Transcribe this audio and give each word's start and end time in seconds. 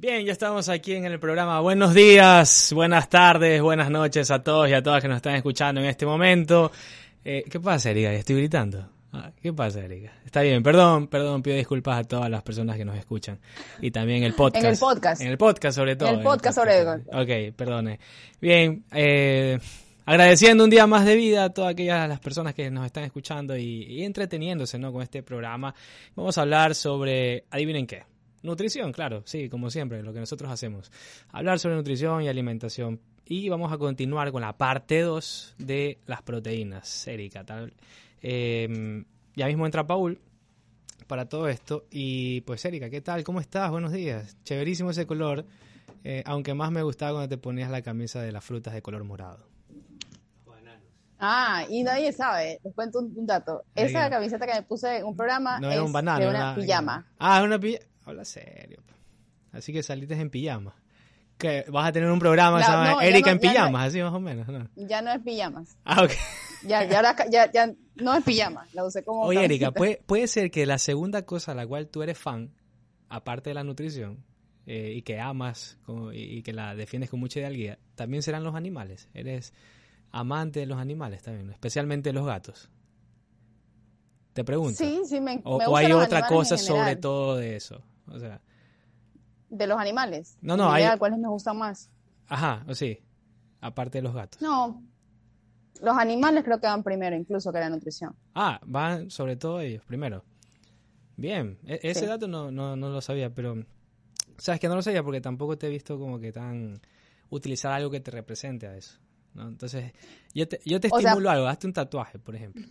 Bien, 0.00 0.24
ya 0.24 0.30
estamos 0.30 0.68
aquí 0.68 0.94
en 0.94 1.06
el 1.06 1.18
programa. 1.18 1.58
Buenos 1.58 1.92
días, 1.92 2.72
buenas 2.72 3.08
tardes, 3.08 3.60
buenas 3.60 3.90
noches 3.90 4.30
a 4.30 4.40
todos 4.44 4.68
y 4.68 4.72
a 4.72 4.80
todas 4.80 5.02
que 5.02 5.08
nos 5.08 5.16
están 5.16 5.34
escuchando 5.34 5.80
en 5.80 5.88
este 5.88 6.06
momento. 6.06 6.70
Eh, 7.24 7.42
¿Qué 7.50 7.58
pasa, 7.58 7.90
Erika? 7.90 8.12
Estoy 8.12 8.36
gritando. 8.36 8.88
Ah, 9.12 9.32
¿Qué 9.42 9.52
pasa, 9.52 9.80
Erika? 9.80 10.12
Está 10.24 10.42
bien, 10.42 10.62
perdón, 10.62 11.08
perdón, 11.08 11.42
pido 11.42 11.56
disculpas 11.56 11.98
a 11.98 12.04
todas 12.04 12.30
las 12.30 12.44
personas 12.44 12.76
que 12.76 12.84
nos 12.84 12.96
escuchan. 12.96 13.40
Y 13.80 13.90
también 13.90 14.22
el 14.22 14.34
podcast. 14.34 14.64
En 14.64 14.70
el 14.70 14.78
podcast. 14.78 15.20
En 15.20 15.28
el 15.30 15.36
podcast, 15.36 15.76
sobre 15.76 15.96
todo. 15.96 16.10
En 16.10 16.14
el 16.14 16.22
podcast, 16.22 16.56
sobre 16.56 16.84
todo. 16.84 17.20
Ok, 17.20 17.56
perdone. 17.56 17.98
Bien, 18.40 18.84
eh, 18.92 19.58
agradeciendo 20.04 20.62
un 20.62 20.70
día 20.70 20.86
más 20.86 21.06
de 21.06 21.16
vida 21.16 21.42
a 21.42 21.50
todas 21.50 21.72
aquellas 21.72 22.08
las 22.08 22.20
personas 22.20 22.54
que 22.54 22.70
nos 22.70 22.86
están 22.86 23.02
escuchando 23.02 23.56
y, 23.56 23.82
y 23.82 24.04
entreteniéndose 24.04 24.78
¿no? 24.78 24.92
con 24.92 25.02
este 25.02 25.24
programa. 25.24 25.74
Vamos 26.14 26.38
a 26.38 26.42
hablar 26.42 26.76
sobre, 26.76 27.46
adivinen 27.50 27.84
qué, 27.84 28.04
Nutrición, 28.42 28.92
claro, 28.92 29.22
sí, 29.26 29.48
como 29.48 29.70
siempre, 29.70 30.02
lo 30.02 30.12
que 30.12 30.20
nosotros 30.20 30.50
hacemos. 30.50 30.90
Hablar 31.32 31.58
sobre 31.58 31.74
nutrición 31.76 32.22
y 32.22 32.28
alimentación. 32.28 33.00
Y 33.24 33.48
vamos 33.48 33.72
a 33.72 33.78
continuar 33.78 34.30
con 34.32 34.40
la 34.42 34.56
parte 34.56 35.00
2 35.02 35.56
de 35.58 35.98
las 36.06 36.22
proteínas, 36.22 37.06
Erika. 37.08 37.44
Tal. 37.44 37.74
Eh, 38.22 39.04
ya 39.34 39.46
mismo 39.46 39.66
entra 39.66 39.86
Paul 39.86 40.20
para 41.06 41.28
todo 41.28 41.48
esto. 41.48 41.84
Y 41.90 42.40
pues, 42.42 42.64
Erika, 42.64 42.88
¿qué 42.90 43.00
tal? 43.00 43.24
¿Cómo 43.24 43.40
estás? 43.40 43.70
Buenos 43.70 43.92
días. 43.92 44.36
Chéverísimo 44.44 44.90
ese 44.90 45.06
color. 45.06 45.44
Eh, 46.04 46.22
aunque 46.26 46.54
más 46.54 46.70
me 46.70 46.82
gustaba 46.82 47.12
cuando 47.12 47.28
te 47.28 47.38
ponías 47.38 47.70
la 47.70 47.82
camisa 47.82 48.22
de 48.22 48.32
las 48.32 48.44
frutas 48.44 48.72
de 48.72 48.80
color 48.82 49.04
morado. 49.04 49.46
Ah, 51.20 51.64
y 51.68 51.82
nadie 51.82 52.12
sabe, 52.12 52.60
les 52.62 52.72
cuento 52.74 53.00
un, 53.00 53.12
un 53.16 53.26
dato. 53.26 53.64
Esa 53.74 54.08
camiseta 54.08 54.46
que 54.46 54.54
me 54.54 54.62
puse 54.62 54.98
en 54.98 55.04
un 55.04 55.16
programa 55.16 55.58
No 55.58 55.68
es 55.68 55.74
era 55.74 55.82
un 55.82 55.92
banano. 55.92 56.20
de 56.20 56.26
era 56.26 56.38
una 56.52 56.54
pijama. 56.54 57.06
Ah, 57.18 57.42
una 57.42 57.58
pijama. 57.58 57.84
Habla 58.08 58.24
serio. 58.24 58.82
Así 59.52 59.72
que 59.72 59.82
saliste 59.82 60.14
en 60.14 60.30
pijama. 60.30 60.74
Que 61.36 61.64
vas 61.68 61.88
a 61.88 61.92
tener 61.92 62.10
un 62.10 62.18
programa 62.18 62.58
No, 62.60 63.00
Erika 63.00 63.30
no- 63.32 63.36
en 63.36 63.40
ya 63.42 63.48
no- 63.48 63.52
pijamas, 63.52 63.88
así 63.88 64.02
más 64.02 64.12
o 64.14 64.20
menos, 64.20 64.48
¿no? 64.48 64.68
Ya 64.76 65.02
no 65.02 65.12
es 65.12 65.20
pijamas. 65.20 65.76
Ah, 65.84 66.02
ok. 66.02 66.10
Ya, 66.66 66.84
ya, 66.84 66.96
ahora 66.96 67.14
ya, 67.30 67.52
ya 67.52 67.72
no 67.96 68.14
es 68.16 68.24
pijama, 68.24 68.66
la 68.72 68.84
usé 68.84 69.04
como 69.04 69.22
Oye, 69.22 69.44
Erika, 69.44 69.70
puede, 69.70 70.02
puede 70.06 70.26
ser 70.26 70.50
que 70.50 70.66
la 70.66 70.78
segunda 70.78 71.22
cosa 71.26 71.52
a 71.52 71.54
la 71.54 71.64
cual 71.66 71.86
tú 71.88 72.02
eres 72.02 72.18
fan, 72.18 72.50
aparte 73.08 73.50
de 73.50 73.54
la 73.54 73.62
nutrición, 73.62 74.24
eh, 74.66 74.94
y 74.96 75.02
que 75.02 75.20
amas 75.20 75.78
como- 75.84 76.12
y, 76.12 76.22
y 76.38 76.42
que 76.42 76.52
la 76.52 76.74
defiendes 76.74 77.10
con 77.10 77.20
mucha 77.20 77.38
idealidad, 77.38 77.78
también 77.94 78.22
serán 78.24 78.42
los 78.42 78.54
animales. 78.56 79.08
Eres 79.14 79.52
amante 80.10 80.60
de 80.60 80.66
los 80.66 80.78
animales 80.78 81.22
también, 81.22 81.50
especialmente 81.50 82.12
los 82.12 82.26
gatos. 82.26 82.68
Te 84.32 84.42
pregunto. 84.44 84.76
Sí, 84.82 85.02
sí, 85.04 85.20
me, 85.20 85.40
o, 85.44 85.58
me 85.58 85.66
o 85.66 85.76
hay 85.76 85.92
otra 85.92 86.26
cosa 86.26 86.56
sobre 86.58 86.96
todo 86.96 87.36
de 87.36 87.54
eso. 87.56 87.82
O 88.12 88.18
sea, 88.18 88.40
De 89.50 89.66
los 89.66 89.78
animales. 89.78 90.36
No, 90.42 90.56
no, 90.56 90.70
hay- 90.70 90.86
¿Cuáles 90.98 91.18
me 91.18 91.28
gustan 91.28 91.56
más? 91.58 91.90
ajá, 92.28 92.64
o 92.68 92.74
sí, 92.74 92.98
aparte 93.60 93.98
de 93.98 94.02
los 94.02 94.14
gatos. 94.14 94.40
No, 94.42 94.82
los 95.80 95.96
animales 95.96 96.44
creo 96.44 96.60
que 96.60 96.66
van 96.66 96.82
primero, 96.82 97.16
incluso 97.16 97.50
que 97.52 97.58
la 97.60 97.70
nutrición. 97.70 98.14
Ah, 98.34 98.60
van 98.66 99.10
sobre 99.10 99.36
todo 99.36 99.60
ellos 99.60 99.82
primero. 99.86 100.24
Bien, 101.16 101.58
e- 101.66 101.80
ese 101.82 102.00
Sí. 102.00 102.06
dato 102.06 102.28
no, 102.28 102.50
no, 102.50 102.76
no 102.76 102.90
lo 102.90 103.00
sabía, 103.00 103.32
pero 103.34 103.56
sabes 104.36 104.60
que 104.60 104.68
no 104.68 104.74
lo 104.76 104.82
sabía 104.82 105.02
porque 105.02 105.20
tampoco 105.20 105.56
te 105.56 105.66
he 105.66 105.70
visto 105.70 105.98
como 105.98 106.20
que 106.20 106.30
tan 106.32 106.80
utilizar 107.30 107.72
algo 107.72 107.90
que 107.90 108.00
te 108.00 108.10
represente 108.10 108.66
a 108.66 108.76
eso. 108.76 108.98
¿no? 109.34 109.48
Entonces, 109.48 109.92
yo 110.34 110.46
te, 110.48 110.60
yo 110.64 110.80
te 110.80 110.88
O 110.88 110.98
sea- 110.98 111.10
estimulo 111.10 111.30
algo, 111.30 111.46
hazte 111.46 111.66
un 111.66 111.72
tatuaje, 111.72 112.18
por 112.18 112.34
ejemplo. 112.36 112.66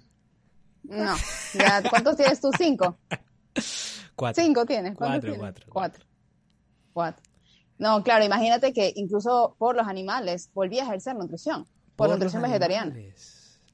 No. 0.84 1.16
Ya, 1.54 1.82
¿Cuántos 1.90 2.16
tienes 2.18 2.40
tú? 2.40 2.50
¿Cinco? 2.58 2.98
Cuatro. 4.18 4.44
¿Cinco 4.44 4.66
tienes? 4.66 4.98
¿Cuántos 4.98 5.20
Cuatro, 5.20 5.30
tienes? 5.30 5.40
cuatro. 5.40 5.66
Cuatro. 5.70 6.06
Cuatro. 6.92 7.24
No, 7.78 8.04
claro, 8.04 8.26
imagínate 8.26 8.74
que 8.74 8.92
incluso 8.96 9.56
por 9.60 9.76
los 9.76 9.88
animales 9.88 10.50
volví 10.56 10.80
a 10.80 10.84
ejercer 10.86 11.16
nutrición. 11.16 11.68
Por, 11.96 12.10
nutrición 12.10 12.42
vegetariana. 12.42 12.96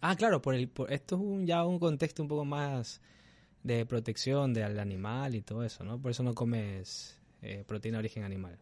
Ah, 0.01 0.17
claro, 0.17 0.41
por 0.41 0.53
el, 0.53 0.67
por, 0.67 0.91
esto 0.91 1.15
es 1.15 1.21
un, 1.21 1.47
ya 1.47 1.65
un 1.65 1.79
contexto 1.79 2.21
un 2.21 2.27
poco 2.27 2.43
más 2.43 2.99
de 3.63 3.85
protección 3.85 4.53
del 4.53 4.79
animal 4.79 5.33
y 5.33 5.41
todo 5.41 5.63
eso, 5.63 5.85
¿no? 5.85 5.97
Por 5.97 6.11
eso 6.11 6.23
no 6.23 6.33
comes 6.33 7.17
eh, 7.41 7.63
proteína 7.65 7.99
de 7.99 7.99
origen 7.99 8.25
animal. 8.25 8.59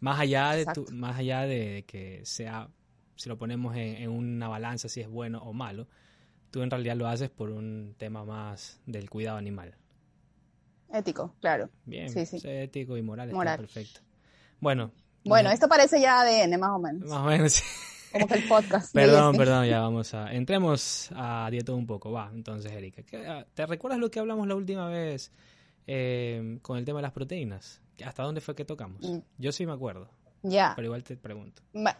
Más 0.00 0.20
allá 0.20 0.52
de 0.52 0.66
tu, 0.66 0.84
más 0.92 1.16
allá 1.16 1.42
de 1.42 1.84
que 1.86 2.20
sea, 2.26 2.68
si 3.16 3.30
lo 3.30 3.38
ponemos 3.38 3.74
en, 3.76 3.96
en 3.96 4.10
una 4.10 4.48
balanza 4.48 4.90
si 4.90 5.00
es 5.00 5.08
bueno 5.08 5.38
o 5.38 5.54
malo, 5.54 5.88
tú 6.50 6.60
en 6.60 6.70
realidad 6.70 6.96
lo 6.96 7.08
haces 7.08 7.30
por 7.30 7.48
un 7.48 7.94
tema 7.96 8.26
más 8.26 8.78
del 8.84 9.08
cuidado 9.08 9.38
animal. 9.38 9.74
Ético, 10.92 11.34
claro. 11.40 11.70
Bien, 11.86 12.08
Sí, 12.10 12.26
sí. 12.26 12.38
ético 12.44 12.96
y 12.96 13.02
moral, 13.02 13.28
está 13.28 13.36
Moral. 13.36 13.58
perfecto. 13.60 14.00
Bueno, 14.60 14.90
Bueno, 15.24 15.50
esto 15.50 15.68
parece 15.68 16.00
ya 16.00 16.20
ADN, 16.20 16.58
más 16.58 16.70
o 16.70 16.78
menos. 16.78 17.08
más 17.08 17.18
o 17.20 17.24
menos. 17.24 17.52
sí. 17.54 17.62
Como 18.12 18.26
que 18.28 18.34
el 18.34 18.46
podcast. 18.48 18.92
Perdón, 18.94 19.36
perdón, 19.36 19.66
ya 19.66 19.80
vamos 19.80 20.12
a... 20.12 20.32
Entremos 20.34 21.10
a 21.14 21.48
dieta 21.50 21.72
un 21.72 21.86
poco, 21.86 22.12
va. 22.12 22.30
Entonces, 22.34 22.70
Erika, 22.72 23.02
¿qué- 23.04 23.26
ah, 23.26 23.46
¿te 23.54 23.64
recuerdas 23.66 23.98
lo 24.00 24.10
que 24.10 24.20
hablamos 24.20 24.46
la 24.46 24.54
última 24.54 24.86
vez 24.88 25.32
eh, 25.86 26.58
con 26.62 26.76
el 26.76 26.84
tema 26.84 26.98
de 26.98 27.02
las 27.04 27.12
proteínas? 27.12 27.80
¿Hasta 28.04 28.22
dónde 28.22 28.40
fue 28.42 28.54
que 28.54 28.64
tocamos? 28.64 29.00
Mm. 29.02 29.18
Yo 29.38 29.52
sí 29.52 29.64
me 29.64 29.72
acuerdo, 29.72 30.10
Ya. 30.42 30.72
pero 30.76 30.86
igual 30.86 31.02
te 31.04 31.16
pregunto. 31.16 31.62
Ma- 31.72 31.96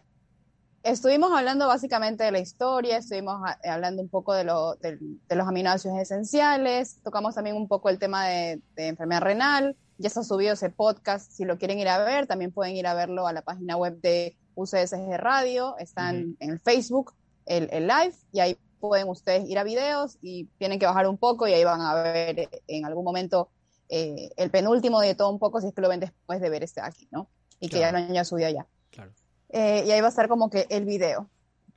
Estuvimos 0.82 1.30
hablando 1.32 1.68
básicamente 1.68 2.24
de 2.24 2.32
la 2.32 2.40
historia, 2.40 2.96
estuvimos 2.98 3.40
a- 3.46 3.58
hablando 3.72 4.02
un 4.02 4.08
poco 4.08 4.34
de, 4.34 4.44
lo- 4.44 4.74
de 4.74 4.98
los 5.36 5.46
aminoácidos 5.46 5.98
esenciales, 5.98 7.00
tocamos 7.04 7.34
también 7.36 7.54
un 7.56 7.68
poco 7.68 7.88
el 7.88 7.98
tema 8.00 8.26
de, 8.26 8.60
de 8.74 8.88
enfermedad 8.88 9.20
renal, 9.22 9.76
ya 9.98 10.08
está 10.08 10.24
subido 10.24 10.54
ese 10.54 10.70
podcast, 10.70 11.30
si 11.30 11.44
lo 11.44 11.56
quieren 11.58 11.78
ir 11.78 11.88
a 11.88 12.02
ver, 12.02 12.26
también 12.26 12.50
pueden 12.50 12.74
ir 12.74 12.86
a 12.88 12.94
verlo 12.94 13.28
a 13.28 13.32
la 13.32 13.42
página 13.42 13.76
web 13.76 14.00
de 14.00 14.36
UCSG 14.56 15.16
Radio, 15.18 15.76
están 15.78 16.22
Ujú. 16.30 16.36
en 16.40 16.50
el 16.50 16.58
Facebook, 16.60 17.14
el, 17.46 17.68
el 17.72 17.86
live, 17.86 18.14
y 18.32 18.40
ahí 18.40 18.58
pueden 18.80 19.08
ustedes 19.08 19.48
ir 19.48 19.58
a 19.60 19.64
videos 19.64 20.18
y 20.20 20.46
tienen 20.58 20.80
que 20.80 20.86
bajar 20.86 21.06
un 21.06 21.16
poco 21.16 21.46
y 21.46 21.52
ahí 21.52 21.62
van 21.62 21.80
a 21.80 21.94
ver 21.94 22.40
eh, 22.40 22.48
en 22.66 22.84
algún 22.86 23.04
momento 23.04 23.50
eh, 23.88 24.30
el 24.36 24.50
penúltimo 24.50 25.00
de 25.00 25.14
todo 25.14 25.30
un 25.30 25.38
poco, 25.38 25.60
si 25.60 25.68
es 25.68 25.74
que 25.74 25.80
lo 25.80 25.88
ven 25.88 26.00
después 26.00 26.40
de 26.40 26.50
ver 26.50 26.64
este 26.64 26.80
aquí, 26.80 27.06
¿no? 27.12 27.28
Y 27.60 27.68
que 27.68 27.78
ya 27.78 27.92
lo 27.92 27.98
han 27.98 28.12
ya 28.12 28.24
subido 28.24 28.50
ya. 28.50 28.66
Claro. 28.90 29.12
Eh, 29.52 29.84
y 29.86 29.90
ahí 29.90 30.00
va 30.00 30.06
a 30.06 30.10
estar 30.10 30.28
como 30.28 30.50
que 30.50 30.66
el 30.70 30.84
video. 30.84 31.28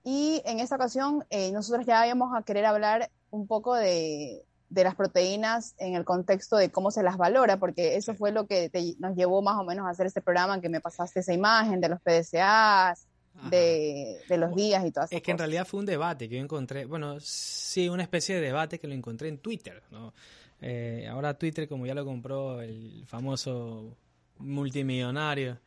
Y 0.04 0.42
en 0.46 0.60
esta 0.60 0.76
ocasión 0.76 1.26
eh, 1.30 1.52
nosotros 1.52 1.86
ya 1.86 2.06
íbamos 2.06 2.36
a 2.38 2.44
querer 2.44 2.66
hablar 2.66 3.10
un 3.32 3.48
poco 3.48 3.76
de, 3.76 4.44
de 4.70 4.84
las 4.84 4.96
proteínas 4.96 5.76
en 5.78 5.96
el 5.96 6.06
contexto 6.06 6.58
de 6.58 6.70
cómo 6.72 6.92
se 6.92 7.04
las 7.04 7.18
valora, 7.18 7.58
porque 7.58 7.96
eso 7.96 8.14
fue 8.16 8.32
lo 8.32 8.46
que 8.48 8.70
te- 8.70 8.96
nos 9.00 9.16
llevó 9.16 9.42
más 9.42 9.58
o 9.60 9.64
menos 9.64 9.86
a 9.86 9.90
hacer 9.90 10.06
este 10.06 10.22
programa, 10.22 10.62
que 10.62 10.70
me 10.70 10.80
pasaste 10.80 11.20
esa 11.22 11.34
imagen 11.34 11.82
de 11.82 11.90
los 11.90 12.00
PDCAs, 12.02 13.08
de, 13.52 14.18
de 14.30 14.38
los 14.38 14.56
días 14.56 14.86
y 14.86 14.92
todas 14.92 15.10
esas 15.12 15.18
Es 15.18 15.22
que 15.24 15.32
en 15.32 15.38
realidad 15.38 15.66
fue 15.68 15.82
un 15.82 15.86
debate 15.86 16.30
que 16.30 16.36
yo 16.38 16.42
encontré, 16.42 16.86
bueno, 16.86 17.20
sí, 17.20 17.90
una 17.90 18.04
especie 18.04 18.36
de 18.36 18.42
debate 18.42 18.80
que 18.80 18.88
lo 18.88 18.94
encontré 18.94 19.28
en 19.28 19.40
Twitter, 19.40 19.84
¿no? 19.92 20.14
Eh, 20.62 21.06
ahora 21.12 21.34
Twitter, 21.38 21.68
como 21.68 21.86
ya 21.86 21.94
lo 21.94 22.06
compró 22.06 22.62
el 22.62 23.04
famoso 23.08 23.98
multimillonario, 24.40 25.58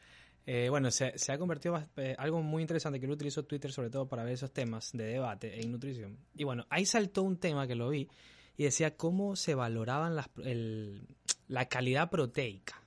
eh, 0.51 0.71
bueno, 0.71 0.91
se, 0.91 1.13
se 1.19 1.31
ha 1.31 1.37
convertido 1.39 1.79
eh, 1.99 2.15
algo 2.17 2.41
muy 2.43 2.63
interesante 2.63 2.99
que 2.99 3.07
yo 3.07 3.13
utilizo 3.13 3.45
Twitter 3.45 3.71
sobre 3.71 3.91
todo 3.91 4.09
para 4.09 4.25
ver 4.25 4.33
esos 4.33 4.51
temas 4.51 4.93
de 4.95 5.05
debate 5.05 5.61
en 5.61 5.71
nutrición. 5.71 6.17
Y 6.35 6.45
bueno, 6.45 6.65
ahí 6.71 6.87
saltó 6.87 7.23
un 7.23 7.37
tema 7.37 7.67
que 7.67 7.75
lo 7.75 7.91
vi 7.91 8.09
y 8.57 8.65
decía 8.65 8.97
cómo 8.97 9.37
se 9.37 9.55
valoraban 9.55 10.17
las, 10.17 10.31
el- 10.43 11.07
la 11.49 11.67
calidad 11.69 12.09
proteica. 12.09 12.83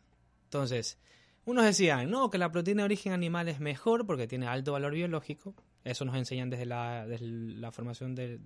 Entonces, 0.45 0.97
unos 1.45 1.63
decían, 1.65 2.09
no, 2.09 2.31
que 2.31 2.39
la 2.39 2.51
proteína 2.51 2.81
de 2.81 2.85
origen 2.85 3.13
animal 3.13 3.47
es 3.47 3.59
mejor 3.59 4.07
porque 4.07 4.25
tiene 4.27 4.47
alto 4.47 4.71
valor 4.71 4.93
biológico. 4.93 5.53
Eso 5.83 6.03
nos 6.03 6.15
enseñan 6.15 6.49
desde 6.49 6.65
la, 6.65 7.05
desde 7.05 7.27
la 7.27 7.71
formación 7.71 8.15
del- 8.15 8.39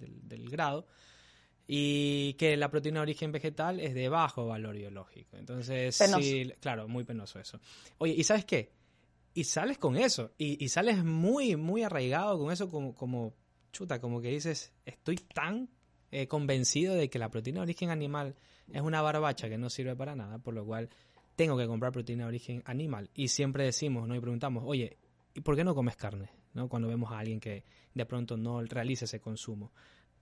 grado. 0.50 0.88
Y 1.68 2.34
que 2.34 2.56
la 2.58 2.70
proteína 2.70 3.00
de 3.00 3.04
origen 3.04 3.32
vegetal 3.32 3.80
es 3.80 3.96
de 3.96 4.08
bajo 4.10 4.46
valor 4.46 4.76
biológico. 4.76 5.36
Entonces, 5.38 5.98
Penoso. 5.98 6.22
sí, 6.22 6.52
claro, 6.60 6.88
muy 6.88 7.04
penoso 7.06 7.40
eso. 7.40 7.60
Oye, 7.98 8.14
¿y 8.14 8.24
sabes 8.24 8.46
qué? 8.46 8.72
Y 9.36 9.44
sales 9.44 9.78
con 9.78 9.98
eso. 9.98 10.32
Y, 10.38 10.64
y 10.64 10.70
sales 10.70 11.04
muy, 11.04 11.56
muy 11.56 11.84
arraigado 11.84 12.40
con 12.40 12.52
eso 12.52 12.70
como, 12.70 12.96
como 12.96 13.36
chuta, 13.72 14.00
como 14.00 14.22
que 14.22 14.30
dices, 14.30 14.74
estoy 14.86 15.18
tan 15.18 15.70
eh, 16.12 16.28
convencido 16.28 16.96
de 16.96 17.10
que 17.10 17.20
la 17.20 17.30
proteína 17.30 17.60
de 17.60 17.64
origen 17.64 17.90
animal 17.90 18.36
es 18.72 18.82
una 18.82 19.02
barbacha 19.02 19.50
que 19.50 19.58
no 19.58 19.70
sirve 19.70 19.96
para 19.96 20.16
nada, 20.16 20.38
por 20.40 20.54
lo 20.54 20.66
cual 20.66 20.90
tengo 21.36 21.58
que 21.58 21.68
comprar 21.68 21.92
proteína 21.92 22.24
de 22.24 22.30
origen 22.30 22.64
animal. 22.66 23.10
Y 23.14 23.28
siempre 23.28 23.66
decimos, 23.66 24.08
¿no? 24.08 24.16
Y 24.16 24.22
preguntamos, 24.22 24.64
oye, 24.66 24.98
¿y 25.34 25.42
por 25.42 25.58
qué 25.58 25.66
no 25.66 25.76
comes 25.76 25.98
carne? 25.98 26.30
¿No? 26.54 26.70
Cuando 26.70 26.88
vemos 26.88 27.12
a 27.12 27.20
alguien 27.20 27.42
que 27.42 27.66
de 27.94 28.06
pronto 28.06 28.38
no 28.38 28.62
realiza 28.62 29.04
ese 29.04 29.20
consumo. 29.20 29.74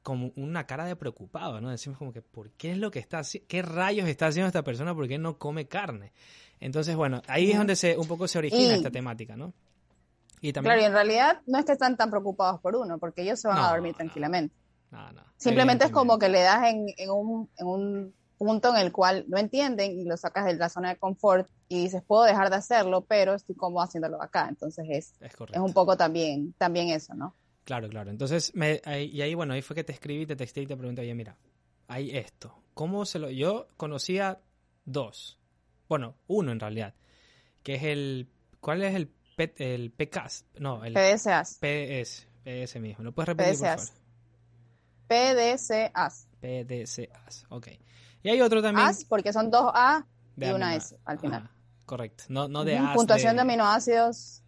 Como 0.03 0.31
una 0.35 0.65
cara 0.67 0.85
de 0.85 0.95
preocupado, 0.95 1.61
¿no? 1.61 1.69
Decimos 1.69 1.97
como 1.97 2.11
que, 2.13 2.21
¿por 2.21 2.51
qué 2.51 2.71
es 2.71 2.77
lo 2.77 2.91
que 2.91 2.99
está 2.99 3.19
haciendo? 3.19 3.47
¿Qué 3.47 3.61
rayos 3.61 4.07
está 4.07 4.27
haciendo 4.27 4.47
esta 4.47 4.61
persona? 4.63 4.93
¿Por 4.93 5.07
qué 5.07 5.17
no 5.17 5.37
come 5.37 5.65
carne? 5.67 6.11
Entonces, 6.59 6.95
bueno, 6.95 7.21
ahí 7.27 7.51
es 7.51 7.57
donde 7.57 7.75
se, 7.75 7.97
un 7.97 8.07
poco 8.07 8.27
se 8.27 8.37
origina 8.37 8.73
Y- 8.73 8.75
esta 8.75 8.91
temática, 8.91 9.35
¿no? 9.35 9.53
Y 10.41 10.51
también... 10.51 10.73
Claro, 10.75 10.81
y 10.81 10.85
en 10.85 10.93
realidad 10.93 11.41
no 11.47 11.57
es 11.57 11.65
que 11.65 11.71
están 11.71 11.95
tan 11.95 12.09
preocupados 12.09 12.59
por 12.59 12.75
uno, 12.75 12.97
porque 12.99 13.21
ellos 13.21 13.39
se 13.39 13.47
van 13.47 13.57
No, 13.57 13.65
a 13.65 13.71
dormir 13.71 13.95
tranquilamente. 13.95 14.53
No, 14.91 15.11
no, 15.13 15.23
Simplemente 15.37 15.85
es 15.85 15.91
como 15.91 16.19
que 16.19 16.29
le 16.29 16.41
das 16.41 16.67
en, 16.69 16.85
en 16.97 17.09
un, 17.09 17.49
en 17.57 17.67
un 17.67 18.13
punto 18.37 18.69
en 18.75 18.81
el 18.81 18.91
cual 18.91 19.23
no 19.29 19.37
entienden 19.37 19.97
y 19.97 20.03
lo 20.03 20.17
sacas 20.17 20.45
de 20.45 20.55
la 20.55 20.67
zona 20.69 20.89
de 20.89 20.97
confort 20.97 21.49
y 21.69 21.83
dices, 21.83 22.03
puedo 22.05 22.23
dejar 22.23 22.49
de 22.49 22.57
hacerlo, 22.57 23.01
pero 23.01 23.33
estoy 23.33 23.55
como 23.55 23.81
haciéndolo 23.81 24.21
acá. 24.21 24.47
Entonces 24.49 24.85
es, 24.89 25.13
es, 25.21 25.33
es 25.51 25.59
un 25.59 25.73
poco 25.73 25.95
también, 25.97 26.53
también 26.57 26.89
eso, 26.89 27.13
¿no? 27.13 27.33
Claro, 27.63 27.89
claro. 27.89 28.11
Entonces, 28.11 28.53
me, 28.55 28.81
y 28.85 29.21
ahí, 29.21 29.33
bueno, 29.35 29.53
ahí 29.53 29.61
fue 29.61 29.75
que 29.75 29.83
te 29.83 29.93
escribí, 29.93 30.25
te 30.25 30.35
texté 30.35 30.61
y 30.61 30.67
te 30.67 30.75
pregunté, 30.75 31.01
oye, 31.01 31.13
mira, 31.15 31.37
hay 31.87 32.15
esto. 32.15 32.63
¿Cómo 32.73 33.05
se 33.05 33.19
lo...? 33.19 33.29
Yo 33.29 33.67
conocía 33.77 34.41
dos. 34.85 35.39
Bueno, 35.87 36.15
uno 36.27 36.51
en 36.51 36.59
realidad. 36.59 36.93
Que 37.61 37.75
es 37.75 37.83
el... 37.83 38.29
¿Cuál 38.59 38.83
es 38.83 38.95
el, 38.95 39.07
P, 39.07 39.53
el 39.57 39.91
PCAS? 39.91 40.45
No, 40.59 40.83
el... 40.83 40.93
PDCAS. 40.93 41.59
PDS, 41.59 42.27
PDS 42.43 42.79
mismo. 42.79 43.03
¿Lo 43.03 43.13
puedes 43.13 43.29
repetir, 43.29 43.59
PDCAS. 43.59 43.91
por 43.91 45.17
favor? 45.17 45.35
PDCAS. 45.35 46.27
PDCAS, 46.41 47.45
ok. 47.49 47.67
Y 48.23 48.29
hay 48.29 48.41
otro 48.41 48.61
también... 48.61 48.87
AS 48.87 49.05
porque 49.05 49.31
son 49.31 49.49
dos 49.51 49.71
A 49.73 50.05
y 50.35 50.45
una 50.45 50.75
S 50.75 50.97
al 51.05 51.19
final. 51.19 51.49
correcto. 51.85 52.25
No, 52.29 52.47
no 52.47 52.63
de 52.65 52.77
AS 52.77 52.95
Puntuación 52.95 53.35
de 53.35 53.41
aminoácidos 53.41 54.42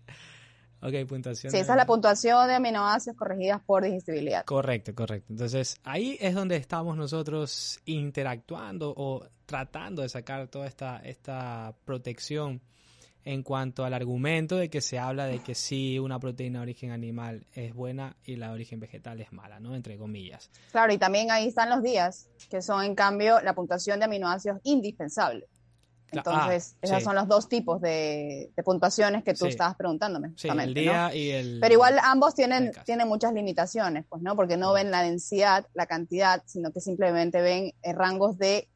Ok, 0.86 1.08
puntuación. 1.08 1.52
Sí, 1.52 1.58
esa 1.58 1.74
es 1.74 1.78
la 1.78 1.88
puntuación 1.88 2.48
de 2.48 2.54
aminoácidos 2.54 3.18
corregidas 3.18 3.60
por 3.66 3.84
digestibilidad. 3.84 4.46
Correcto, 4.46 4.94
correcto. 4.94 5.34
Entonces, 5.34 5.78
ahí 5.84 6.16
es 6.22 6.36
donde 6.36 6.58
estamos 6.58 6.96
nosotros 6.96 7.80
interactuando 7.86 8.94
o 8.96 9.26
tratando 9.48 10.04
de 10.04 10.10
sacar 10.10 10.48
toda 10.48 10.68
esta, 10.68 11.00
esta 11.00 11.74
protección 11.86 12.62
en 13.24 13.42
cuanto 13.42 13.84
al 13.84 13.96
argumento 13.96 14.58
de 14.58 14.70
que 14.70 14.82
se 14.82 15.00
habla 15.00 15.26
de 15.26 15.40
que 15.40 15.56
sí, 15.56 15.98
una 15.98 16.20
proteína 16.20 16.60
de 16.60 16.64
origen 16.64 16.92
animal 16.92 17.48
es 17.54 17.74
buena 17.74 18.16
y 18.24 18.36
la 18.36 18.50
de 18.50 18.54
origen 18.54 18.80
vegetal 18.80 19.20
es 19.20 19.34
mala, 19.34 19.60
¿no? 19.60 19.74
Entre 19.74 19.98
comillas. 19.98 20.52
Claro, 20.72 20.94
y 20.94 21.00
también 21.00 21.32
ahí 21.32 21.48
están 21.48 21.72
los 21.72 21.82
días, 21.82 22.30
que 22.52 22.62
son 22.62 22.84
en 22.84 22.94
cambio 22.94 23.42
la 23.42 23.56
puntuación 23.56 23.98
de 23.98 24.06
aminoácidos 24.06 24.60
indispensable. 24.64 25.48
Entonces, 26.12 26.76
ah, 26.76 26.80
esos 26.82 27.04
son 27.04 27.16
los 27.16 27.28
dos 27.28 27.50
tipos 27.50 27.82
de, 27.82 28.52
puntuaciones 28.64 29.24
que 29.24 29.34
tú 29.34 29.46
estabas 29.46 29.76
preguntándome. 29.76 30.32
Sí, 30.36 30.48
el 30.48 30.74
día 30.74 31.14
y 31.14 31.32
el... 31.32 31.60
Pero 31.60 31.74
igual 31.74 32.00
ambos 32.02 32.36
tienen, 32.36 32.72
tienen 32.86 33.08
muchas 33.08 33.34
limitaciones, 33.34 34.06
pues, 34.08 34.22
¿no? 34.22 34.36
Porque 34.36 34.58
no 34.58 34.74
ven 34.74 34.92
la 34.92 35.02
densidad, 35.02 35.66
la 35.74 35.86
cantidad, 35.86 36.42
sino 36.46 36.72
que 36.72 36.80
simplemente 36.80 37.42
ven 37.42 37.74
eh, 37.82 37.94
rangos 37.94 38.38
de 38.38 38.68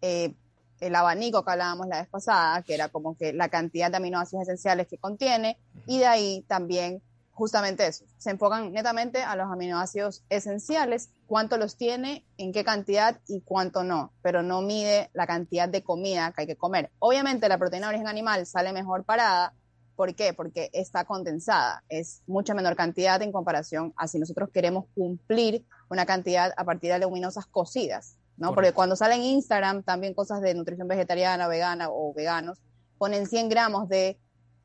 eh, 0.00 0.34
el 0.80 0.94
abanico 0.94 1.44
que 1.44 1.50
hablábamos 1.50 1.86
la 1.88 2.00
vez 2.00 2.08
pasada, 2.08 2.62
que 2.62 2.74
era 2.74 2.88
como 2.88 3.16
que 3.16 3.32
la 3.32 3.48
cantidad 3.48 3.90
de 3.90 3.96
aminoácidos 3.96 4.42
esenciales 4.42 4.86
que 4.86 4.98
contiene, 4.98 5.58
y 5.86 5.98
de 5.98 6.06
ahí 6.06 6.44
también 6.46 7.02
justamente 7.36 7.86
eso. 7.86 8.06
Se 8.16 8.30
enfocan 8.30 8.72
netamente 8.72 9.22
a 9.22 9.36
los 9.36 9.52
aminoácidos 9.52 10.24
esenciales, 10.30 11.10
cuánto 11.26 11.58
los 11.58 11.76
tiene, 11.76 12.24
en 12.38 12.50
qué 12.50 12.64
cantidad 12.64 13.20
y 13.28 13.42
cuánto 13.42 13.84
no, 13.84 14.10
pero 14.22 14.42
no 14.42 14.62
mide 14.62 15.10
la 15.12 15.26
cantidad 15.26 15.68
de 15.68 15.84
comida 15.84 16.32
que 16.32 16.40
hay 16.42 16.46
que 16.46 16.56
comer. 16.56 16.90
Obviamente 16.98 17.48
la 17.50 17.58
proteína 17.58 17.88
de 17.88 17.90
origen 17.90 18.08
animal 18.08 18.46
sale 18.46 18.72
mejor 18.72 19.04
parada. 19.04 19.52
¿Por 19.96 20.14
qué? 20.14 20.32
Porque 20.32 20.70
está 20.72 21.04
condensada. 21.04 21.84
Es 21.90 22.22
mucha 22.26 22.54
menor 22.54 22.74
cantidad 22.74 23.20
en 23.20 23.32
comparación 23.32 23.92
a 23.96 24.08
si 24.08 24.18
nosotros 24.18 24.48
queremos 24.50 24.86
cumplir 24.94 25.66
una 25.90 26.06
cantidad 26.06 26.52
a 26.56 26.64
partir 26.64 26.90
de 26.90 26.98
leguminosas 26.98 27.44
cocidas, 27.46 28.16
¿no? 28.38 28.54
Porque 28.54 28.72
cuando 28.72 28.96
sale 28.96 29.14
en 29.14 29.22
Instagram 29.22 29.82
también 29.82 30.14
cosas 30.14 30.40
de 30.40 30.54
nutrición 30.54 30.88
vegetariana, 30.88 31.48
vegana 31.48 31.88
o 31.90 32.14
veganos, 32.14 32.62
ponen 32.96 33.26
100 33.26 33.50
gramos 33.50 33.88
de 33.90 34.18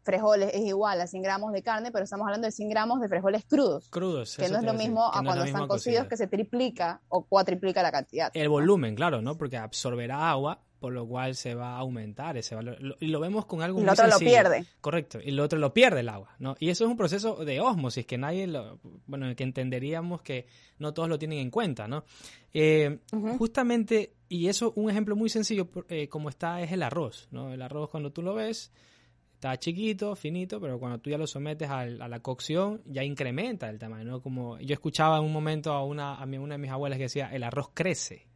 frijoles 0.04 0.52
es 0.54 0.62
igual 0.62 1.02
a 1.02 1.08
100 1.08 1.24
gramos 1.24 1.52
de 1.54 1.62
carne, 1.62 1.92
pero 1.92 2.04
estamos 2.04 2.26
hablando 2.26 2.46
de 2.46 2.52
100 2.52 2.70
gramos 2.70 3.02
de 3.02 3.08
frijoles 3.08 3.46
crudos. 3.46 3.90
Crudos. 3.90 4.36
Que 4.38 4.50
no 4.50 4.60
es 4.60 4.64
lo 4.64 4.74
mismo 4.74 5.06
a 5.06 5.24
cuando 5.24 5.44
están 5.44 5.68
cocidos, 5.68 6.08
que 6.08 6.18
se 6.18 6.28
triplica 6.28 7.02
o 7.10 7.26
cuatriplica 7.26 7.84
la 7.84 7.92
cantidad. 7.92 8.32
El 8.34 8.50
volumen, 8.50 8.96
claro, 8.96 9.22
¿no? 9.22 9.38
Porque 9.38 9.58
absorberá 9.58 10.30
agua, 10.30 10.60
por 10.80 10.94
lo 10.94 11.08
cual 11.08 11.36
se 11.36 11.54
va 11.54 11.76
a 11.76 11.78
aumentar 11.78 12.38
ese 12.38 12.56
valor. 12.56 12.78
Y 13.00 13.08
lo 13.08 13.20
vemos 13.20 13.46
con 13.46 13.62
algo 13.62 13.80
y 13.80 13.84
el 13.84 13.90
otro 13.90 14.08
lo 14.08 14.18
pierde. 14.18 14.66
Correcto. 14.82 15.20
Y 15.24 15.30
el 15.30 15.40
otro 15.40 15.60
lo 15.60 15.74
pierde 15.76 16.00
el 16.00 16.10
agua, 16.10 16.36
¿no? 16.40 16.56
Y 16.60 16.70
eso 16.70 16.86
es 16.86 16.90
un 16.90 16.98
proceso 16.98 17.46
de 17.46 17.60
osmosis 17.62 18.06
que 18.08 18.18
nadie 18.18 18.48
lo... 18.48 18.80
Bueno, 19.06 19.36
que 19.36 19.44
entenderíamos 19.44 20.24
que 20.24 20.48
no 20.80 20.92
todos 20.94 21.08
lo 21.08 21.20
tienen 21.20 21.38
en 21.38 21.52
cuenta, 21.52 21.88
¿no? 21.88 22.04
Eh, 22.52 22.98
justamente, 23.38 24.16
y 24.28 24.48
eso 24.48 24.74
un 24.76 24.90
ejemplo 24.90 25.16
muy 25.16 25.30
sencillo 25.30 25.70
eh, 25.88 26.10
como 26.10 26.30
está 26.30 26.62
es 26.62 26.72
el 26.72 26.82
arroz, 26.82 27.28
¿no? 27.30 27.54
El 27.54 27.62
arroz 27.62 27.92
cuando 27.92 28.12
tú 28.12 28.24
lo 28.24 28.34
ves 28.34 28.72
está 29.42 29.58
chiquito, 29.58 30.16
finito, 30.16 30.62
pero 30.62 30.78
cuando 30.78 31.00
tú 31.00 31.10
ya 31.10 31.18
lo 31.18 31.26
sometes 31.26 31.68
a, 31.68 31.84
la 31.88 32.20
cocción, 32.20 32.84
ya 32.86 33.04
incrementa 33.04 33.68
el 33.72 33.80
tamaño, 33.80 34.04
¿no? 34.04 34.22
Como 34.22 34.60
yo 34.60 34.74
escuchaba 34.74 35.18
en 35.18 35.24
un 35.24 35.34
momento 35.34 35.74
a 35.74 35.84
una, 35.84 36.14
a 36.14 36.26
una 36.26 36.54
de 36.54 36.58
mis 36.60 36.70
abuelas 36.70 36.98
que 36.98 37.06
decía, 37.06 37.28
el 37.34 37.42
arroz 37.42 37.72
crece. 37.74 38.28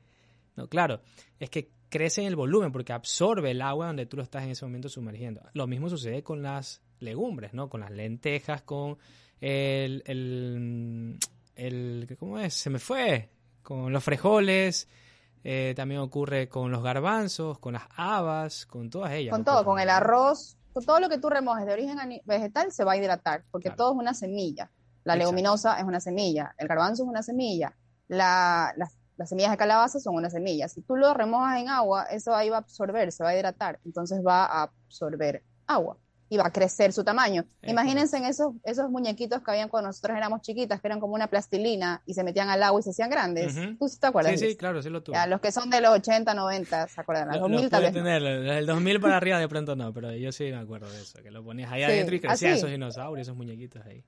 No, 0.55 0.67
claro, 0.67 1.01
es 1.39 1.51
que 1.51 1.69
crece 1.89 2.21
en 2.21 2.27
el 2.27 2.35
volumen 2.35 2.71
porque 2.71 2.91
absorbe 2.91 3.51
el 3.51 3.61
agua 3.61 3.85
donde 3.85 4.07
tú 4.07 4.17
lo 4.17 4.23
estás 4.23 4.45
en 4.45 4.49
ese 4.49 4.65
momento 4.65 4.89
sumergiendo. 4.89 5.43
Lo 5.53 5.67
mismo 5.67 5.89
sucede 5.89 6.23
con 6.23 6.41
las 6.41 6.81
legumbres, 6.99 7.53
¿no? 7.53 7.69
Con 7.69 7.81
las 7.81 7.91
lentejas, 7.91 8.63
con 8.63 8.97
el, 9.41 10.01
el, 10.07 11.19
el 11.55 12.17
¿cómo 12.17 12.39
es? 12.39 12.55
Se 12.55 12.71
me 12.71 12.79
fue. 12.79 13.29
Con 13.61 13.93
los 13.93 14.03
frijoles, 14.03 14.89
eh, 15.43 15.73
también 15.75 16.01
ocurre 16.01 16.49
con 16.49 16.71
los 16.71 16.81
garbanzos, 16.81 17.59
con 17.59 17.73
las 17.73 17.83
habas, 17.95 18.65
con 18.65 18.89
todas 18.89 19.11
ellas. 19.11 19.31
Con 19.31 19.45
todo, 19.45 19.63
con 19.63 19.79
el 19.79 19.89
arroz, 19.91 20.57
todo 20.81 20.99
lo 20.99 21.09
que 21.09 21.17
tú 21.17 21.29
remojes 21.29 21.65
de 21.65 21.73
origen 21.73 21.97
vegetal 22.25 22.71
se 22.71 22.83
va 22.83 22.93
a 22.93 22.97
hidratar, 22.97 23.43
porque 23.51 23.69
todo 23.69 23.93
es 23.93 23.97
una 23.97 24.13
semilla. 24.13 24.71
La 25.03 25.15
leguminosa 25.15 25.77
es 25.77 25.83
una 25.83 25.99
semilla, 25.99 26.55
el 26.57 26.67
garbanzo 26.67 27.03
es 27.03 27.09
una 27.09 27.21
semilla, 27.21 27.75
las, 28.07 28.73
semillas 29.25 29.51
de 29.51 29.57
calabaza 29.57 29.99
son 29.99 30.15
una 30.15 30.29
semilla. 30.29 30.67
Si 30.67 30.81
tú 30.81 30.95
lo 30.95 31.13
remojas 31.13 31.59
en 31.59 31.69
agua, 31.69 32.05
eso 32.05 32.33
ahí 32.35 32.49
va 32.49 32.57
a 32.57 32.59
absorber, 32.59 33.11
se 33.11 33.23
va 33.23 33.29
a 33.29 33.35
hidratar, 33.35 33.79
entonces 33.85 34.21
va 34.25 34.45
a 34.45 34.63
absorber 34.63 35.43
agua 35.67 35.97
y 36.29 36.37
va 36.37 36.47
a 36.47 36.51
crecer 36.51 36.91
su 36.91 37.03
tamaño. 37.03 37.45
Imagínense 37.63 38.17
en 38.17 38.25
esos, 38.25 38.53
esos 38.63 38.89
muñequitos 38.89 39.41
que 39.41 39.51
habían 39.51 39.69
cuando 39.69 39.89
nosotros 39.89 40.17
éramos 40.17 40.41
chiquitas, 40.41 40.81
que 40.81 40.87
eran 40.87 40.99
como 40.99 41.13
una 41.13 41.27
plastilina 41.27 42.01
y 42.05 42.13
se 42.13 42.23
metían 42.23 42.49
al 42.49 42.63
agua 42.63 42.79
y 42.79 42.83
se 42.83 42.89
hacían 42.91 43.09
grandes. 43.09 43.55
¿Tú 43.77 43.87
te 43.99 44.07
acuerdas? 44.07 44.39
Sí, 44.39 44.49
sí, 44.49 44.55
claro, 44.55 44.81
sí 44.81 44.89
lo 44.89 45.03
tuve. 45.03 45.17
los 45.27 45.39
que 45.39 45.51
son 45.51 45.69
de 45.69 45.81
los 45.81 45.91
80, 45.91 46.33
90, 46.33 46.87
¿se 46.87 47.01
acuerdan? 47.01 47.27
Los 47.29 47.41
2000 47.41 47.69
tal 47.69 47.83
vez. 47.83 47.93
Tener, 47.93 48.23
el 48.23 48.65
2000 48.65 48.99
para 48.99 49.17
arriba 49.17 49.39
de 49.39 49.47
pronto 49.47 49.75
no, 49.75 49.93
pero 49.93 50.11
yo 50.13 50.31
sí 50.31 50.45
me 50.45 50.57
acuerdo 50.57 50.89
de 50.91 51.01
eso, 51.01 51.21
que 51.21 51.31
lo 51.31 51.43
ponías 51.43 51.71
ahí 51.71 51.83
adentro 51.83 52.15
y 52.15 52.19
crecían 52.19 52.53
esos 52.53 52.69
dinosaurios, 52.69 53.27
esos 53.27 53.37
muñequitos 53.37 53.85
ahí. 53.85 54.03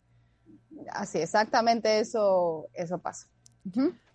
Así, 0.91 1.19
exactamente 1.19 1.99
eso, 1.99 2.67
eso 2.73 2.99
pasa. 2.99 3.27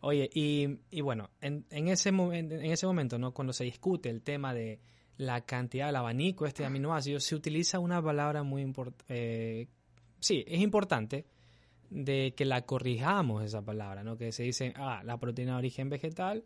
Oye, 0.01 0.31
y, 0.33 0.79
y 0.91 1.01
bueno, 1.03 1.31
en, 1.41 1.67
en, 1.71 1.89
ese 1.89 2.09
en 2.09 2.65
ese 2.65 2.87
momento, 2.87 3.19
¿no? 3.19 3.33
Cuando 3.35 3.53
se 3.53 3.65
discute 3.65 4.09
el 4.09 4.23
tema 4.23 4.55
de 4.55 4.81
la 5.17 5.43
cantidad 5.43 5.87
del 5.87 5.97
abanico 5.97 6.47
este 6.47 6.63
de 6.63 6.69
aminoácidos, 6.69 7.25
se 7.25 7.35
utiliza 7.35 7.79
una 7.79 8.03
palabra 8.03 8.43
muy 8.43 8.63
importante. 8.63 9.05
Eh, 9.09 9.69
sí, 10.21 10.45
es 10.47 10.61
importante 10.61 11.27
de 11.91 12.35
que 12.35 12.45
la 12.45 12.63
corrijamos 12.63 13.45
esa 13.45 13.63
palabra, 13.63 14.03
¿no? 14.03 14.17
Que 14.17 14.33
se 14.33 14.45
dice, 14.45 14.73
ah, 14.77 15.03
la 15.05 15.19
proteína 15.19 15.53
de 15.53 15.59
origen 15.59 15.91
vegetal 15.91 16.45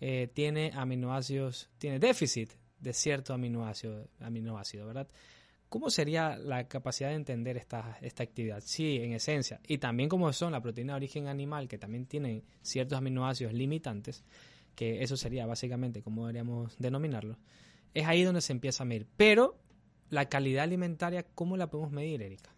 eh, 0.00 0.28
tiene 0.34 0.72
aminoácidos, 0.74 1.70
tiene 1.78 1.98
déficit 1.98 2.52
de 2.80 2.92
cierto 2.92 3.32
aminoácido, 3.32 4.08
aminoácido, 4.18 4.86
¿verdad? 4.86 5.08
¿Cómo 5.68 5.88
sería 5.88 6.36
la 6.36 6.66
capacidad 6.66 7.10
de 7.10 7.14
entender 7.14 7.56
esta, 7.56 7.98
esta 8.00 8.24
actividad? 8.24 8.60
Sí, 8.64 8.96
en 8.96 9.12
esencia. 9.12 9.60
Y 9.68 9.78
también 9.78 10.08
como 10.08 10.32
son 10.32 10.50
la 10.50 10.60
proteína 10.60 10.94
de 10.94 10.96
origen 10.96 11.28
animal, 11.28 11.68
que 11.68 11.78
también 11.78 12.06
tienen 12.06 12.42
ciertos 12.60 12.98
aminoácidos 12.98 13.52
limitantes, 13.52 14.24
que 14.74 15.02
eso 15.02 15.16
sería 15.16 15.46
básicamente 15.46 16.02
como 16.02 16.22
deberíamos 16.22 16.76
denominarlo 16.78 17.38
es 17.94 18.06
ahí 18.06 18.22
donde 18.22 18.40
se 18.40 18.52
empieza 18.52 18.82
a 18.82 18.86
medir. 18.86 19.06
Pero 19.16 19.58
la 20.08 20.28
calidad 20.28 20.64
alimentaria, 20.64 21.24
¿cómo 21.34 21.56
la 21.56 21.68
podemos 21.70 21.92
medir, 21.92 22.22
Erika? 22.22 22.50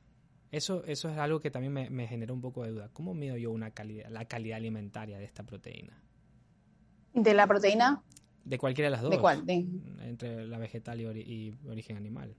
Eso, 0.51 0.85
eso 0.85 1.09
es 1.09 1.17
algo 1.17 1.41
que 1.41 1.51
también 1.51 1.73
me, 1.73 1.89
me 1.89 2.07
generó 2.07 2.35
un 2.35 2.43
poco 2.43 2.63
de 2.65 2.71
duda. 2.71 2.91
¿Cómo 2.93 3.15
mido 3.15 3.37
yo 3.37 3.51
una 3.51 3.71
calidad, 3.71 4.11
la 4.11 4.27
calidad 4.27 4.59
alimentaria 4.59 5.19
de 5.19 5.25
esta 5.25 5.45
proteína? 5.45 6.03
¿De 7.15 7.35
la 7.35 7.47
proteína? 7.47 8.03
De 8.45 8.59
cualquiera 8.59 8.87
de 8.87 8.91
las 8.91 9.03
dos. 9.03 9.11
¿De 9.11 9.19
cuál? 9.19 9.45
Entre 9.49 10.47
la 10.47 10.59
vegetal 10.59 11.01
y, 11.01 11.57
origen 11.69 11.97
animal. 11.97 12.35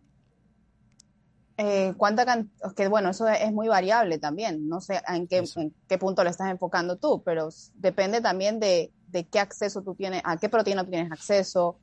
Eh, 1.58 1.94
¿Cuánta 1.98 2.46
que 2.76 2.88
bueno, 2.88 3.12
eso 3.12 3.28
es 3.28 3.52
muy 3.52 3.68
variable 3.68 4.18
también. 4.18 4.68
No 4.68 4.82
sé 4.82 5.02
en 5.08 5.28
qué, 5.28 5.44
en 5.56 5.74
qué 5.88 5.98
punto 5.98 6.24
le 6.24 6.32
estás 6.32 6.50
enfocando 6.50 6.98
tú, 6.98 7.22
pero 7.24 7.50
depende 7.76 8.22
también 8.22 8.60
de, 8.60 8.92
de, 9.08 9.26
qué 9.26 9.40
acceso 9.40 9.84
tú 9.84 9.94
tienes, 9.94 10.22
a 10.26 10.38
qué 10.38 10.50
proteína 10.50 10.84
tú 10.84 10.90
tienes 10.90 11.12
acceso, 11.12 11.80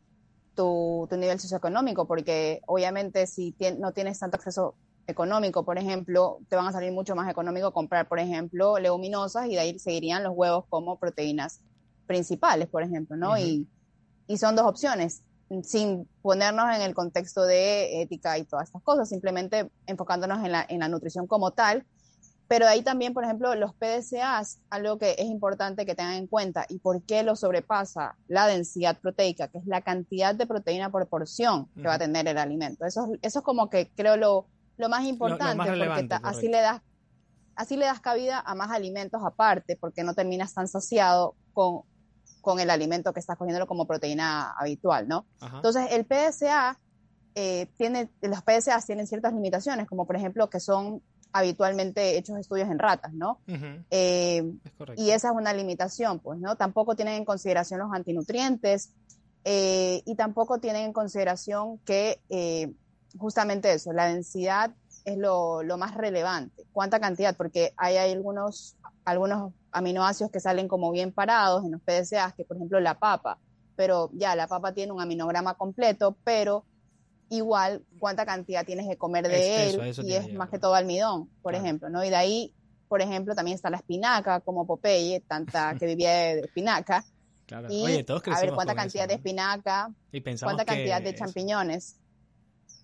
tu, 0.54 1.08
nivel 1.12 1.38
socioeconómico, 1.38 2.06
porque 2.06 2.60
obviamente 2.66 3.26
si 3.26 3.54
no 3.78 3.92
tienes 3.92 4.18
tanto 4.18 4.36
acceso 4.36 4.74
económico, 5.06 5.64
por 5.64 5.78
ejemplo, 5.78 6.38
te 6.48 6.56
van 6.56 6.66
a 6.66 6.72
salir 6.72 6.92
mucho 6.92 7.16
más 7.16 7.28
económico 7.30 7.72
comprar, 7.72 8.08
por 8.08 8.18
ejemplo, 8.18 8.78
leguminosas 8.78 9.46
y 9.46 9.52
de 9.52 9.60
ahí 9.60 9.78
seguirían 9.78 10.22
los 10.22 10.32
huevos 10.34 10.64
como 10.68 10.98
proteínas 10.98 11.60
principales, 12.06 12.68
por 12.68 12.82
ejemplo, 12.82 13.16
¿no? 13.16 13.38
y, 13.38 13.68
y 14.26 14.38
son 14.38 14.54
dos 14.54 14.66
opciones, 14.66 15.22
sin 15.62 16.08
ponernos 16.22 16.74
en 16.74 16.82
el 16.82 16.94
contexto 16.94 17.42
de 17.42 18.02
ética 18.02 18.38
y 18.38 18.44
todas 18.44 18.68
estas 18.68 18.82
cosas, 18.82 19.08
simplemente 19.08 19.70
enfocándonos 19.86 20.44
en 20.44 20.52
la, 20.52 20.64
en 20.68 20.78
la 20.78 20.88
nutrición 20.88 21.26
como 21.26 21.50
tal. 21.50 21.84
Pero 22.50 22.66
ahí 22.66 22.82
también, 22.82 23.14
por 23.14 23.22
ejemplo, 23.22 23.54
los 23.54 23.72
PDCAs, 23.74 24.58
algo 24.70 24.98
que 24.98 25.14
es 25.16 25.26
importante 25.26 25.86
que 25.86 25.94
tengan 25.94 26.14
en 26.14 26.26
cuenta 26.26 26.66
y 26.68 26.80
por 26.80 27.00
qué 27.04 27.22
lo 27.22 27.36
sobrepasa 27.36 28.16
la 28.26 28.48
densidad 28.48 28.98
proteica, 28.98 29.46
que 29.46 29.58
es 29.58 29.66
la 29.66 29.82
cantidad 29.82 30.34
de 30.34 30.48
proteína 30.48 30.90
por 30.90 31.06
porción 31.06 31.68
que 31.76 31.82
va 31.82 31.94
a 31.94 31.98
tener 32.00 32.26
el 32.26 32.36
alimento. 32.38 32.84
Eso, 32.84 33.12
eso 33.22 33.38
es 33.38 33.44
como 33.44 33.70
que 33.70 33.88
creo 33.94 34.16
lo, 34.16 34.46
lo 34.78 34.88
más 34.88 35.04
importante, 35.04 35.64
porque 35.64 36.08
así 36.24 36.48
le 36.48 36.60
das 36.60 36.82
así 37.54 37.76
le 37.76 37.84
das 37.84 38.00
cabida 38.00 38.40
a 38.40 38.56
más 38.56 38.72
alimentos 38.72 39.22
aparte, 39.24 39.76
porque 39.76 40.02
no 40.02 40.14
terminas 40.14 40.52
tan 40.52 40.66
saciado 40.66 41.36
con, 41.52 41.82
con 42.40 42.58
el 42.58 42.70
alimento 42.70 43.12
que 43.12 43.20
estás 43.20 43.38
cogiendo 43.38 43.64
como 43.68 43.86
proteína 43.86 44.50
habitual, 44.58 45.06
¿no? 45.06 45.24
Entonces, 45.40 45.86
el 45.92 46.04
eh, 47.36 47.66
tiene, 47.76 48.10
los 48.22 48.42
PDCA 48.42 48.80
tienen 48.84 49.06
ciertas 49.06 49.32
limitaciones, 49.32 49.86
como 49.86 50.04
por 50.04 50.16
ejemplo 50.16 50.50
que 50.50 50.58
son 50.58 51.00
habitualmente 51.32 52.18
hechos 52.18 52.38
estudios 52.38 52.68
en 52.68 52.78
ratas, 52.78 53.12
¿no? 53.12 53.40
Eh, 53.90 54.52
y 54.96 55.10
esa 55.10 55.28
es 55.28 55.34
una 55.34 55.52
limitación, 55.52 56.18
pues, 56.18 56.38
¿no? 56.38 56.56
Tampoco 56.56 56.96
tienen 56.96 57.14
en 57.14 57.24
consideración 57.24 57.80
los 57.80 57.92
antinutrientes 57.92 58.92
eh, 59.44 60.02
y 60.04 60.14
tampoco 60.16 60.58
tienen 60.58 60.86
en 60.86 60.92
consideración 60.92 61.78
que 61.78 62.20
justamente 63.18 63.72
eso, 63.72 63.92
la 63.92 64.06
densidad 64.06 64.72
es 65.04 65.16
lo, 65.16 65.62
más 65.78 65.94
relevante. 65.94 66.64
¿Cuánta 66.72 67.00
cantidad? 67.00 67.36
Porque 67.36 67.72
hay, 67.76 67.96
algunos, 67.96 68.76
algunos 69.04 69.52
aminoácidos 69.72 70.30
que 70.30 70.40
salen 70.40 70.68
como 70.68 70.90
bien 70.90 71.12
parados 71.12 71.64
en 71.64 71.72
los 71.72 71.80
PDCAs, 71.80 72.34
que 72.34 72.44
por 72.44 72.56
ejemplo 72.56 72.80
la 72.80 72.98
papa, 72.98 73.38
pero 73.76 74.10
ya 74.12 74.36
la 74.36 74.46
papa 74.46 74.72
tiene 74.72 74.92
un 74.92 75.00
aminograma 75.00 75.54
completo, 75.54 76.16
pero 76.24 76.64
igual 77.30 77.84
cuánta 77.98 78.26
cantidad 78.26 78.66
tienes 78.66 78.88
que 78.88 78.98
comer 78.98 79.26
de 79.28 79.70
él 79.70 79.94
y 80.04 80.12
es 80.12 80.32
más 80.34 80.50
que 80.50 80.58
todo 80.58 80.74
almidón, 80.74 81.30
por 81.42 81.54
ejemplo, 81.54 81.88
¿no? 81.88 82.04
Y 82.04 82.10
de 82.10 82.16
ahí, 82.16 82.52
por 82.88 83.00
ejemplo, 83.00 83.34
también 83.34 83.54
está 83.54 83.70
la 83.70 83.78
espinaca, 83.78 84.40
como 84.40 84.66
Popeye, 84.66 85.20
tanta 85.20 85.74
que 85.78 85.86
vivía 85.86 86.10
de, 86.10 86.40
espinaca. 86.40 87.04
Y 87.68 87.84
Oye, 87.84 88.04
todos 88.04 88.22
a 88.28 88.40
ver 88.40 88.52
cuánta 88.52 88.74
cantidad 88.74 89.08
de 89.08 89.14
espinaca, 89.14 89.92
cuánta 90.40 90.64
cantidad 90.64 91.00
de 91.00 91.14
champiñones. 91.14 91.96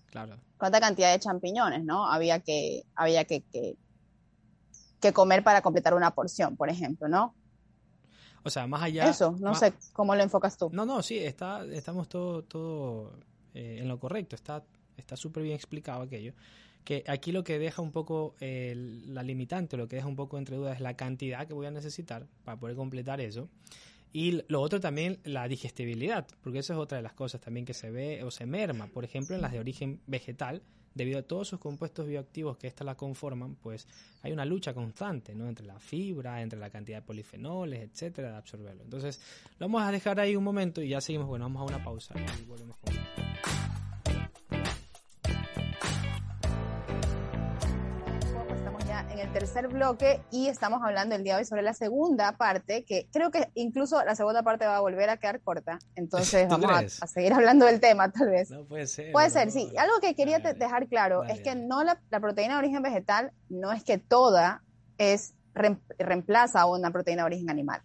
Claro. 0.07 0.37
Cuánta 0.57 0.79
cantidad 0.79 1.11
de 1.11 1.19
champiñones, 1.19 1.83
¿no? 1.83 2.09
Había 2.09 2.39
que, 2.39 2.83
había 2.95 3.25
que, 3.25 3.43
que, 4.99 5.13
comer 5.13 5.43
para 5.43 5.61
completar 5.61 5.93
una 5.93 6.11
porción, 6.11 6.57
por 6.57 6.69
ejemplo, 6.69 7.07
¿no? 7.07 7.33
O 8.43 8.49
sea, 8.49 8.67
más 8.67 8.83
allá. 8.83 9.09
Eso, 9.09 9.35
no 9.39 9.55
sé 9.55 9.73
cómo 9.93 10.15
lo 10.15 10.23
enfocas 10.23 10.57
tú. 10.57 10.69
No, 10.73 10.85
no, 10.85 11.01
sí, 11.01 11.17
está, 11.17 11.63
estamos 11.65 12.09
todo, 12.09 12.43
todo 12.43 13.13
eh, 13.57 13.79
en 13.79 13.87
lo 13.87 13.99
correcto, 13.99 14.35
está 14.35 15.15
súper 15.15 15.43
bien 15.43 15.55
explicado 15.55 16.03
aquello. 16.03 16.33
Que 16.83 17.03
aquí 17.07 17.31
lo 17.31 17.43
que 17.43 17.59
deja 17.59 17.81
un 17.81 17.91
poco 17.91 18.35
la 18.39 19.23
limitante, 19.23 19.75
lo 19.75 19.87
que 19.87 19.97
deja 19.97 20.07
un 20.07 20.15
poco 20.15 20.37
entre 20.37 20.55
dudas 20.55 20.75
es 20.75 20.81
la 20.81 20.95
cantidad 20.95 21.45
que 21.45 21.53
voy 21.53 21.65
a 21.65 21.71
necesitar 21.71 22.27
para 22.45 22.57
poder 22.57 22.77
completar 22.77 23.19
eso. 23.19 23.49
Y 24.13 24.43
lo 24.47 24.61
otro 24.61 24.79
también, 24.79 25.19
la 25.23 25.47
digestibilidad, 25.47 26.25
porque 26.41 26.59
eso 26.59 26.73
es 26.73 26.79
otra 26.79 26.97
de 26.97 27.03
las 27.03 27.13
cosas 27.13 27.41
también 27.41 27.65
que 27.65 27.73
se 27.73 27.91
ve 27.91 28.23
o 28.23 28.31
se 28.31 28.45
merma. 28.45 28.87
Por 28.87 29.03
ejemplo, 29.03 29.35
en 29.35 29.41
las 29.41 29.51
de 29.51 29.59
origen 29.59 29.99
vegetal, 30.07 30.61
debido 30.97 31.19
a 31.19 31.23
todos 31.23 31.47
sus 31.47 31.59
compuestos 31.59 32.07
bioactivos 32.07 32.57
que 32.57 32.67
éstas 32.67 32.85
la 32.85 32.95
conforman, 32.95 33.55
pues 33.55 33.87
hay 34.23 34.31
una 34.31 34.43
lucha 34.43 34.73
constante, 34.73 35.35
¿no? 35.35 35.47
Entre 35.47 35.65
la 35.65 35.79
fibra, 35.79 36.41
entre 36.41 36.59
la 36.59 36.69
cantidad 36.69 36.97
de 36.97 37.01
polifenoles, 37.03 37.89
etcétera, 37.89 38.31
de 38.31 38.37
absorberlo. 38.37 38.83
Entonces, 38.83 39.21
lo 39.59 39.67
vamos 39.67 39.83
a 39.83 39.91
dejar 39.91 40.19
ahí 40.19 40.35
un 40.35 40.43
momento 40.43 40.81
y 40.81 40.89
ya 40.89 40.99
seguimos. 40.99 41.27
Bueno, 41.27 41.45
vamos 41.45 41.61
a 41.61 41.75
una 41.75 41.83
pausa 41.83 42.15
y 42.41 42.45
volvemos 42.45 42.77
con 42.77 43.56
el 49.27 49.33
tercer 49.33 49.67
bloque 49.67 50.21
y 50.31 50.47
estamos 50.47 50.81
hablando 50.83 51.15
el 51.15 51.23
día 51.23 51.33
de 51.33 51.39
hoy 51.39 51.45
sobre 51.45 51.61
la 51.61 51.73
segunda 51.73 52.37
parte, 52.37 52.85
que 52.85 53.09
creo 53.11 53.29
que 53.29 53.49
incluso 53.55 54.03
la 54.05 54.15
segunda 54.15 54.41
parte 54.41 54.65
va 54.65 54.77
a 54.77 54.79
volver 54.79 55.09
a 55.09 55.17
quedar 55.17 55.41
corta. 55.41 55.79
Entonces 55.95 56.47
vamos 56.49 57.01
a, 57.01 57.07
seguir 57.07 57.33
hablando 57.33 57.65
del 57.65 57.79
tema, 57.79 58.09
tal 58.09 58.29
vez. 58.29 58.49
No 58.49 58.63
puede 58.65 58.87
ser. 58.87 59.11
Puede 59.11 59.29
ser, 59.29 59.51
sí. 59.51 59.73
Algo 59.77 59.99
que 59.99 60.15
quería 60.15 60.39
dejar 60.39 60.87
claro 60.87 61.23
es 61.25 61.41
que 61.41 61.55
no 61.55 61.83
la, 61.83 61.99
proteína 62.21 62.53
de 62.53 62.59
origen 62.59 62.81
vegetal 62.81 63.31
no 63.49 63.73
es 63.73 63.83
que 63.83 63.97
toda 63.97 64.63
es 64.97 65.33
reemplaza 65.53 66.61
a 66.61 66.65
una 66.65 66.91
proteína 66.91 67.23
de 67.23 67.27
origen 67.27 67.49
animal. 67.49 67.81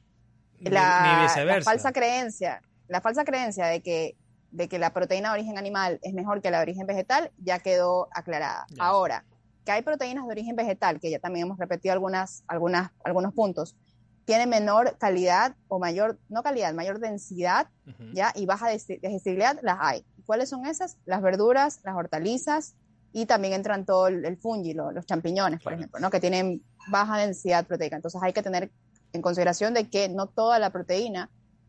La, 0.60 1.28
falsa 1.64 1.92
creencia, 1.92 2.62
la 2.86 3.00
falsa 3.00 3.24
creencia 3.24 3.66
de 3.66 3.82
que 3.82 4.16
de 4.52 4.68
que 4.68 4.78
la 4.78 4.92
proteína 4.92 5.30
de 5.30 5.40
origen 5.40 5.56
animal 5.56 5.98
es 6.02 6.12
mejor 6.12 6.42
que 6.42 6.50
la 6.50 6.58
de 6.58 6.64
origen 6.64 6.86
vegetal 6.86 7.32
ya 7.38 7.58
quedó 7.58 8.08
aclarada. 8.12 8.66
Ahora, 8.78 9.24
que 9.64 9.72
hay 9.72 9.82
proteínas 9.82 10.26
de 10.26 10.32
origen 10.32 10.56
vegetal, 10.56 11.00
que 11.00 11.10
ya 11.10 11.18
también 11.18 11.46
hemos 11.46 11.58
repetido 11.58 11.92
algunas, 11.92 12.44
algunas, 12.48 12.90
algunos 13.04 13.32
puntos, 13.32 13.76
tiene 14.24 14.46
menor 14.46 14.96
calidad 14.98 15.56
o 15.68 15.78
mayor, 15.78 16.18
no 16.28 16.42
calidad, 16.42 16.72
mayor 16.74 17.00
densidad, 17.00 17.68
¿ya? 18.12 18.32
Y 18.34 18.46
baja 18.46 18.70
digestibilidad, 18.70 19.58
las 19.62 19.78
hay. 19.80 20.04
¿Cuáles 20.26 20.48
son 20.48 20.66
esas? 20.66 20.96
Las 21.04 21.22
verduras, 21.22 21.80
las 21.82 21.96
hortalizas 21.96 22.74
y 23.12 23.26
también 23.26 23.52
entran 23.52 23.84
todo 23.84 24.06
el, 24.06 24.36
fungi, 24.38 24.74
los 24.74 25.06
champiñones, 25.06 25.60
por 25.62 25.72
ejemplo, 25.72 26.00
¿no? 26.00 26.10
Que 26.10 26.20
tienen 26.20 26.62
baja 26.88 27.18
densidad 27.18 27.66
proteica. 27.66 27.96
Entonces 27.96 28.20
hay 28.22 28.32
que 28.32 28.42
tener 28.42 28.70
en 29.12 29.22
consideración 29.22 29.74
de 29.74 29.90
que 29.90 30.08
no 30.08 30.28
toda 30.28 30.58
la 30.58 30.70
proteína 30.70 31.28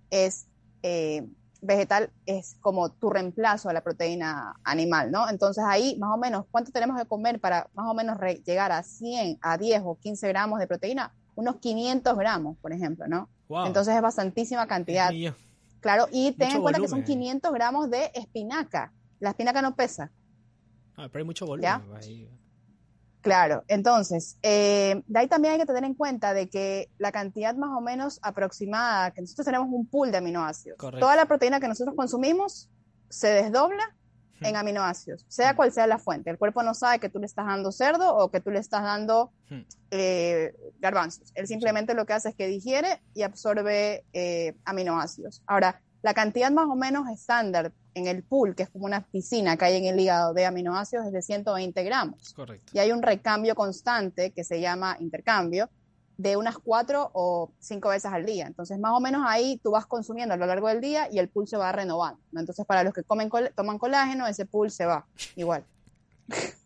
es 0.09 0.45
eh, 0.83 1.27
vegetal 1.63 2.11
es 2.25 2.57
como 2.61 2.89
tu 2.89 3.09
reemplazo 3.09 3.69
a 3.69 3.73
la 3.73 3.81
proteína 3.81 4.55
animal, 4.63 5.11
¿no? 5.11 5.29
Entonces 5.29 5.63
ahí 5.65 5.97
más 5.97 6.11
o 6.13 6.17
menos, 6.17 6.45
¿cuánto 6.51 6.71
tenemos 6.71 6.99
que 6.99 7.07
comer 7.07 7.39
para 7.39 7.69
más 7.73 7.87
o 7.89 7.93
menos 7.93 8.17
llegar 8.45 8.71
a 8.71 8.83
100, 8.83 9.39
a 9.41 9.57
10 9.57 9.81
o 9.85 9.95
15 9.95 10.27
gramos 10.27 10.59
de 10.59 10.67
proteína? 10.67 11.13
Unos 11.35 11.55
500 11.57 12.15
gramos, 12.17 12.57
por 12.59 12.73
ejemplo, 12.73 13.07
¿no? 13.07 13.29
Entonces 13.65 13.95
es 13.95 14.01
bastantísima 14.01 14.67
cantidad. 14.67 15.11
Claro, 15.79 16.07
y 16.11 16.31
ten 16.33 16.51
en 16.51 16.61
cuenta 16.61 16.79
que 16.79 16.87
son 16.87 17.03
500 17.03 17.51
gramos 17.51 17.89
de 17.89 18.11
espinaca. 18.13 18.93
La 19.19 19.31
espinaca 19.31 19.61
no 19.61 19.75
pesa. 19.75 20.11
Ah, 20.95 21.07
pero 21.11 21.23
hay 21.23 21.25
mucho 21.25 21.45
volumen. 21.45 21.81
Claro, 23.23 23.63
entonces, 23.69 24.37
eh, 24.43 25.01
de 25.07 25.19
ahí 25.19 25.27
también 25.27 25.53
hay 25.53 25.59
que 25.59 25.65
tener 25.65 25.85
en 25.85 25.93
cuenta 25.93 26.33
de 26.33 26.49
que 26.49 26.89
la 26.97 27.13
cantidad 27.13 27.55
más 27.55 27.69
o 27.69 27.79
menos 27.79 28.19
aproximada, 28.21 29.11
que 29.11 29.21
nosotros 29.21 29.45
tenemos 29.45 29.69
un 29.71 29.87
pool 29.87 30.11
de 30.11 30.17
aminoácidos. 30.17 30.77
Toda 30.77 31.15
la 31.15 31.25
proteína 31.25 31.61
que 31.61 31.69
nosotros 31.69 31.95
consumimos 31.95 32.69
se 33.07 33.29
desdobla 33.29 33.95
hmm. 34.41 34.45
en 34.45 34.55
aminoácidos, 34.57 35.25
sea 35.29 35.53
hmm. 35.53 35.55
cual 35.55 35.71
sea 35.71 35.87
la 35.87 35.99
fuente. 35.99 36.31
El 36.31 36.37
cuerpo 36.37 36.63
no 36.63 36.73
sabe 36.73 36.99
que 36.99 37.07
tú 37.07 37.19
le 37.19 37.25
estás 37.25 37.45
dando 37.45 37.71
cerdo 37.71 38.13
o 38.13 38.29
que 38.29 38.41
tú 38.41 38.51
le 38.51 38.59
estás 38.59 38.83
dando 38.83 39.31
hmm. 39.49 39.61
eh, 39.91 40.53
garbanzos. 40.79 41.31
Él 41.33 41.47
simplemente 41.47 41.93
lo 41.93 42.05
que 42.05 42.11
hace 42.11 42.27
es 42.27 42.35
que 42.35 42.47
digiere 42.47 43.01
y 43.13 43.21
absorbe 43.21 44.03
eh, 44.11 44.57
aminoácidos. 44.65 45.41
Ahora, 45.47 45.81
la 46.03 46.13
cantidad 46.13 46.51
más 46.51 46.67
o 46.69 46.75
menos 46.75 47.09
estándar 47.09 47.71
en 47.95 48.07
el 48.07 48.23
pool, 48.23 48.55
que 48.55 48.63
es 48.63 48.69
como 48.69 48.85
una 48.85 49.01
piscina 49.07 49.55
que 49.57 49.65
hay 49.65 49.77
en 49.77 49.85
el 49.85 49.99
hígado 49.99 50.33
de 50.33 50.45
aminoácidos, 50.45 51.07
es 51.07 51.13
de 51.13 51.21
120 51.21 51.83
gramos. 51.83 52.33
Correcto. 52.33 52.71
Y 52.75 52.79
hay 52.79 52.91
un 52.91 53.01
recambio 53.01 53.55
constante 53.55 54.31
que 54.31 54.43
se 54.43 54.59
llama 54.59 54.97
intercambio 54.99 55.69
de 56.17 56.35
unas 56.35 56.57
cuatro 56.57 57.09
o 57.13 57.51
cinco 57.59 57.89
veces 57.89 58.11
al 58.11 58.25
día. 58.25 58.45
Entonces, 58.45 58.77
más 58.79 58.91
o 58.91 58.99
menos 58.99 59.23
ahí 59.25 59.59
tú 59.63 59.71
vas 59.71 59.85
consumiendo 59.85 60.33
a 60.33 60.37
lo 60.37 60.45
largo 60.45 60.67
del 60.67 60.81
día 60.81 61.07
y 61.09 61.19
el 61.19 61.29
pool 61.29 61.47
se 61.47 61.57
va 61.57 61.71
renovando. 61.71 62.19
Entonces, 62.35 62.65
para 62.65 62.83
los 62.83 62.93
que 62.93 63.03
comen 63.03 63.29
toman 63.55 63.79
colágeno, 63.79 64.27
ese 64.27 64.45
pool 64.45 64.71
se 64.71 64.85
va 64.85 65.05
igual. 65.35 65.63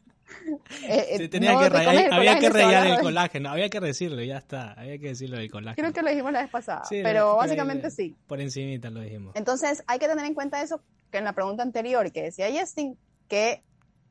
Eh, 0.83 1.05
eh, 1.09 1.29
tenía 1.29 1.57
que 1.57 2.09
había 2.11 2.39
que 2.39 2.49
rayar 2.49 2.87
el 2.87 2.99
colágeno, 2.99 3.49
había 3.49 3.69
que 3.69 3.79
decirlo, 3.79 4.21
ya 4.23 4.37
está, 4.37 4.73
había 4.73 4.97
que 4.97 5.09
decirlo 5.09 5.37
del 5.37 5.51
colágeno. 5.51 5.75
Creo 5.75 5.93
que 5.93 6.01
lo 6.01 6.09
dijimos 6.09 6.31
la 6.31 6.41
vez 6.41 6.49
pasada, 6.49 6.83
pero 6.89 7.35
básicamente 7.35 7.91
sí. 7.91 8.15
Por 8.27 8.39
encimita 8.39 8.89
lo 8.89 9.01
dijimos. 9.01 9.35
Entonces 9.35 9.83
hay 9.87 9.99
que 9.99 10.07
tener 10.07 10.25
en 10.25 10.33
cuenta 10.33 10.61
eso, 10.61 10.81
que 11.11 11.17
en 11.17 11.25
la 11.25 11.33
pregunta 11.33 11.63
anterior 11.63 12.11
que 12.11 12.23
decía 12.23 12.47
Justin, 12.51 12.97
que 13.27 13.63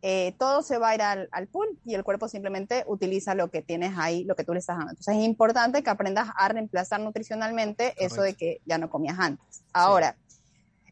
eh, 0.02 0.34
todo 0.38 0.62
se 0.62 0.78
va 0.78 0.90
a 0.90 0.94
ir 0.94 1.02
al, 1.02 1.48
pool 1.48 1.78
y 1.84 1.94
el 1.94 2.04
cuerpo 2.04 2.28
simplemente 2.28 2.84
utiliza 2.86 3.34
lo 3.34 3.50
que 3.50 3.62
tienes 3.62 3.94
ahí, 3.96 4.24
lo 4.24 4.36
que 4.36 4.44
tú 4.44 4.52
le 4.52 4.58
estás 4.58 4.76
dando. 4.76 4.92
Entonces 4.92 5.16
es 5.16 5.24
importante 5.24 5.82
que 5.82 5.90
aprendas 5.90 6.28
a 6.36 6.48
reemplazar 6.48 7.00
nutricionalmente 7.00 7.94
eso 7.98 8.22
de 8.22 8.34
que 8.34 8.60
ya 8.66 8.78
no 8.78 8.90
comías 8.90 9.18
antes. 9.18 9.64
Ahora, 9.72 10.16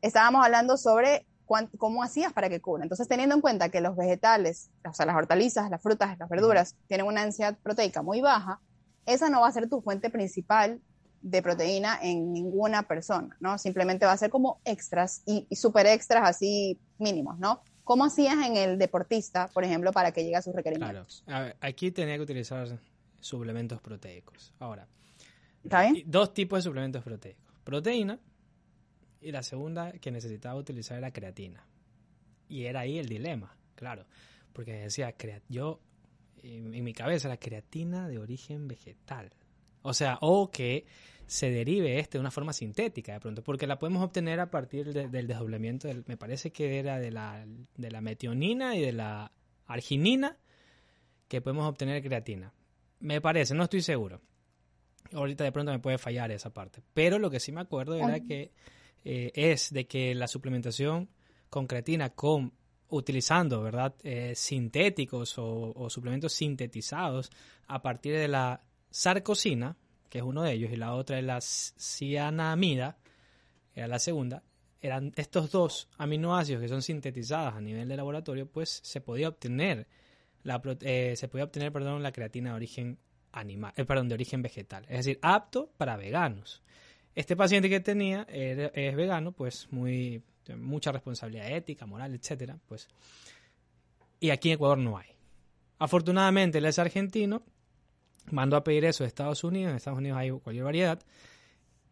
estábamos 0.00 0.44
hablando 0.44 0.76
sobre 0.76 1.26
cómo 1.46 2.02
hacías 2.02 2.32
para 2.32 2.48
que 2.48 2.60
cubra. 2.60 2.82
Entonces, 2.82 3.08
teniendo 3.08 3.34
en 3.34 3.40
cuenta 3.40 3.68
que 3.68 3.80
los 3.80 3.96
vegetales, 3.96 4.70
o 4.88 4.92
sea, 4.92 5.06
las 5.06 5.16
hortalizas, 5.16 5.70
las 5.70 5.82
frutas, 5.82 6.18
las 6.18 6.28
verduras, 6.28 6.76
tienen 6.86 7.06
una 7.06 7.22
densidad 7.22 7.56
proteica 7.62 8.02
muy 8.02 8.20
baja, 8.20 8.60
esa 9.06 9.28
no 9.28 9.42
va 9.42 9.48
a 9.48 9.52
ser 9.52 9.68
tu 9.68 9.80
fuente 9.80 10.10
principal 10.10 10.80
de 11.20 11.42
proteína 11.42 11.98
en 12.02 12.32
ninguna 12.32 12.82
persona, 12.82 13.36
¿no? 13.40 13.56
Simplemente 13.58 14.04
va 14.04 14.12
a 14.12 14.16
ser 14.16 14.30
como 14.30 14.60
extras 14.64 15.22
y, 15.26 15.46
súper 15.56 15.86
extras 15.86 16.28
así 16.28 16.78
mínimos, 16.98 17.38
¿no? 17.38 17.62
¿Cómo 17.82 18.04
hacías 18.04 18.46
en 18.46 18.56
el 18.56 18.78
deportista, 18.78 19.48
por 19.48 19.64
ejemplo, 19.64 19.92
para 19.92 20.12
que 20.12 20.22
llegue 20.22 20.36
a 20.36 20.42
sus 20.42 20.54
requerimientos? 20.54 21.22
Claro. 21.26 21.54
aquí 21.60 21.90
tenía 21.90 22.16
que 22.16 22.22
utilizar 22.22 22.78
suplementos 23.20 23.80
proteicos. 23.80 24.54
Ahora, 24.58 24.86
¿Está 25.62 25.82
bien? 25.82 26.02
dos 26.06 26.34
tipos 26.34 26.58
de 26.58 26.62
suplementos 26.62 27.02
proteicos. 27.02 27.42
Proteína, 27.64 28.18
y 29.24 29.32
la 29.32 29.42
segunda 29.42 29.92
que 29.92 30.10
necesitaba 30.10 30.54
utilizar 30.58 30.98
era 30.98 31.10
creatina. 31.12 31.66
Y 32.48 32.64
era 32.64 32.80
ahí 32.80 32.98
el 32.98 33.08
dilema, 33.08 33.56
claro, 33.74 34.06
porque 34.52 34.72
decía, 34.72 35.14
yo 35.48 35.80
en, 36.42 36.84
mi 36.84 36.92
cabeza 36.92 37.28
la 37.28 37.38
creatina 37.38 38.06
de 38.08 38.18
origen 38.18 38.68
vegetal. 38.68 39.30
O 39.82 39.94
sea, 39.94 40.18
o 40.20 40.50
que 40.50 40.86
se 41.26 41.50
derive 41.50 41.98
este 41.98 42.18
de 42.18 42.20
una 42.20 42.30
forma 42.30 42.52
sintética 42.52 43.14
de 43.14 43.20
pronto, 43.20 43.42
porque 43.42 43.66
la 43.66 43.78
podemos 43.78 44.02
obtener 44.04 44.40
a 44.40 44.50
partir 44.50 44.92
de- 44.92 45.08
del 45.08 45.26
desdoblamiento, 45.26 45.88
del- 45.88 46.04
me 46.06 46.16
parece 46.18 46.52
que 46.52 46.78
era 46.78 46.98
de 46.98 47.10
la, 47.10 47.46
de 47.76 47.90
la 47.90 48.00
metionina 48.02 48.76
y 48.76 48.82
de 48.82 48.92
la 48.92 49.32
arginina, 49.66 50.36
que 51.28 51.40
podemos 51.40 51.66
obtener 51.66 52.02
creatina. 52.02 52.52
Me 53.00 53.20
parece, 53.22 53.54
no 53.54 53.64
estoy 53.64 53.80
seguro. 53.80 54.20
Ahorita 55.12 55.44
de 55.44 55.52
pronto 55.52 55.72
me 55.72 55.78
puede 55.78 55.96
fallar 55.98 56.30
esa 56.30 56.52
parte. 56.52 56.82
Pero 56.92 57.18
lo 57.18 57.30
que 57.30 57.40
sí 57.40 57.52
me 57.52 57.60
acuerdo 57.62 57.96
era 57.96 58.20
que 58.20 58.52
eh, 59.04 59.30
es 59.34 59.73
de 59.73 59.87
que 59.87 60.14
la 60.14 60.28
suplementación 60.28 61.08
con 61.50 61.66
creatina, 61.66 62.11
con 62.11 62.52
utilizando, 62.88 63.62
¿verdad? 63.62 63.94
Eh, 64.02 64.34
sintéticos 64.34 65.34
o, 65.38 65.88
suplementos 65.90 66.32
sintetizados 66.32 67.30
a 67.66 67.82
partir 67.82 68.16
de 68.16 68.28
la 68.28 68.62
sarcosina, 68.90 69.76
que 70.08 70.18
es 70.18 70.25
uno 70.25 70.42
de 70.42 70.52
ellos, 70.52 70.73
y 70.73 70.76
la 70.76 70.94
otra 70.94 71.18
es 71.18 71.25
la 71.25 71.40
cianamida, 71.40 72.99
era 73.75 73.88
la 73.88 73.99
segunda, 73.99 74.42
eran 74.80 75.12
estos 75.16 75.50
dos 75.50 75.88
aminoácidos 75.99 76.62
que 76.62 76.68
son 76.68 76.82
sintetizados 76.82 77.54
a 77.54 77.61
nivel 77.61 77.88
de 77.88 77.96
laboratorio, 77.96 78.46
pues 78.46 78.80
se 78.82 79.00
podía 79.00 79.28
obtener 79.28 79.88
la, 80.42 80.61
eh, 80.82 81.14
se 81.16 81.28
podía 81.28 81.44
obtener, 81.44 81.73
perdón, 81.73 82.02
la 82.02 82.12
creatina 82.12 82.50
de 82.50 82.56
origen 82.56 82.99
animal, 83.32 83.73
eh, 83.76 83.84
perdón, 83.84 84.08
de 84.08 84.14
origen 84.14 84.42
vegetal, 84.42 84.84
es 84.88 84.99
decir, 84.99 85.18
apto 85.23 85.73
para 85.76 85.96
veganos. 85.96 86.62
Este 87.14 87.37
paciente 87.37 87.68
que 87.71 87.80
tenía 87.80 88.26
es 88.28 88.97
vegano, 88.97 89.33
pues 89.33 89.68
muy 89.71 90.23
mucha 90.56 90.92
responsabilidad 90.92 91.50
ética, 91.50 91.87
moral, 91.87 92.14
etcétera, 92.14 92.59
pues 92.66 92.88
y 94.21 94.30
aquí 94.30 94.49
en 94.49 94.54
Ecuador 94.54 94.78
no 94.78 94.97
hay. 94.97 95.09
Afortunadamente 95.78 96.59
él 96.59 96.66
es 96.66 96.78
argentino, 96.78 97.42
mandó 98.30 98.56
a 98.56 98.64
pedir 98.64 98.85
eso 98.85 99.04
de 99.04 99.09
Estados 99.09 99.44
Unidos, 99.44 99.71
en 99.71 99.76
Estados 99.76 99.99
Unidos 99.99 100.18
hay 100.18 100.30
cualquier 100.30 100.64
variedad 100.64 101.02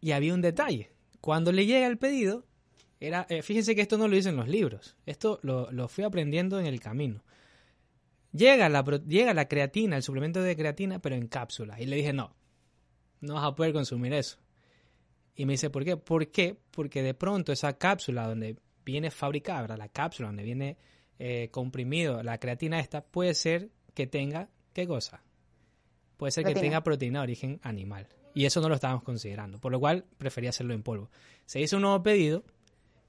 y 0.00 0.12
había 0.12 0.34
un 0.34 0.40
detalle. 0.40 0.90
Cuando 1.20 1.52
le 1.52 1.66
llega 1.66 1.86
el 1.86 1.98
pedido, 1.98 2.44
era, 3.00 3.26
eh, 3.28 3.42
fíjense 3.42 3.74
que 3.74 3.82
esto 3.82 3.98
no 3.98 4.08
lo 4.08 4.16
dicen 4.16 4.36
los 4.36 4.48
libros, 4.48 4.96
esto 5.06 5.40
lo, 5.42 5.88
fui 5.88 6.04
aprendiendo 6.04 6.58
en 6.58 6.66
el 6.66 6.80
camino. 6.80 7.22
Llega 8.32 8.68
la, 8.68 8.82
llega 9.06 9.34
la 9.34 9.46
creatina, 9.46 9.96
el 9.96 10.02
suplemento 10.02 10.40
de 10.42 10.56
creatina, 10.56 11.00
pero 11.00 11.16
en 11.16 11.26
cápsulas. 11.26 11.80
Y 11.80 11.86
le 11.86 11.96
dije, 11.96 12.12
no, 12.12 12.34
no 13.20 13.34
vas 13.34 13.44
a 13.44 13.54
poder 13.54 13.74
consumir 13.74 14.14
eso. 14.14 14.38
Y 15.34 15.46
me 15.46 15.54
dice, 15.54 15.70
¿por 15.70 15.84
qué? 15.84 15.96
¿Por 15.96 16.28
qué? 16.28 16.56
Porque 16.70 17.02
de 17.02 17.14
pronto 17.14 17.52
esa 17.52 17.78
cápsula 17.78 18.26
donde 18.26 18.56
viene 18.84 19.10
fabricada, 19.10 19.62
¿verdad? 19.62 19.78
la 19.78 19.88
cápsula 19.88 20.28
donde 20.28 20.42
viene 20.42 20.76
eh, 21.18 21.48
comprimido 21.50 22.22
la 22.22 22.38
creatina 22.38 22.80
esta, 22.80 23.04
puede 23.04 23.34
ser 23.34 23.70
que 23.94 24.06
tenga, 24.06 24.48
¿qué 24.72 24.86
cosa? 24.86 25.22
Puede 26.16 26.32
ser 26.32 26.44
que 26.44 26.54
tenga 26.54 26.82
proteína 26.82 27.20
de 27.20 27.24
origen 27.24 27.60
animal. 27.62 28.06
Y 28.34 28.44
eso 28.44 28.60
no 28.60 28.68
lo 28.68 28.76
estábamos 28.76 29.02
considerando. 29.02 29.58
Por 29.58 29.72
lo 29.72 29.80
cual 29.80 30.04
prefería 30.18 30.50
hacerlo 30.50 30.74
en 30.74 30.82
polvo. 30.82 31.10
Se 31.46 31.60
hizo 31.60 31.76
un 31.76 31.82
nuevo 31.82 32.02
pedido 32.02 32.44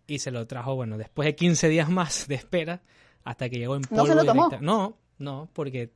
y 0.07 0.19
se 0.19 0.31
lo 0.31 0.45
trajo, 0.47 0.75
bueno, 0.75 0.97
después 0.97 1.25
de 1.25 1.35
15 1.35 1.69
días 1.69 1.89
más 1.89 2.27
de 2.27 2.35
espera, 2.35 2.81
hasta 3.23 3.49
que 3.49 3.57
llegó 3.57 3.75
en 3.75 3.83
polvo. 3.83 4.03
¿No 4.03 4.07
se 4.07 4.15
lo 4.15 4.25
tomó? 4.25 4.49
No, 4.61 4.97
no, 5.17 5.49
porque 5.53 5.91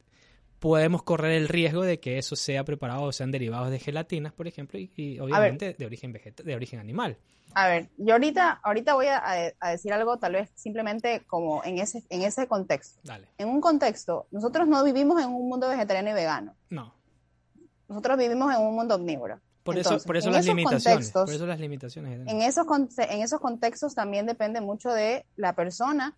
podemos 0.60 1.04
correr 1.04 1.34
el 1.34 1.48
riesgo 1.48 1.84
de 1.84 2.00
que 2.00 2.18
eso 2.18 2.36
sea 2.36 2.64
preparado 2.64 3.04
o 3.04 3.12
sean 3.12 3.32
derivados 3.32 3.70
de 3.70 3.80
gelatinas, 3.80 4.34
por 4.34 4.48
ejemplo, 4.48 4.80
y, 4.80 4.92
y 4.96 5.20
obviamente 5.20 5.74
de 5.74 5.86
origen 5.86 6.14
vegeta- 6.14 6.44
de 6.44 6.56
origen 6.56 6.80
animal. 6.80 7.18
A 7.54 7.68
ver, 7.68 7.90
yo 7.98 8.14
ahorita, 8.14 8.60
ahorita 8.64 8.94
voy 8.94 9.08
a, 9.10 9.54
decir 9.72 9.94
algo 9.94 10.18
tal 10.18 10.34
vez 10.34 10.50
simplemente 10.56 11.24
como 11.28 11.64
en 11.64 11.80
ese, 11.80 12.04
en 12.10 12.22
ese 12.24 12.46
contexto. 12.48 13.00
Dale. 13.04 13.28
En 13.38 13.48
un 13.50 13.62
contexto, 13.62 14.28
nosotros 14.32 14.68
no 14.68 14.84
vivimos 14.84 15.22
en 15.22 15.30
un 15.30 15.48
mundo 15.48 15.70
vegetariano 15.70 16.10
y 16.10 16.14
vegano. 16.14 16.56
No. 16.70 16.94
Nosotros 17.88 18.18
vivimos 18.18 18.54
en 18.54 18.62
un 18.62 18.76
mundo 18.76 18.96
omnívoro. 18.96 19.40
Por 19.64 19.78
eso, 19.78 19.98
por 20.06 20.18
eso 20.18 20.30
las 20.30 20.46
limitaciones. 20.46 21.12
contextos- 21.14 21.26
Por 21.26 21.34
eso 21.36 21.46
las 21.46 21.60
limitaciones. 21.60 22.22
En 22.28 22.42
esos, 22.42 22.66
en 22.98 23.22
esos 23.22 23.40
contextos 23.40 23.96
también 23.96 24.26
depende 24.26 24.62
mucho 24.62 24.90
de 24.92 25.26
la 25.36 25.54
persona, 25.54 26.16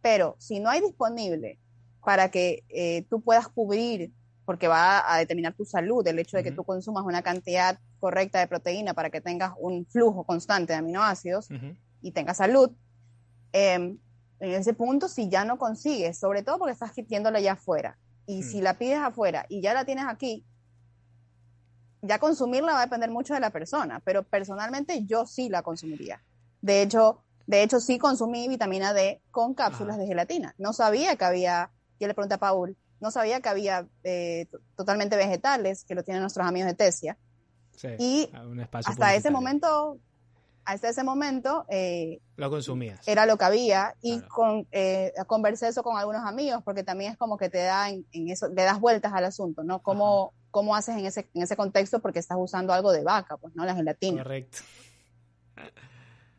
pero 0.00 0.36
si 0.38 0.58
no 0.60 0.68
hay 0.70 0.80
disponible 0.80 1.58
para 2.04 2.30
que 2.30 2.64
eh, 2.68 3.06
tú 3.08 3.20
puedas 3.20 3.48
cubrir, 3.48 4.12
porque 4.44 4.68
va 4.68 5.12
a 5.12 5.18
determinar 5.18 5.54
tu 5.54 5.64
salud, 5.64 6.06
el 6.06 6.18
hecho 6.18 6.36
de 6.36 6.42
que 6.42 6.52
tú 6.52 6.64
consumas 6.64 7.04
una 7.04 7.22
cantidad 7.22 7.78
correcta 8.00 8.40
de 8.40 8.48
proteína 8.48 8.92
para 8.92 9.10
que 9.10 9.20
tengas 9.20 9.52
un 9.58 9.86
flujo 9.86 10.24
constante 10.24 10.72
de 10.72 10.80
aminoácidos 10.80 11.48
y 12.00 12.10
tengas 12.10 12.38
salud, 12.38 12.70
eh, 13.52 13.74
en 13.74 13.98
ese 14.40 14.74
punto 14.74 15.08
si 15.08 15.28
ya 15.28 15.44
no 15.44 15.58
consigues, 15.58 16.18
sobre 16.18 16.42
todo 16.42 16.58
porque 16.58 16.72
estás 16.72 16.92
quitiéndola 16.92 17.38
ya 17.40 17.52
afuera, 17.52 17.96
y 18.26 18.42
si 18.42 18.60
la 18.60 18.74
pides 18.74 18.98
afuera 18.98 19.46
y 19.48 19.60
ya 19.60 19.74
la 19.74 19.84
tienes 19.84 20.04
aquí, 20.08 20.44
ya 22.02 22.18
consumirla 22.18 22.72
va 22.72 22.80
a 22.80 22.84
depender 22.84 23.10
mucho 23.10 23.34
de 23.34 23.40
la 23.40 23.50
persona, 23.50 24.00
pero 24.04 24.24
personalmente 24.24 25.04
yo 25.04 25.24
sí 25.24 25.48
la 25.48 25.62
consumiría. 25.62 26.20
De 26.60 26.82
hecho, 26.82 27.22
de 27.46 27.62
hecho 27.62 27.78
sí 27.80 27.98
consumí 27.98 28.48
vitamina 28.48 28.92
D 28.92 29.22
con 29.30 29.54
cápsulas 29.54 29.94
Ajá. 29.94 30.02
de 30.02 30.08
gelatina. 30.08 30.54
No 30.58 30.72
sabía 30.72 31.16
que 31.16 31.24
había, 31.24 31.70
yo 32.02 32.08
le 32.08 32.14
pregunté 32.14 32.34
a 32.34 32.38
Paul, 32.38 32.76
no 33.00 33.10
sabía 33.10 33.40
que 33.40 33.48
había 33.48 33.86
eh, 34.04 34.46
totalmente 34.76 35.16
vegetales, 35.16 35.84
que 35.84 35.94
lo 35.94 36.02
tienen 36.04 36.20
nuestros 36.22 36.46
amigos 36.46 36.68
de 36.68 36.74
Tesia. 36.74 37.16
Sí, 37.76 37.88
Y 37.98 38.30
un 38.46 38.60
Hasta 38.60 39.14
ese 39.14 39.30
momento, 39.30 39.98
hasta 40.64 40.88
ese 40.88 41.02
momento, 41.02 41.64
eh, 41.68 42.20
Lo 42.36 42.50
consumías. 42.50 43.06
era 43.08 43.26
lo 43.26 43.36
que 43.38 43.44
había 43.44 43.94
y 44.02 44.18
Claro. 44.18 44.28
con, 44.34 44.68
eh, 44.70 45.12
conversé 45.26 45.68
eso 45.68 45.82
con 45.82 45.96
algunos 45.96 46.24
amigos 46.24 46.62
porque 46.64 46.84
también 46.84 47.12
es 47.12 47.18
como 47.18 47.36
que 47.36 47.48
te 47.48 47.58
da 47.62 47.88
en, 47.90 48.06
en 48.12 48.28
eso, 48.28 48.48
le 48.48 48.62
das 48.62 48.78
vueltas 48.78 49.12
al 49.12 49.24
asunto, 49.24 49.64
¿no? 49.64 49.80
¿Cómo, 49.80 50.32
cómo 50.50 50.76
haces 50.76 50.96
en 50.96 51.06
ese, 51.06 51.28
en 51.34 51.42
ese 51.42 51.56
contexto 51.56 51.98
porque 52.00 52.18
estás 52.20 52.36
usando 52.38 52.72
algo 52.72 52.92
de 52.92 53.02
vaca, 53.02 53.36
pues, 53.38 53.54
¿no? 53.56 53.64
La 53.64 53.74
gelatina. 53.74 54.22
Correcto. 54.22 54.58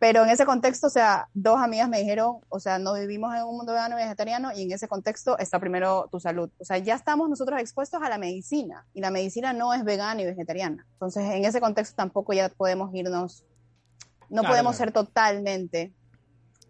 Pero 0.03 0.25
en 0.25 0.31
ese 0.31 0.45
contexto, 0.45 0.87
o 0.87 0.89
sea, 0.89 1.29
dos 1.33 1.61
amigas 1.61 1.87
me 1.87 1.97
dijeron, 1.97 2.39
o 2.49 2.59
sea, 2.59 2.77
no 2.77 2.93
vivimos 2.95 3.33
en 3.35 3.43
un 3.43 3.55
mundo 3.55 3.71
vegano 3.71 3.97
y 3.97 4.03
vegetariano 4.03 4.51
y 4.53 4.63
en 4.63 4.73
ese 4.73 4.89
contexto 4.89 5.37
está 5.37 5.61
primero 5.61 6.09
tu 6.11 6.19
salud. 6.19 6.49
O 6.59 6.65
sea, 6.65 6.77
ya 6.77 6.95
estamos 6.95 7.29
nosotros 7.29 7.57
expuestos 7.61 8.01
a 8.03 8.09
la 8.09 8.17
medicina 8.17 8.85
y 8.93 8.99
la 8.99 9.11
medicina 9.11 9.53
no 9.53 9.73
es 9.73 9.85
vegana 9.85 10.21
y 10.21 10.25
vegetariana. 10.25 10.85
Entonces, 10.91 11.23
en 11.23 11.45
ese 11.45 11.61
contexto 11.61 11.95
tampoco 11.95 12.33
ya 12.33 12.49
podemos 12.49 12.93
irnos, 12.93 13.45
no 14.29 14.41
Claro, 14.41 14.49
podemos 14.49 14.75
ser 14.75 14.91
totalmente... 14.91 15.93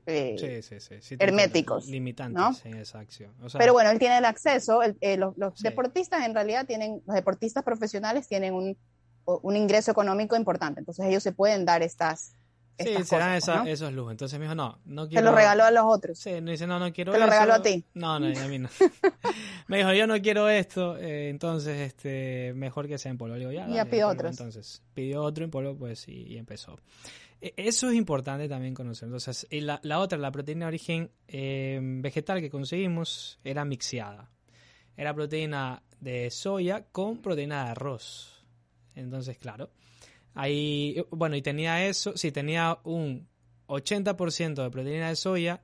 eh, 0.06 0.36
Sí, 0.38 0.62
sí, 0.62 0.80
sí. 0.80 1.02
sí 1.02 1.18
te 1.18 1.24
herméticos. 1.24 1.88
Limitantes 1.88 2.36
¿no? 2.40 2.56
en 2.70 2.78
esa 2.78 3.00
acción. 3.00 3.34
O 3.42 3.50
sea, 3.50 3.58
Pero 3.58 3.74
bueno, 3.74 3.90
él 3.90 3.98
tiene 3.98 4.20
el 4.20 4.26
acceso, 4.26 4.84
el- 4.84 4.96
eh, 5.02 5.18
los, 5.18 5.34
deportistas 5.64 6.24
en 6.24 6.36
realidad 6.36 6.68
tienen, 6.68 7.02
los 7.08 7.16
deportistas 7.16 7.64
profesionales 7.64 8.28
tienen 8.28 8.54
un, 8.54 8.78
un 9.26 9.56
ingreso 9.56 9.90
económico 9.90 10.36
importante, 10.36 10.82
entonces 10.82 11.08
ellos 11.08 11.24
se 11.24 11.32
pueden 11.32 11.66
dar 11.66 11.82
estas, 11.82 12.36
sí, 12.80 12.90
estas 12.90 13.08
se 13.08 13.18
dan 13.18 13.36
cosas, 13.36 13.44
esa- 13.44 13.64
¿no? 13.64 13.70
esos 13.70 13.94
lujos. 13.94 14.12
Entonces 14.12 14.40
me 14.40 14.46
dijo, 14.46 14.56
no, 14.56 14.80
no 14.86 15.08
quiero... 15.08 15.30
lo 15.30 15.36
regaló 15.36 15.64
a 15.64 15.72
los 15.72 15.84
otros. 15.86 16.18
Sí, 16.20 16.42
no 16.42 16.52
dice, 16.52 16.66
no, 16.68 16.80
no 16.80 16.92
quiero 16.94 17.12
Te 17.12 17.18
lo 17.20 17.26
eso. 17.26 17.32
regaló 17.32 17.54
a 17.54 17.62
ti. 17.62 17.84
No, 17.94 18.20
no, 18.20 18.28
a 18.28 18.48
mí 18.48 18.60
no. 18.60 18.70
me 19.68 19.78
dijo, 19.78 19.94
yo 19.94 20.08
no 20.08 20.22
quiero 20.22 20.50
esto, 20.50 20.98
eh, 20.98 21.30
entonces 21.30 21.80
este 21.82 22.54
mejor 22.56 22.88
que 22.88 22.98
sea 22.98 23.12
en 23.12 23.18
polvo. 23.18 23.36
Le 23.36 23.40
digo, 23.42 23.52
ya, 23.52 23.68
Ya 23.68 23.76
dale, 23.78 23.90
pidió 23.90 24.12
en 24.12 24.18
polvo". 24.18 24.20
otros. 24.30 24.40
Entonces, 24.40 24.82
pidió 24.94 25.22
otro 25.24 25.44
en 25.44 25.52
polvo, 25.52 25.76
pues, 25.76 26.08
y, 26.08 26.24
y 26.24 26.38
empezó. 26.38 26.80
E- 27.42 27.54
Eso 27.58 27.90
es 27.90 27.96
importante 27.96 28.48
también 28.50 28.74
conocer. 28.74 29.08
Entonces, 29.08 29.46
y 29.50 29.62
la, 29.62 29.80
la 29.84 30.00
otra, 30.00 30.18
la 30.18 30.32
proteína 30.32 30.66
de 30.66 30.68
origen 30.70 31.12
eh, 31.28 31.80
vegetal 31.82 32.40
que 32.42 32.50
conseguimos, 32.50 33.40
era 33.44 33.66
mixeada. 33.66 34.30
Era 34.96 35.14
proteína 35.14 35.82
de 36.00 36.30
soya 36.30 36.86
con 36.92 37.18
proteína 37.22 37.66
de 37.66 37.72
arroz. 37.72 38.46
Entonces, 38.96 39.38
claro. 39.38 39.72
Ahí, 40.36 41.06
bueno, 41.12 41.36
y 41.36 41.42
tenía 41.42 41.86
eso, 41.86 42.18
sí, 42.18 42.32
tenía 42.32 42.80
un 42.84 43.28
80% 43.68 44.64
de 44.64 44.70
proteína 44.70 45.10
de 45.10 45.16
soya, 45.16 45.62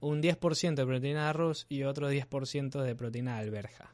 un 0.00 0.22
10% 0.22 0.74
de 0.74 0.86
proteína 0.86 1.22
de 1.24 1.28
arroz 1.28 1.66
y 1.68 1.84
otro 1.84 2.10
10% 2.10 2.82
de 2.82 2.94
proteína 2.94 3.36
de 3.36 3.44
alberja. 3.44 3.90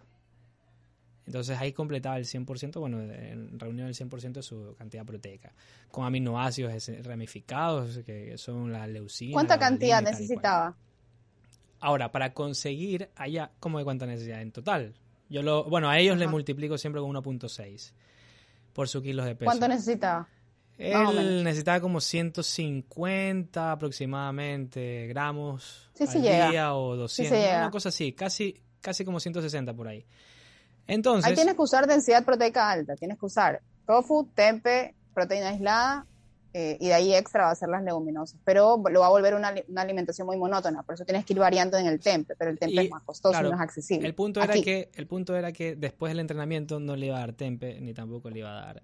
Entonces 1.26 1.56
ahí 1.58 1.72
completaba 1.72 2.18
el 2.18 2.24
100%, 2.24 2.80
bueno, 2.80 3.00
en 3.00 3.56
reunión 3.60 3.86
el 3.86 3.94
100% 3.94 4.32
de 4.32 4.42
su 4.42 4.74
cantidad 4.76 5.06
proteica, 5.06 5.52
con 5.92 6.04
aminoácidos 6.04 6.90
ramificados, 7.04 7.98
que 7.98 8.36
son 8.36 8.72
la 8.72 8.88
leucina. 8.88 9.34
¿Cuánta 9.34 9.54
la 9.54 9.60
cantidad 9.60 10.02
necesitaba? 10.02 10.76
Ahora, 11.78 12.10
para 12.10 12.34
conseguir 12.34 13.10
allá, 13.14 13.52
¿cómo 13.60 13.78
de 13.78 13.84
cuánta 13.84 14.06
necesidad 14.06 14.42
en 14.42 14.50
total? 14.50 14.94
Yo 15.28 15.42
lo, 15.42 15.62
bueno, 15.64 15.88
a 15.88 16.00
ellos 16.00 16.18
le 16.18 16.24
Ajá. 16.24 16.32
multiplico 16.32 16.76
siempre 16.76 17.00
con 17.00 17.12
1.6 17.12 17.92
por 18.80 18.88
su 18.88 19.02
kilos 19.02 19.26
de 19.26 19.34
peso. 19.34 19.44
¿Cuánto 19.44 19.68
necesitaba? 19.68 20.26
Él 20.78 21.44
necesitaba 21.44 21.80
como 21.80 22.00
150 22.00 23.72
aproximadamente 23.72 25.06
gramos 25.06 25.90
Sí, 25.92 26.06
sí 26.06 26.16
al 26.16 26.22
llega. 26.24 26.50
día 26.50 26.74
o 26.74 26.96
200, 26.96 27.38
llega. 27.38 27.58
una 27.58 27.70
cosa 27.70 27.90
así, 27.90 28.14
casi, 28.14 28.58
casi 28.80 29.04
como 29.04 29.20
160 29.20 29.74
por 29.74 29.88
ahí. 29.88 30.06
Entonces, 30.86 31.26
Ahí 31.28 31.34
tienes 31.34 31.56
que 31.56 31.60
usar 31.60 31.86
densidad 31.86 32.24
proteica 32.24 32.70
alta, 32.70 32.94
tienes 32.96 33.18
que 33.18 33.26
usar 33.26 33.60
tofu, 33.86 34.30
tempe, 34.34 34.94
proteína 35.12 35.50
aislada 35.50 36.06
eh, 36.52 36.76
y 36.80 36.88
de 36.88 36.94
ahí 36.94 37.14
extra 37.14 37.44
va 37.44 37.50
a 37.52 37.54
ser 37.54 37.68
las 37.68 37.82
leguminosas. 37.84 38.40
Pero 38.44 38.82
lo 38.90 39.00
va 39.00 39.06
a 39.06 39.10
volver 39.10 39.34
una, 39.34 39.54
una, 39.68 39.82
alimentación 39.82 40.26
muy 40.26 40.36
monótona, 40.36 40.82
por 40.82 40.94
eso 40.94 41.04
tienes 41.04 41.24
que 41.24 41.32
ir 41.32 41.38
variando 41.38 41.78
en 41.78 41.86
el 41.86 42.00
temple, 42.00 42.34
pero 42.36 42.50
el 42.50 42.58
temple 42.58 42.82
es 42.82 42.90
más 42.90 43.02
costoso 43.04 43.38
y 43.38 43.42
no 43.44 43.54
es 43.54 43.60
accesible. 43.60 44.06
El 44.06 44.14
punto, 44.14 44.42
era 44.42 44.54
que, 44.54 44.90
el 44.94 45.06
punto 45.06 45.36
era 45.36 45.52
que 45.52 45.76
después 45.76 46.10
del 46.10 46.20
entrenamiento 46.20 46.80
no 46.80 46.96
le 46.96 47.06
iba 47.06 47.16
a 47.16 47.20
dar 47.20 47.34
tempe, 47.34 47.80
ni 47.80 47.94
tampoco 47.94 48.30
le 48.30 48.40
iba 48.40 48.50
a 48.50 48.66
dar 48.66 48.82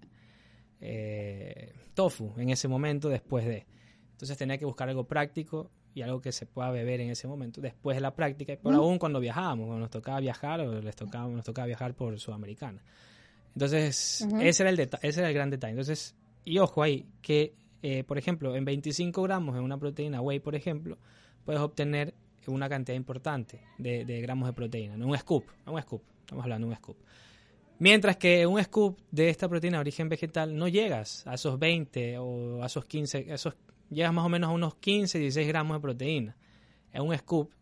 eh, 0.81 1.72
tofu 1.94 2.35
en 2.37 2.50
ese 2.50 2.68
momento 2.68 3.09
después 3.09 3.44
de. 3.44 3.66
Entonces 4.12 4.38
tenía 4.38 4.59
que 4.59 4.64
buscar 4.64 4.88
algo 4.88 5.05
práctico 5.05 5.70
y 5.92 6.02
algo 6.02 6.20
que 6.20 6.31
se 6.31 6.46
pueda 6.46 6.70
beber 6.70 7.00
en 7.00 7.11
ese 7.11 7.26
momento 7.26 7.61
después 7.61 7.96
de 7.96 8.00
la 8.00 8.14
práctica, 8.14 8.52
y 8.52 8.57
por 8.57 8.74
aún 8.74 8.98
cuando 8.98 9.18
viajábamos, 9.18 9.66
cuando 9.66 9.81
nos 9.81 9.90
tocaba 9.90 10.20
viajar 10.20 10.61
o 10.61 10.81
les 10.81 10.94
tocaba, 10.94 11.26
nos 11.29 11.44
tocaba 11.44 11.66
viajar 11.66 11.94
por 11.94 12.18
Sudamericana. 12.20 12.83
Entonces, 13.55 14.20
ese, 14.40 14.62
era 14.62 14.70
el 14.70 14.79
ese 14.79 15.20
era 15.20 15.29
el 15.29 15.35
gran 15.35 15.48
detalle. 15.48 15.70
Entonces, 15.70 16.14
y 16.47 16.59
ojo 16.59 16.83
ahí, 16.83 17.07
que 17.21 17.55
eh, 17.83 18.05
por 18.05 18.17
ejemplo, 18.17 18.57
en 18.57 18.65
25 18.65 19.23
gramos 19.23 19.57
en 19.57 19.63
una 19.63 19.79
proteína 19.79 20.21
whey, 20.23 20.41
por 20.41 20.55
ejemplo, 20.55 20.97
puedes 21.45 21.61
obtener 21.61 22.15
una 22.47 22.69
cantidad 22.69 22.97
importante 22.97 23.61
de, 23.77 24.21
gramos 24.21 24.49
de 24.49 24.53
proteína, 24.53 24.97
¿no? 24.97 25.09
un 25.09 25.19
scoop, 25.19 25.45
un 25.67 25.83
scoop, 25.83 26.03
estamos 26.21 26.45
hablando 26.45 26.69
de 26.69 26.73
un 26.73 26.77
scoop. 26.77 26.97
Mientras 27.79 28.17
que 28.17 28.47
un 28.47 28.63
scoop 28.63 28.99
de 29.11 29.29
esta 29.29 29.49
proteína 29.49 29.79
de 29.79 29.81
origen 29.81 30.09
vegetal 30.09 30.57
no 30.57 30.69
llegas 30.69 31.27
a 31.27 31.35
esos 31.35 31.59
20 31.59 32.19
o 32.19 32.63
a 32.63 32.67
esos 32.67 32.85
15, 32.87 33.27
esos, 33.33 33.55
llegas 33.91 34.13
más 34.13 34.25
o 34.25 34.29
menos 34.29 34.49
a 34.49 34.53
unos 34.53 34.77
15, 34.77 35.19
16 35.19 35.49
gramos 35.49 35.77
de 35.77 35.81
proteína. 35.81 36.37
Es 36.93 37.01
un 37.01 37.17
scoop 37.19 37.53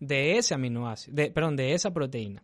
de 0.00 0.36
ese 0.36 0.54
aminoácido, 0.54 1.14
de, 1.14 1.30
perdón, 1.30 1.56
de 1.56 1.72
esa 1.72 1.92
proteína. 1.92 2.42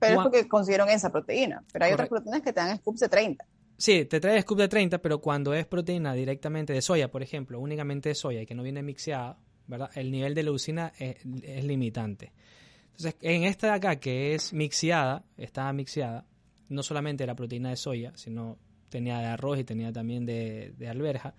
Pero 0.00 0.16
es 0.16 0.22
porque 0.22 0.48
consiguieron 0.48 0.88
esa 0.88 1.10
proteína. 1.10 1.64
Pero 1.72 1.84
hay 1.84 1.92
otras 1.92 2.08
proteínas 2.08 2.42
que 2.42 2.52
te 2.52 2.60
dan 2.60 2.76
scoops 2.76 3.00
de 3.00 3.08
30. 3.08 3.46
Sí, 3.76 4.06
te 4.06 4.20
trae 4.20 4.40
scoop 4.40 4.58
de 4.58 4.68
30, 4.68 4.98
pero 4.98 5.20
cuando 5.20 5.52
es 5.54 5.66
proteína 5.66 6.14
directamente 6.14 6.72
de 6.72 6.80
soya, 6.80 7.10
por 7.10 7.22
ejemplo, 7.22 7.60
únicamente 7.60 8.08
de 8.08 8.14
soya 8.14 8.42
y 8.42 8.46
que 8.46 8.54
no 8.54 8.62
viene 8.62 8.82
mixeada, 8.82 9.38
¿verdad? 9.66 9.90
El 9.94 10.10
nivel 10.10 10.34
de 10.34 10.42
leucina 10.42 10.92
es, 10.98 11.24
limitante. 11.64 12.32
Entonces, 12.92 13.16
en 13.20 13.44
esta 13.44 13.68
de 13.68 13.72
acá, 13.74 13.96
que 13.96 14.34
es 14.34 14.52
mixeada, 14.52 15.24
estaba 15.36 15.72
mixeada, 15.72 16.24
no 16.68 16.82
solamente 16.82 17.26
la 17.26 17.34
proteína 17.34 17.70
de 17.70 17.76
soya, 17.76 18.12
sino 18.16 18.58
tenía 18.88 19.18
de 19.18 19.26
arroz 19.26 19.58
y 19.58 19.64
tenía 19.64 19.92
también 19.92 20.24
de, 20.24 20.72
de 20.78 20.88
alberja, 20.88 21.34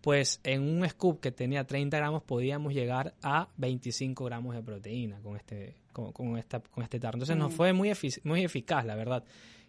pues 0.00 0.40
en 0.44 0.62
un 0.62 0.88
scoop 0.88 1.20
que 1.20 1.32
tenía 1.32 1.64
30 1.64 1.96
gramos 1.96 2.22
podíamos 2.22 2.72
llegar 2.72 3.14
a 3.22 3.48
25 3.56 4.24
gramos 4.24 4.54
de 4.54 4.62
proteína 4.62 5.20
con 5.20 5.36
este, 5.36 5.76
con, 5.92 6.38
esta, 6.38 6.60
con 6.60 6.84
este 6.84 7.00
tarro. 7.00 7.16
Entonces 7.16 7.36
nos 7.36 7.52
fue 7.52 7.72
muy, 7.72 7.92
muy 8.24 8.44
eficaz, 8.44 8.84
la 8.84 8.94
verdad, 8.94 9.24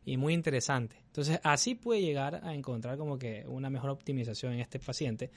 y 0.09 0.17
muy 0.17 0.33
interesante. 0.33 0.95
Entonces 1.05 1.39
así 1.43 1.75
puede 1.75 2.01
llegar 2.01 2.41
a 2.43 2.55
encontrar 2.55 2.97
como 2.97 3.19
que 3.19 3.45
una 3.47 3.69
mejor 3.69 3.91
optimización 3.91 4.53
en 4.53 4.59
este 4.59 4.79
paciente. 4.79 5.29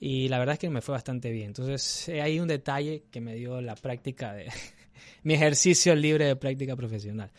Y 0.00 0.28
la 0.28 0.38
verdad 0.38 0.54
es 0.54 0.58
que 0.58 0.70
me 0.70 0.80
fue 0.80 0.94
bastante 0.94 1.30
bien. 1.30 1.48
Entonces 1.48 2.08
hay 2.08 2.40
un 2.40 2.48
detalle 2.48 3.04
que 3.10 3.20
me 3.20 3.34
dio 3.34 3.60
la 3.60 3.74
práctica 3.74 4.32
de 4.32 4.48
mi 5.22 5.34
ejercicio 5.34 5.94
libre 5.94 6.26
de 6.26 6.36
práctica 6.36 6.74
profesional 6.76 7.30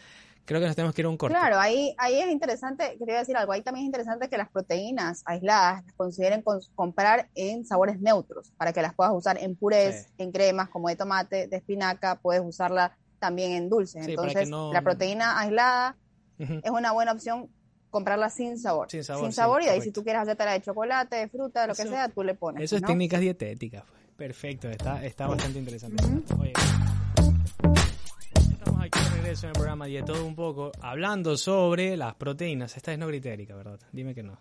creo 0.46 0.62
que 0.62 0.68
nos 0.68 0.78
tenemos 0.78 0.96
que 0.96 1.02
ir 1.02 1.08
a 1.08 1.10
un 1.10 1.18
corte. 1.18 1.36
Claro, 1.38 1.60
ahí, 1.60 1.94
ahí 1.98 2.20
es 2.20 2.30
interesante, 2.30 2.96
quería 2.98 3.20
decir 3.20 3.36
algo, 3.36 3.52
ahí 3.52 3.62
también 3.62 3.84
es 3.84 3.88
interesante 3.88 4.30
que 4.30 4.38
las 4.38 4.50
proteínas 4.50 5.22
aisladas 5.26 5.84
las 5.84 5.94
consideren 5.96 6.42
comprar 6.74 7.28
en 7.36 7.66
sabores 7.66 8.00
neutros, 8.00 8.54
para 8.56 8.72
que 8.72 8.82
las 8.82 8.96
puedas 8.96 9.12
usar 9.14 9.38
en 9.44 9.58
purés, 9.58 10.08
en 10.18 10.32
cremas 10.32 10.70
como 10.70 10.88
de 10.88 10.96
tomate, 10.96 11.48
de 11.48 11.58
espinaca, 11.58 12.16
puedes 12.22 12.42
usarla 12.42 12.98
también 13.20 13.52
en 13.52 13.68
dulces. 13.68 14.08
Entonces, 14.08 14.50
la 14.50 14.82
proteína 14.82 15.38
aislada 15.38 15.98
es 16.38 16.70
una 16.70 16.92
buena 16.92 17.12
opción 17.12 17.50
comprarla 17.90 18.30
sin 18.30 18.60
sabor. 18.60 18.90
Sin 18.90 19.04
sabor, 19.04 19.24
sin 19.24 19.34
sabor 19.34 19.64
y 19.64 19.68
ahí 19.68 19.82
si 19.82 19.92
tú 19.92 20.04
quieres 20.04 20.22
hacértela 20.22 20.54
de 20.54 20.62
chocolate, 20.62 21.16
de 21.16 21.28
fruta, 21.30 21.68
lo 21.68 21.74
que 21.74 21.84
sea, 21.84 22.10
tú 22.10 22.24
le 22.24 22.36
pones. 22.36 22.64
Eso 22.64 22.76
es 22.76 22.84
técnicas 22.84 23.22
dietéticas. 23.22 23.84
Pues. 23.84 24.16
Perfecto, 24.16 24.70
está, 24.70 25.04
está 25.06 25.28
bastante 25.28 25.60
interesante. 25.60 26.04
Oye 26.40 26.54
aquí 28.88 29.00
de 29.00 29.10
regreso 29.16 29.46
en 29.46 29.50
el 29.50 29.54
programa 29.54 29.88
de 29.88 30.04
todo 30.04 30.26
un 30.26 30.36
poco, 30.36 30.72
hablando 30.82 31.38
sobre 31.38 31.98
las 31.98 32.16
proteínas. 32.16 32.76
Esta 32.78 32.94
es 32.94 33.00
no 33.00 33.08
gritérica, 33.08 33.56
¿verdad? 33.56 33.80
Dime 33.92 34.14
que 34.14 34.24
no. 34.24 34.40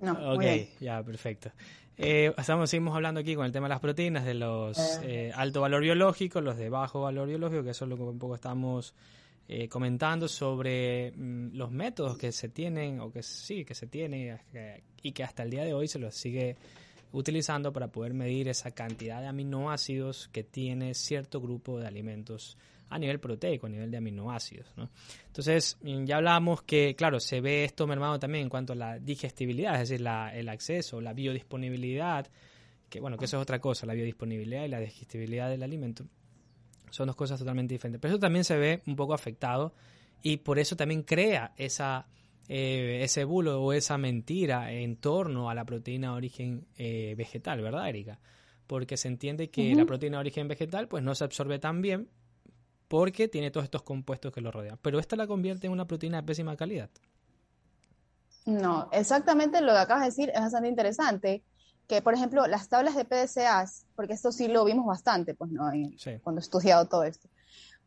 No. 0.00 0.34
Ok, 0.34 0.44
ya, 0.80 1.02
perfecto. 1.02 1.50
Eh, 1.96 2.32
estamos, 2.36 2.68
seguimos 2.68 2.94
hablando 2.94 3.20
aquí 3.20 3.34
con 3.34 3.46
el 3.46 3.52
tema 3.52 3.66
de 3.66 3.70
las 3.70 3.80
proteínas, 3.80 4.24
de 4.24 4.34
los 4.34 5.00
eh, 5.02 5.32
alto 5.34 5.60
valor 5.60 5.82
biológico, 5.82 6.40
los 6.40 6.56
de 6.56 6.68
bajo 6.68 7.00
valor 7.00 7.28
biológico, 7.28 7.62
que 7.62 7.70
eso 7.70 7.84
es 7.84 7.88
lo 7.88 7.96
que 7.96 8.02
un 8.02 8.18
poco 8.18 8.34
estamos 8.34 8.94
eh, 9.48 9.68
comentando 9.68 10.26
sobre 10.28 11.12
mm, 11.12 11.54
los 11.54 11.70
métodos 11.70 12.16
que 12.16 12.32
se 12.32 12.48
tienen, 12.48 13.00
o 13.00 13.10
que 13.10 13.22
sí, 13.22 13.64
que 13.64 13.74
se 13.74 13.86
tienen, 13.86 14.38
y 15.02 15.12
que 15.12 15.22
hasta 15.22 15.42
el 15.42 15.50
día 15.50 15.64
de 15.64 15.74
hoy 15.74 15.88
se 15.88 15.98
los 15.98 16.14
sigue 16.14 16.56
utilizando 17.12 17.72
para 17.72 17.88
poder 17.88 18.12
medir 18.14 18.48
esa 18.48 18.72
cantidad 18.72 19.20
de 19.20 19.28
aminoácidos 19.28 20.28
que 20.32 20.42
tiene 20.42 20.94
cierto 20.94 21.40
grupo 21.40 21.78
de 21.78 21.86
alimentos 21.86 22.56
a 22.88 22.98
nivel 22.98 23.20
proteico, 23.20 23.66
a 23.66 23.70
nivel 23.70 23.90
de 23.90 23.96
aminoácidos. 23.96 24.72
¿no? 24.76 24.88
Entonces, 25.26 25.78
mm, 25.82 26.04
ya 26.04 26.16
hablamos 26.16 26.62
que, 26.62 26.94
claro, 26.96 27.20
se 27.20 27.40
ve 27.40 27.64
esto 27.64 27.86
mermado 27.86 28.18
también 28.18 28.44
en 28.44 28.48
cuanto 28.48 28.72
a 28.72 28.76
la 28.76 28.98
digestibilidad, 28.98 29.74
es 29.74 29.88
decir, 29.88 30.06
el 30.34 30.48
acceso, 30.48 31.00
la 31.00 31.12
biodisponibilidad, 31.12 32.26
que 32.88 33.00
bueno, 33.00 33.16
que 33.16 33.24
eso 33.26 33.36
es 33.36 33.42
otra 33.42 33.60
cosa, 33.60 33.86
la 33.86 33.94
biodisponibilidad 33.94 34.64
y 34.64 34.68
la 34.68 34.80
digestibilidad 34.80 35.50
del 35.50 35.62
alimento. 35.62 36.06
Son 36.90 37.06
dos 37.06 37.16
cosas 37.16 37.38
totalmente 37.38 37.74
diferentes. 37.74 38.00
Pero 38.00 38.14
eso 38.14 38.20
también 38.20 38.44
se 38.44 38.56
ve 38.56 38.82
un 38.86 38.96
poco 38.96 39.14
afectado 39.14 39.74
y 40.22 40.38
por 40.38 40.58
eso 40.58 40.76
también 40.76 41.02
crea 41.02 41.52
esa, 41.56 42.06
eh, 42.48 43.00
ese 43.02 43.24
bulo 43.24 43.62
o 43.62 43.72
esa 43.72 43.98
mentira 43.98 44.72
en 44.72 44.96
torno 44.96 45.50
a 45.50 45.54
la 45.54 45.64
proteína 45.64 46.12
de 46.12 46.16
origen 46.16 46.66
eh, 46.76 47.14
vegetal, 47.16 47.60
¿verdad, 47.60 47.88
Erika? 47.88 48.18
Porque 48.66 48.96
se 48.96 49.08
entiende 49.08 49.50
que 49.50 49.74
la 49.74 49.84
proteína 49.84 50.16
de 50.16 50.20
origen 50.20 50.48
vegetal 50.48 50.88
pues 50.88 51.02
no 51.02 51.14
se 51.14 51.24
absorbe 51.24 51.58
tan 51.58 51.82
bien 51.82 52.08
porque 52.88 53.28
tiene 53.28 53.50
todos 53.50 53.64
estos 53.64 53.82
compuestos 53.82 54.32
que 54.32 54.40
lo 54.40 54.50
rodean. 54.50 54.78
Pero 54.80 54.98
esta 54.98 55.16
la 55.16 55.26
convierte 55.26 55.66
en 55.66 55.72
una 55.72 55.86
proteína 55.86 56.22
de 56.22 56.26
pésima 56.26 56.56
calidad. 56.56 56.90
No, 58.46 58.88
exactamente 58.92 59.60
lo 59.60 59.72
que 59.72 59.78
acabas 59.78 60.02
de 60.02 60.06
decir 60.06 60.30
es 60.34 60.40
bastante 60.40 60.68
interesante. 60.68 61.42
Que, 61.88 62.00
por 62.02 62.14
ejemplo, 62.14 62.46
las 62.46 62.68
tablas 62.68 62.96
de 62.96 63.04
PDCAs, 63.04 63.86
porque 63.94 64.14
esto 64.14 64.32
sí 64.32 64.48
lo 64.48 64.64
vimos 64.64 64.86
bastante, 64.86 65.34
pues, 65.34 65.50
¿no? 65.50 65.70
Cuando 66.22 66.40
he 66.40 66.42
estudiado 66.42 66.86
todo 66.86 67.04
esto. 67.04 67.28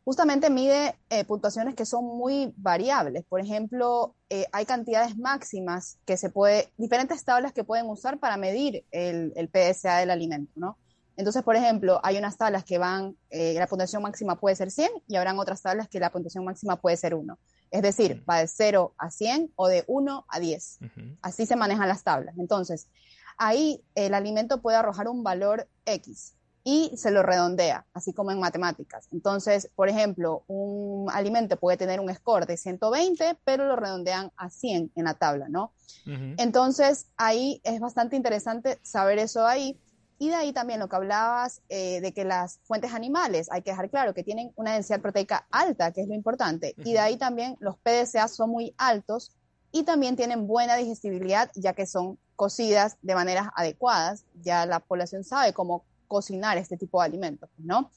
Justamente 0.04 0.48
mide 0.48 0.94
eh, 1.10 1.24
puntuaciones 1.24 1.74
que 1.74 1.84
son 1.84 2.04
muy 2.04 2.54
variables. 2.56 3.24
Por 3.28 3.40
ejemplo, 3.40 4.14
eh, 4.30 4.46
hay 4.52 4.64
cantidades 4.64 5.18
máximas 5.18 5.98
que 6.06 6.16
se 6.16 6.30
puede, 6.30 6.72
diferentes 6.78 7.24
tablas 7.24 7.52
que 7.52 7.64
pueden 7.64 7.86
usar 7.86 8.18
para 8.18 8.36
medir 8.36 8.84
el, 8.90 9.32
el 9.36 9.48
PDCA 9.48 9.98
del 9.98 10.10
alimento, 10.10 10.52
¿no? 10.56 10.78
Entonces, 11.18 11.42
por 11.42 11.56
ejemplo, 11.56 12.00
hay 12.04 12.16
unas 12.16 12.38
tablas 12.38 12.62
que 12.62 12.78
van, 12.78 13.16
eh, 13.30 13.54
la 13.54 13.66
puntuación 13.66 14.02
máxima 14.02 14.36
puede 14.36 14.54
ser 14.54 14.70
100 14.70 14.88
y 15.08 15.16
habrán 15.16 15.36
otras 15.40 15.60
tablas 15.60 15.88
que 15.88 15.98
la 15.98 16.10
puntuación 16.10 16.44
máxima 16.44 16.76
puede 16.76 16.96
ser 16.96 17.16
1. 17.16 17.36
Es 17.72 17.82
decir, 17.82 18.24
va 18.28 18.38
de 18.38 18.46
0 18.46 18.94
a 18.96 19.10
100 19.10 19.52
o 19.56 19.66
de 19.66 19.82
1 19.88 20.26
a 20.28 20.38
10. 20.38 20.78
Así 21.20 21.44
se 21.44 21.56
manejan 21.56 21.88
las 21.88 22.04
tablas. 22.04 22.38
Entonces, 22.38 22.86
ahí 23.38 23.82
el 23.94 24.14
alimento 24.14 24.60
puede 24.60 24.76
arrojar 24.76 25.08
un 25.08 25.22
valor 25.22 25.68
X 25.86 26.34
y 26.64 26.92
se 26.96 27.10
lo 27.10 27.22
redondea, 27.22 27.86
así 27.94 28.12
como 28.12 28.30
en 28.30 28.40
matemáticas. 28.40 29.08
Entonces, 29.10 29.70
por 29.74 29.88
ejemplo, 29.88 30.44
un 30.48 31.08
alimento 31.10 31.56
puede 31.56 31.78
tener 31.78 31.98
un 31.98 32.14
score 32.14 32.44
de 32.44 32.58
120, 32.58 33.38
pero 33.44 33.66
lo 33.66 33.76
redondean 33.76 34.32
a 34.36 34.50
100 34.50 34.92
en 34.94 35.04
la 35.04 35.14
tabla, 35.14 35.48
¿no? 35.48 35.72
Entonces, 36.04 37.06
ahí 37.16 37.60
es 37.64 37.80
bastante 37.80 38.16
interesante 38.16 38.78
saber 38.82 39.18
eso 39.18 39.46
ahí 39.46 39.78
y 40.18 40.28
de 40.28 40.34
ahí 40.34 40.52
también 40.52 40.80
lo 40.80 40.88
que 40.88 40.96
hablabas 40.96 41.62
eh, 41.68 42.00
de 42.00 42.12
que 42.12 42.24
las 42.24 42.58
fuentes 42.64 42.92
animales, 42.92 43.48
hay 43.50 43.62
que 43.62 43.70
dejar 43.70 43.88
claro 43.88 44.14
que 44.14 44.24
tienen 44.24 44.52
una 44.56 44.74
densidad 44.74 45.00
proteica 45.00 45.46
alta, 45.50 45.92
que 45.92 46.02
es 46.02 46.08
lo 46.08 46.14
importante. 46.14 46.74
Y 46.78 46.92
de 46.92 46.98
ahí 46.98 47.16
también 47.16 47.56
los 47.60 47.76
PDCA 47.78 48.26
son 48.26 48.50
muy 48.50 48.74
altos 48.78 49.32
y 49.72 49.82
también 49.84 50.16
tienen 50.16 50.46
buena 50.46 50.76
digestibilidad, 50.76 51.50
ya 51.54 51.74
que 51.74 51.86
son 51.86 52.18
cocidas 52.36 52.96
de 53.02 53.14
maneras 53.14 53.48
adecuadas. 53.54 54.24
Ya 54.42 54.66
la 54.66 54.80
población 54.80 55.24
sabe 55.24 55.52
cómo 55.52 55.84
cocinar 56.06 56.56
este 56.56 56.76
tipo 56.76 57.00
de 57.00 57.06
alimentos, 57.06 57.50
¿no? 57.58 57.90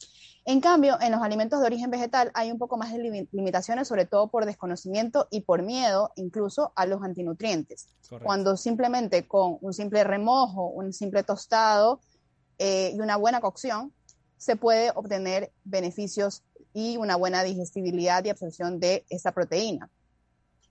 En 0.44 0.60
cambio, 0.60 0.98
en 1.00 1.12
los 1.12 1.22
alimentos 1.22 1.60
de 1.62 1.68
origen 1.68 1.92
vegetal 1.92 2.32
hay 2.34 2.52
un 2.52 2.58
poco 2.58 2.76
más 2.76 2.92
de 2.92 3.28
limitaciones, 3.32 3.88
sobre 3.88 4.06
todo 4.06 4.28
por 4.28 4.46
desconocimiento 4.46 5.28
y 5.30 5.42
por 5.42 5.62
miedo 5.62 6.12
incluso 6.16 6.74
a 6.76 6.86
los 6.86 7.04
antinutrientes. 7.04 7.88
Cuando 8.24 8.58
simplemente 8.58 9.28
con 9.28 9.60
un 9.62 9.74
simple 9.74 10.04
remojo, 10.04 10.68
un 10.68 10.92
simple 10.92 11.24
tostado, 11.24 12.02
eh, 12.64 12.92
y 12.94 13.00
una 13.00 13.16
buena 13.16 13.42
cocción, 13.42 13.92
se 14.38 14.56
puede 14.56 14.92
obtener 14.92 15.52
beneficios 15.64 16.44
y 16.74 16.98
una 16.98 17.16
buena 17.16 17.42
digestibilidad 17.44 18.24
y 18.24 18.30
absorción 18.30 18.80
de 18.80 19.04
esa 19.10 19.32
proteína. 19.32 19.90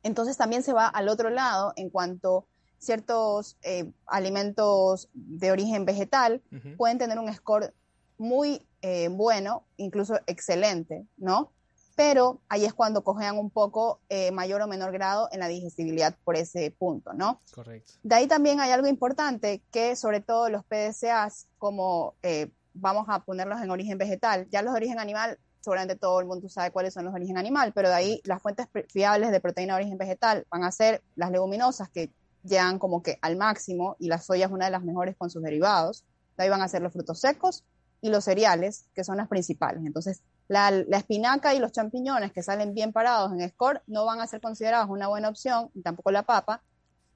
Entonces 0.03 0.37
también 0.37 0.63
se 0.63 0.73
va 0.73 0.87
al 0.87 1.09
otro 1.09 1.31
lado 1.31 1.73
en 1.77 1.91
cuanto 1.91 2.47
ciertos 2.79 3.57
eh, 3.63 3.91
alimentos 4.07 5.09
de 5.13 5.53
origen 5.53 5.85
vegetal 5.85 6.41
pueden 6.79 6.99
tener 6.99 7.19
un 7.19 7.33
score 7.33 7.75
muy 8.17 8.67
eh, 8.83 9.09
bueno, 9.09 9.65
incluso 9.77 10.19
excelente, 10.27 11.07
¿no? 11.19 11.53
pero 12.01 12.41
ahí 12.49 12.65
es 12.65 12.73
cuando 12.73 13.05
cojean 13.05 13.37
un 13.37 13.51
poco 13.51 14.01
eh, 14.09 14.31
mayor 14.31 14.63
o 14.63 14.67
menor 14.67 14.91
grado 14.91 15.29
en 15.33 15.41
la 15.41 15.49
digestibilidad 15.49 16.17
por 16.25 16.35
ese 16.35 16.71
punto, 16.71 17.13
¿no? 17.13 17.43
Correcto. 17.53 17.93
De 18.03 18.15
ahí 18.15 18.27
también 18.27 18.59
hay 18.59 18.71
algo 18.71 18.87
importante 18.89 19.61
que 19.71 19.95
sobre 19.97 20.23
todo 20.23 20.49
los 20.49 20.65
PDCAs, 20.65 21.49
como 21.59 22.15
eh, 22.23 22.51
vamos 22.73 23.05
a 23.11 23.23
ponerlos 23.23 23.61
en 23.61 23.71
origen 23.71 23.99
vegetal, 23.99 24.49
ya 24.51 24.63
los 24.63 24.73
de 24.73 24.79
origen 24.79 24.99
animal, 24.99 25.39
seguramente 25.61 25.97
todo 25.97 26.21
el 26.21 26.27
mundo 26.27 26.49
sabe 26.49 26.71
cuáles 26.71 26.95
son 26.95 27.05
los 27.05 27.13
de 27.13 27.21
origen 27.21 27.39
animal, 27.39 27.73
pero 27.75 27.89
de 27.89 27.95
ahí 27.95 28.21
las 28.25 28.43
fuentes 28.43 28.67
fiables 28.89 29.31
de 29.31 29.41
proteína 29.41 29.75
de 29.75 29.83
origen 29.83 29.99
vegetal 29.99 30.47
van 30.51 30.65
a 30.65 30.73
ser 30.73 31.03
las 31.17 31.31
leguminosas 31.31 31.89
que 31.91 32.11
llegan 32.43 32.79
como 32.79 33.03
que 33.03 33.19
al 33.21 33.37
máximo 33.37 33.97
y 33.99 34.09
la 34.09 34.19
soya 34.19 34.47
es 34.47 34.53
una 34.53 34.67
de 34.67 34.71
las 34.71 34.83
mejores 34.83 35.17
con 35.17 35.31
sus 35.31 35.43
derivados. 35.43 36.05
De 36.37 36.45
ahí 36.45 36.51
van 36.51 36.63
a 36.63 36.69
ser 36.69 36.83
los 36.83 36.93
frutos 36.93 37.21
secos 37.21 37.65
y 38.01 38.09
los 38.09 38.25
cereales, 38.25 38.87
que 38.95 39.05
son 39.05 39.19
las 39.19 39.29
principales. 39.29 39.85
Entonces, 39.85 40.23
la, 40.49 40.71
espinaca 40.71 41.55
y 41.55 41.59
los 41.59 41.73
champiñones 41.73 42.33
que 42.33 42.43
salen 42.43 42.75
bien 42.75 42.93
parados 42.93 43.33
en 43.33 43.49
score 43.51 43.83
no 43.87 44.05
van 44.05 44.21
a 44.21 44.27
ser 44.27 44.41
considerados 44.41 44.89
una 44.89 45.09
buena 45.09 45.29
opción, 45.29 45.71
y 45.75 45.83
tampoco 45.83 46.11
la 46.11 46.23
papa, 46.23 46.63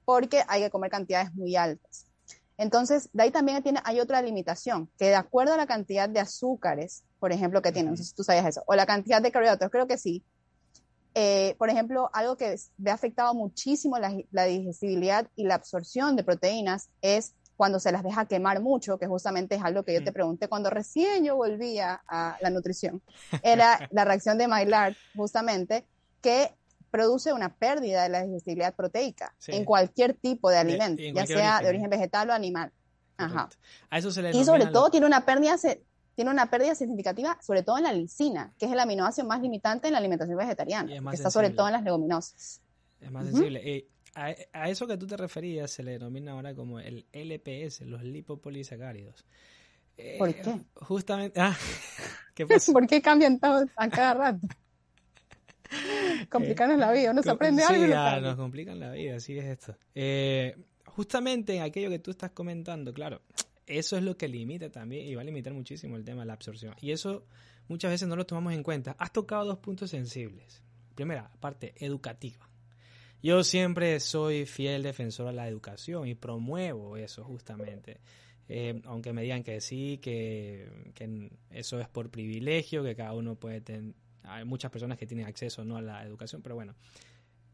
porque 0.05 0.43
hay 0.47 0.61
que 0.61 0.69
comer 0.69 0.91
cantidades 0.91 1.33
muy 1.33 1.55
altas. 1.55 2.05
Entonces, 2.57 3.09
de 3.11 3.23
ahí 3.23 3.31
también 3.31 3.61
tiene, 3.61 3.81
hay 3.83 3.99
otra 3.99 4.21
limitación, 4.21 4.89
que 4.97 5.05
de 5.05 5.15
acuerdo 5.15 5.53
a 5.53 5.57
la 5.57 5.67
cantidad 5.67 6.07
de 6.07 6.19
azúcares, 6.19 7.03
por 7.19 7.31
ejemplo, 7.31 7.61
que 7.61 7.71
tiene, 7.71 7.91
no 7.91 7.97
sé 7.97 8.03
si 8.03 8.13
tú 8.13 8.23
sabías 8.23 8.45
eso, 8.45 8.63
o 8.65 8.75
la 8.75 8.85
cantidad 8.85 9.21
de 9.21 9.31
carbohidratos, 9.31 9.69
creo 9.69 9.87
que 9.87 9.97
sí. 9.97 10.23
Eh, 11.13 11.55
por 11.57 11.69
ejemplo, 11.69 12.09
algo 12.13 12.35
que 12.35 12.55
ve 12.77 12.91
afectado 12.91 13.33
muchísimo 13.33 13.97
la, 13.97 14.13
la 14.31 14.45
digestibilidad 14.45 15.27
y 15.35 15.45
la 15.45 15.55
absorción 15.55 16.15
de 16.15 16.23
proteínas 16.23 16.89
es 17.01 17.33
cuando 17.55 17.79
se 17.79 17.91
las 17.91 18.03
deja 18.03 18.25
quemar 18.25 18.61
mucho, 18.61 18.97
que 18.97 19.07
justamente 19.07 19.55
es 19.55 19.63
algo 19.63 19.83
que 19.83 19.93
yo 19.93 20.03
te 20.03 20.11
pregunté 20.11 20.47
cuando 20.47 20.69
recién 20.69 21.23
yo 21.23 21.35
volvía 21.35 22.01
a 22.07 22.37
la 22.41 22.49
nutrición, 22.49 23.01
era 23.43 23.87
la 23.91 24.05
reacción 24.05 24.37
de 24.37 24.47
Maillard, 24.47 24.95
justamente, 25.15 25.85
que 26.21 26.51
produce 26.95 27.33
una 27.33 27.53
pérdida 27.55 28.03
de 28.03 28.09
la 28.09 28.23
digestibilidad 28.23 28.73
proteica 28.73 29.33
en 29.47 29.65
cualquier 29.65 30.13
tipo 30.13 30.49
de 30.49 30.57
alimento, 30.57 31.01
ya 31.01 31.25
sea 31.25 31.59
de 31.59 31.69
origen 31.69 31.89
vegetal 31.89 32.29
o 32.29 32.33
animal. 32.33 32.71
Ajá. 33.17 33.49
A 33.89 33.97
eso 33.97 34.11
se 34.11 34.21
le 34.21 34.31
y 34.31 34.43
sobre 34.43 34.67
todo 34.67 34.89
tiene 34.89 35.05
una 35.05 35.25
pérdida 35.25 35.57
tiene 36.15 36.31
una 36.31 36.49
pérdida 36.49 36.75
significativa, 36.75 37.37
sobre 37.41 37.61
todo 37.63 37.77
en 37.77 37.83
la 37.83 37.91
lisina, 37.91 38.53
que 38.57 38.65
es 38.65 38.71
el 38.71 38.79
aminoácido 38.79 39.27
más 39.27 39.41
limitante 39.41 39.87
en 39.87 39.93
la 39.93 39.99
alimentación 39.99 40.37
vegetariana, 40.37 40.87
que 41.09 41.15
está 41.15 41.29
sobre 41.29 41.49
todo 41.49 41.67
en 41.67 41.73
las 41.73 41.83
leginosas. 41.83 42.61
Es 43.01 43.11
más 43.11 43.25
sensible. 43.25 43.61
Eh, 43.69 43.89
a, 44.13 44.69
eso 44.69 44.87
que 44.87 44.95
tú 44.95 45.05
te 45.07 45.17
referías 45.17 45.69
se 45.69 45.83
le 45.83 45.91
denomina 45.91 46.31
ahora 46.31 46.55
como 46.55 46.79
el 46.79 47.05
LPS, 47.11 47.81
los 47.81 48.01
lipopolisacáridos. 48.03 49.25
Eh, 49.97 50.15
¿Por 50.17 50.33
qué? 50.33 50.61
Justamente. 50.75 51.39
Ah, 51.39 51.55
¿qué 52.33 52.45
¿Por 52.73 52.87
qué 52.87 53.01
cambian 53.01 53.37
todos 53.39 53.65
a 53.75 53.89
cada 53.89 54.13
rato? 54.13 54.47
Complican 56.29 56.79
la 56.79 56.91
vida, 56.91 57.11
uno 57.11 57.23
se 57.23 57.29
aprende 57.29 57.63
algo. 57.63 57.85
Sí, 57.85 58.21
nos 58.21 58.35
complican 58.35 58.79
la 58.79 58.91
vida, 58.91 59.15
así 59.15 59.37
es 59.37 59.45
esto. 59.45 59.75
Eh, 59.93 60.55
justamente 60.85 61.55
en 61.55 61.63
aquello 61.63 61.89
que 61.89 61.99
tú 61.99 62.11
estás 62.11 62.31
comentando, 62.31 62.93
claro, 62.93 63.21
eso 63.67 63.97
es 63.97 64.03
lo 64.03 64.17
que 64.17 64.27
limita 64.27 64.69
también 64.69 65.07
y 65.07 65.15
va 65.15 65.21
a 65.21 65.25
limitar 65.25 65.53
muchísimo 65.53 65.95
el 65.95 66.03
tema 66.03 66.21
de 66.21 66.27
la 66.27 66.33
absorción. 66.33 66.75
Y 66.81 66.91
eso 66.91 67.25
muchas 67.67 67.91
veces 67.91 68.07
no 68.07 68.15
lo 68.15 68.25
tomamos 68.25 68.53
en 68.53 68.63
cuenta. 68.63 68.95
Has 68.99 69.11
tocado 69.11 69.45
dos 69.45 69.57
puntos 69.59 69.89
sensibles. 69.89 70.61
Primera, 70.93 71.31
parte 71.39 71.73
educativa. 71.77 72.49
Yo 73.21 73.43
siempre 73.43 73.99
soy 73.99 74.45
fiel 74.45 74.83
defensor 74.83 75.27
a 75.27 75.31
la 75.31 75.47
educación 75.47 76.07
y 76.07 76.15
promuevo 76.15 76.95
eso 76.95 77.23
justamente. 77.23 77.99
Eh, 78.47 78.81
aunque 78.85 79.13
me 79.13 79.23
digan 79.23 79.43
que 79.43 79.59
sí, 79.61 79.99
que, 80.01 80.69
eso 81.49 81.79
es 81.79 81.87
por 81.87 82.11
privilegio, 82.11 82.83
que 82.83 82.95
cada 82.95 83.13
uno 83.13 83.35
puede 83.35 83.61
tener, 83.61 83.95
hay 84.27 84.45
muchas 84.45 84.71
personas 84.71 84.97
que 84.97 85.05
tienen 85.05 85.25
acceso 85.25 85.63
no 85.63 85.77
a 85.77 85.81
la 85.81 86.03
educación, 86.03 86.41
pero 86.41 86.55
bueno, 86.55 86.75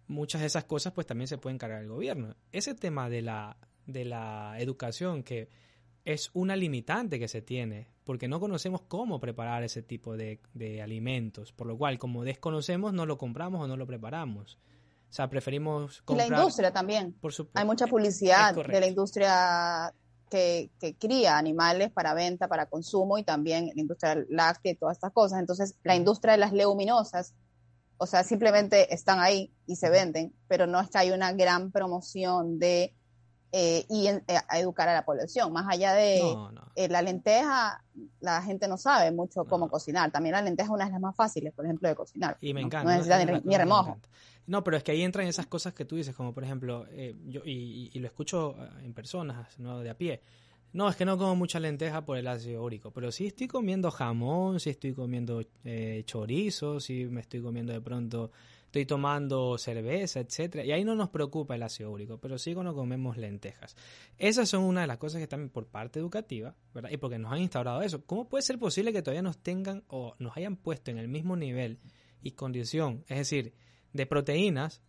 muchas 0.07 0.41
de 0.41 0.47
esas 0.47 0.65
cosas 0.65 0.93
pues 0.93 1.07
también 1.07 1.27
se 1.27 1.37
pueden 1.37 1.57
cargar 1.57 1.81
el 1.81 1.89
gobierno. 1.89 2.35
Ese 2.51 2.75
tema 2.75 3.09
de 3.09 3.21
la, 3.21 3.57
de 3.85 4.05
la 4.05 4.55
educación 4.59 5.23
que 5.23 5.49
es 6.03 6.31
una 6.33 6.55
limitante 6.55 7.19
que 7.19 7.27
se 7.27 7.41
tiene, 7.41 7.87
porque 8.03 8.27
no 8.27 8.39
conocemos 8.39 8.81
cómo 8.81 9.19
preparar 9.19 9.63
ese 9.63 9.83
tipo 9.83 10.17
de, 10.17 10.39
de 10.53 10.81
alimentos, 10.81 11.53
por 11.53 11.67
lo 11.67 11.77
cual 11.77 11.99
como 11.99 12.23
desconocemos 12.23 12.93
no 12.93 13.05
lo 13.05 13.17
compramos 13.17 13.61
o 13.61 13.67
no 13.67 13.77
lo 13.77 13.85
preparamos. 13.85 14.57
O 15.09 15.13
sea, 15.13 15.29
preferimos 15.29 16.01
comprar... 16.03 16.27
Y 16.27 16.31
la 16.31 16.37
industria 16.37 16.71
también. 16.71 17.11
Por 17.13 17.33
supuesto. 17.33 17.59
Hay 17.59 17.65
mucha 17.65 17.85
publicidad 17.85 18.55
de 18.55 18.79
la 18.79 18.87
industria 18.87 19.93
que, 20.31 20.71
que, 20.79 20.95
cría 20.95 21.37
animales 21.37 21.91
para 21.91 22.13
venta, 22.13 22.47
para 22.47 22.65
consumo 22.65 23.17
y 23.17 23.23
también 23.23 23.69
la 23.75 23.81
industria 23.81 24.25
láctea 24.29 24.71
y 24.71 24.75
todas 24.75 24.97
estas 24.97 25.11
cosas. 25.11 25.39
Entonces, 25.39 25.75
la 25.83 25.95
industria 25.95 26.31
de 26.31 26.39
las 26.39 26.53
leguminosas, 26.53 27.35
o 27.97 28.07
sea, 28.07 28.23
simplemente 28.23 28.93
están 28.93 29.19
ahí 29.19 29.53
y 29.67 29.75
se 29.75 29.89
venden, 29.89 30.33
pero 30.47 30.65
no 30.65 30.79
es 30.79 30.89
que 30.89 30.97
hay 30.97 31.11
una 31.11 31.33
gran 31.33 31.71
promoción 31.71 32.57
de 32.57 32.95
eh, 33.53 33.85
y 33.89 34.07
eh, 34.07 34.23
a 34.47 34.59
educar 34.59 34.87
a 34.87 34.93
la 34.93 35.03
población. 35.03 35.51
Más 35.51 35.65
allá 35.69 35.93
de 35.93 36.21
eh, 36.75 36.87
la 36.87 37.01
lenteja, 37.01 37.83
la 38.21 38.41
gente 38.41 38.69
no 38.69 38.77
sabe 38.77 39.11
mucho 39.11 39.43
cómo 39.43 39.69
cocinar. 39.69 40.09
También 40.09 40.33
la 40.33 40.41
lenteja 40.41 40.67
es 40.67 40.73
una 40.73 40.85
de 40.85 40.91
las 40.91 41.01
más 41.01 41.15
fáciles, 41.17 41.53
por 41.53 41.65
ejemplo, 41.65 41.89
de 41.89 41.95
cocinar. 41.95 42.37
Y 42.39 42.53
me 42.53 42.61
encanta. 42.61 42.89
No, 42.89 42.97
necesita 42.97 43.41
ni, 43.43 43.57
remojo. 43.57 43.97
No, 44.47 44.63
pero 44.63 44.77
es 44.77 44.83
que 44.83 44.91
ahí 44.91 45.01
entran 45.01 45.27
esas 45.27 45.47
cosas 45.47 45.73
que 45.73 45.85
tú 45.85 45.95
dices, 45.95 46.15
como 46.15 46.33
por 46.33 46.43
ejemplo, 46.43 46.85
yo 47.25 47.41
y, 47.45 47.97
lo 47.99 48.07
escucho 48.07 48.55
en 48.83 48.93
personas, 48.93 49.57
¿no? 49.59 49.79
De 49.79 49.89
a 49.89 49.97
pie. 49.97 50.21
No, 50.73 50.89
es 50.89 50.95
que 50.95 51.03
no 51.03 51.17
como 51.17 51.35
mucha 51.35 51.59
lenteja 51.59 52.05
por 52.05 52.17
el 52.17 52.27
ácido 52.27 52.63
úrico, 52.63 52.91
pero 52.91 53.11
sí 53.11 53.27
estoy 53.27 53.47
comiendo 53.47 53.91
jamón, 53.91 54.59
sí 54.59 54.69
estoy 54.69 54.93
comiendo 54.93 55.43
chorizo, 56.05 56.79
sí 56.79 57.05
me 57.05 57.21
estoy 57.21 57.41
comiendo 57.41 57.73
de 57.73 57.81
pronto 57.81 58.31
estoy 58.71 58.85
tomando 58.85 59.57
cerveza, 59.57 60.21
etcétera, 60.21 60.63
y 60.63 60.71
ahí 60.71 60.85
no 60.85 60.95
nos 60.95 61.09
preocupa 61.09 61.55
el 61.55 61.63
ácido 61.63 61.91
úrico, 61.91 62.19
pero 62.19 62.37
sí 62.37 62.53
cuando 62.53 62.73
comemos 62.73 63.17
lentejas. 63.17 63.75
Esas 64.17 64.47
son 64.47 64.63
una 64.63 64.79
de 64.79 64.87
las 64.87 64.97
cosas 64.97 65.17
que 65.17 65.23
están 65.23 65.49
por 65.49 65.67
parte 65.67 65.99
educativa, 65.99 66.55
¿verdad? 66.73 66.89
Y 66.89 66.95
porque 66.95 67.19
nos 67.19 67.33
han 67.33 67.39
instaurado 67.39 67.81
eso. 67.81 68.05
¿Cómo 68.05 68.29
puede 68.29 68.43
ser 68.43 68.57
posible 68.57 68.93
que 68.93 69.01
todavía 69.01 69.23
nos 69.23 69.39
tengan 69.39 69.83
o 69.89 70.15
nos 70.19 70.37
hayan 70.37 70.55
puesto 70.55 70.89
en 70.89 70.99
el 70.99 71.09
mismo 71.09 71.35
nivel 71.35 71.79
y 72.21 72.31
condición, 72.31 73.03
es 73.09 73.17
decir, 73.17 73.53
de 73.93 74.05
proteínas 74.05 74.81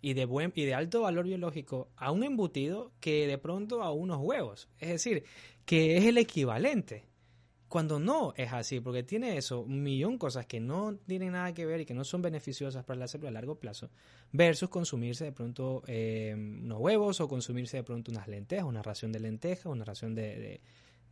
y 0.00 0.14
de 0.14 0.24
buen 0.24 0.52
y 0.54 0.64
de 0.64 0.74
alto 0.74 1.02
valor 1.02 1.26
biológico 1.26 1.88
a 1.96 2.12
un 2.12 2.22
embutido 2.22 2.92
que 3.00 3.26
de 3.26 3.38
pronto 3.38 3.82
a 3.82 3.92
unos 3.92 4.18
huevos, 4.20 4.68
es 4.78 4.90
decir, 4.90 5.24
que 5.64 5.96
es 5.96 6.04
el 6.04 6.18
equivalente. 6.18 7.04
Cuando 7.68 7.98
no 7.98 8.32
es 8.36 8.52
así, 8.52 8.78
porque 8.78 9.02
tiene 9.02 9.36
eso, 9.36 9.62
un 9.62 9.82
millón 9.82 10.12
de 10.12 10.18
cosas 10.18 10.46
que 10.46 10.60
no 10.60 10.96
tienen 11.08 11.32
nada 11.32 11.52
que 11.52 11.66
ver 11.66 11.80
y 11.80 11.84
que 11.84 11.94
no 11.94 12.04
son 12.04 12.22
beneficiosas 12.22 12.84
para 12.84 13.00
la 13.00 13.08
salud 13.08 13.26
a 13.26 13.32
largo 13.32 13.58
plazo, 13.58 13.90
versus 14.30 14.68
consumirse 14.68 15.24
de 15.24 15.32
pronto 15.32 15.82
eh, 15.88 16.32
unos 16.36 16.78
huevos 16.78 17.20
o 17.20 17.26
consumirse 17.26 17.78
de 17.78 17.82
pronto 17.82 18.12
unas 18.12 18.28
lentejas, 18.28 18.66
una 18.66 18.82
ración 18.82 19.10
de 19.10 19.18
lentejas, 19.18 19.66
una 19.66 19.84
ración 19.84 20.14
de, 20.14 20.60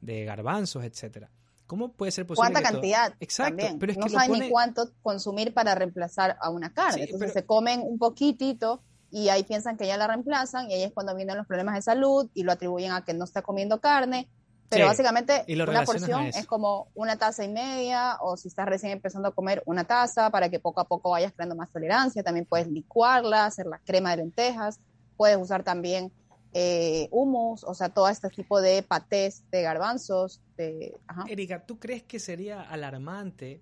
de, 0.01 0.25
garbanzos, 0.25 0.85
etcétera. 0.85 1.29
¿Cómo 1.67 1.93
puede 1.93 2.13
ser 2.13 2.27
posible? 2.27 2.53
¿Cuánta 2.53 2.69
cantidad? 2.69 3.15
Exacto. 3.21 3.65
Pero 3.79 3.93
es 3.93 3.99
no 3.99 4.09
saben 4.09 4.33
ni 4.33 4.51
cuánto 4.51 4.91
consumir 5.03 5.55
para 5.55 5.75
reemplazar 5.75 6.37
a 6.41 6.51
una 6.51 6.73
carne. 6.73 7.05
Entonces 7.05 7.33
se 7.33 7.45
comen 7.45 7.81
un 7.83 7.99
poquitito 7.99 8.83
y 9.11 9.29
ahí 9.29 9.45
piensan 9.45 9.77
que 9.77 9.87
ya 9.87 9.97
la 9.97 10.07
reemplazan 10.07 10.71
y 10.71 10.75
ahí 10.75 10.83
es 10.83 10.93
cuando 10.93 11.15
vienen 11.15 11.37
los 11.37 11.47
problemas 11.47 11.75
de 11.75 11.83
salud 11.83 12.29
y 12.35 12.43
lo 12.43 12.53
atribuyen 12.53 12.93
a 12.93 13.05
que 13.05 13.15
no 13.15 13.25
está 13.25 13.43
comiendo 13.43 13.81
carne 13.81 14.29
pero 14.69 14.87
básicamente 14.87 15.45
una 15.49 15.85
porción 15.85 16.27
es 16.27 16.47
como 16.47 16.89
una 16.95 17.17
taza 17.17 17.45
y 17.45 17.49
media, 17.49 18.17
o 18.21 18.37
si 18.37 18.49
estás 18.49 18.67
recién 18.67 18.93
empezando 18.93 19.29
a 19.29 19.33
comer 19.33 19.63
una 19.67 19.85
taza, 19.85 20.31
para 20.31 20.49
que 20.49 20.59
poco 20.59 20.81
a 20.81 20.85
poco 20.85 21.11
vayas 21.11 21.33
creando 21.33 21.55
más 21.55 21.71
tolerancia. 21.71 22.23
También 22.23 22.47
puedes 22.47 22.69
licuarla, 22.69 23.47
hacer 23.47 23.67
la 23.67 23.79
crema 23.79 24.11
de 24.11 24.19
lentejas. 24.19 24.81
Puedes 25.17 25.37
usar 25.39 25.63
también 25.63 26.13
eh, 26.57 27.09
humus, 27.11 27.65
o 27.65 27.75
sea, 27.75 27.89
todo 27.89 28.09
este 28.09 28.31
tipo 28.31 28.61
de 28.61 28.85
patés 28.85 29.45
de 29.51 29.63
garbanzos. 29.63 30.41
De, 30.57 30.95
Erika, 31.29 31.67
¿tú 31.67 31.81
crees 31.81 32.05
que 32.05 32.21
sería 32.21 32.63
alarmante 32.63 33.61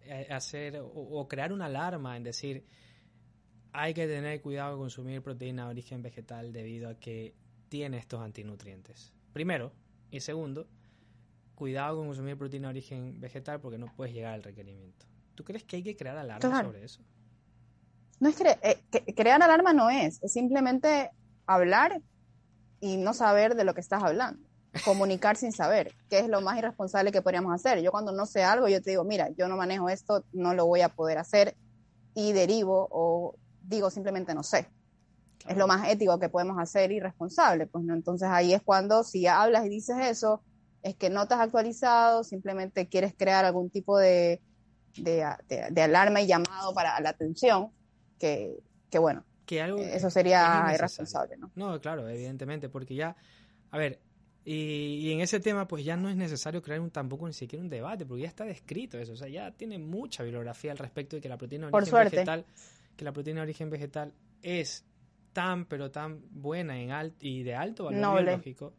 eh, 0.00 0.26
hacer 0.30 0.80
o, 0.82 1.28
crear 1.28 1.52
una 1.52 1.66
alarma 1.66 2.16
en 2.16 2.22
decir 2.22 2.64
hay 3.72 3.92
que 3.92 4.06
tener 4.06 4.40
cuidado 4.40 4.72
de 4.72 4.78
consumir 4.78 5.22
proteína 5.22 5.64
de 5.64 5.70
origen 5.72 6.00
vegetal 6.00 6.54
debido 6.54 6.88
a 6.88 6.94
que 6.94 7.34
tiene 7.68 7.98
estos 7.98 8.22
antinutrientes? 8.22 9.12
Primero, 9.34 9.72
y 10.10 10.20
segundo, 10.20 10.66
cuidado 11.54 11.98
con 11.98 12.06
consumir 12.06 12.38
proteína 12.38 12.68
de 12.68 12.70
origen 12.70 13.20
vegetal 13.20 13.60
porque 13.60 13.76
no 13.76 13.94
puedes 13.94 14.14
llegar 14.14 14.32
al 14.32 14.42
requerimiento. 14.42 15.04
¿Tú 15.34 15.44
crees 15.44 15.64
que 15.64 15.76
hay 15.76 15.82
que 15.82 15.94
crear 15.94 16.16
alarma 16.16 16.62
sobre 16.62 16.82
eso? 16.82 17.02
No 18.20 18.30
es 18.30 18.40
eh, 18.40 18.82
crear 19.14 19.42
alarma 19.42 19.74
no 19.74 19.90
es, 19.90 20.22
es 20.22 20.32
simplemente 20.32 21.10
hablar 21.46 22.02
y 22.80 22.96
no 22.96 23.14
saber 23.14 23.54
de 23.54 23.64
lo 23.64 23.74
que 23.74 23.80
estás 23.80 24.02
hablando. 24.02 24.46
Comunicar 24.84 25.36
sin 25.36 25.52
saber, 25.52 25.94
que 26.10 26.18
es 26.18 26.28
lo 26.28 26.40
más 26.40 26.58
irresponsable 26.58 27.12
que 27.12 27.22
podríamos 27.22 27.54
hacer. 27.54 27.80
Yo 27.80 27.90
cuando 27.90 28.12
no 28.12 28.26
sé 28.26 28.44
algo, 28.44 28.68
yo 28.68 28.82
te 28.82 28.90
digo, 28.90 29.04
mira, 29.04 29.30
yo 29.36 29.48
no 29.48 29.56
manejo 29.56 29.88
esto, 29.88 30.24
no 30.32 30.52
lo 30.54 30.66
voy 30.66 30.82
a 30.82 30.90
poder 30.90 31.18
hacer 31.18 31.56
y 32.14 32.32
derivo 32.32 32.88
o 32.90 33.36
digo 33.62 33.90
simplemente 33.90 34.34
no 34.34 34.42
sé 34.42 34.68
es 35.48 35.56
lo 35.56 35.66
más 35.66 35.88
ético 35.88 36.18
que 36.18 36.28
podemos 36.28 36.58
hacer 36.58 36.92
y 36.92 37.00
responsable. 37.00 37.66
Pues, 37.66 37.84
¿no? 37.84 37.94
Entonces 37.94 38.28
ahí 38.30 38.52
es 38.52 38.62
cuando 38.62 39.04
si 39.04 39.26
hablas 39.26 39.64
y 39.66 39.68
dices 39.68 39.96
eso, 40.00 40.42
es 40.82 40.96
que 40.96 41.10
no 41.10 41.26
te 41.26 41.34
has 41.34 41.40
actualizado, 41.40 42.24
simplemente 42.24 42.88
quieres 42.88 43.14
crear 43.16 43.44
algún 43.44 43.70
tipo 43.70 43.98
de 43.98 44.40
de, 44.96 45.82
alarma 45.82 46.22
y 46.22 46.26
llamado 46.26 46.72
para 46.72 46.98
la 47.00 47.10
atención, 47.10 47.70
que, 48.18 48.56
que 48.88 48.98
bueno, 48.98 49.24
que 49.46 49.62
algo 49.62 49.80
eso 49.80 50.10
sería 50.10 50.70
irresponsable, 50.74 51.36
¿no? 51.36 51.50
No, 51.54 51.80
claro, 51.80 52.08
evidentemente, 52.08 52.68
porque 52.68 52.94
ya, 52.94 53.16
a 53.70 53.78
ver, 53.78 54.00
y, 54.44 55.10
en 55.10 55.20
ese 55.20 55.40
tema, 55.40 55.66
pues 55.66 55.84
ya 55.84 55.96
no 55.96 56.08
es 56.08 56.16
necesario 56.16 56.62
crear 56.62 56.80
un, 56.80 56.90
tampoco 56.90 57.26
ni 57.26 57.32
siquiera 57.32 57.62
un 57.62 57.68
debate, 57.68 58.06
porque 58.06 58.22
ya 58.22 58.28
está 58.28 58.44
descrito 58.44 58.96
eso. 58.96 59.12
O 59.12 59.16
sea, 59.16 59.28
ya 59.28 59.50
tiene 59.50 59.76
mucha 59.78 60.22
bibliografía 60.22 60.70
al 60.70 60.78
respecto 60.78 61.16
de 61.16 61.22
que 61.22 61.28
la 61.28 61.36
proteína 61.36 61.66
de 61.66 61.72
origen 61.72 62.04
vegetal, 62.04 62.46
que 62.96 63.04
la 63.04 63.12
proteína 63.12 63.40
de 63.40 63.44
origen 63.44 63.70
vegetal 63.70 64.12
es 64.42 64.84
tan, 65.32 65.64
pero 65.64 65.90
tan 65.90 66.22
buena 66.30 66.80
en 66.80 66.92
alt 66.92 67.14
y 67.20 67.42
de 67.42 67.56
alto 67.56 67.84
valor 67.84 68.22
biológico 68.22 68.74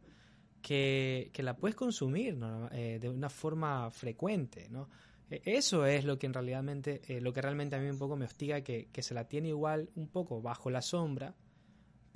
que, 0.62 1.30
que, 1.34 1.42
la 1.42 1.54
puedes 1.54 1.76
consumir 1.76 2.38
eh, 2.72 2.98
de 3.00 3.08
una 3.08 3.28
forma 3.28 3.90
frecuente, 3.90 4.68
¿no? 4.70 4.88
E, 5.30 5.42
eso 5.44 5.86
es 5.86 6.04
lo 6.04 6.18
que 6.18 6.26
en 6.26 6.34
realidad, 6.34 6.64
eh, 6.86 7.20
lo 7.20 7.32
que 7.32 7.42
realmente 7.42 7.76
a 7.76 7.78
mí 7.78 7.88
un 7.88 7.98
poco 7.98 8.16
me 8.16 8.24
hostiga, 8.24 8.62
que, 8.62 8.88
que 8.92 9.02
se 9.02 9.14
la 9.14 9.24
tiene 9.24 9.48
igual 9.48 9.90
un 9.94 10.08
poco 10.08 10.42
bajo 10.42 10.70
la 10.70 10.82
sombra, 10.82 11.34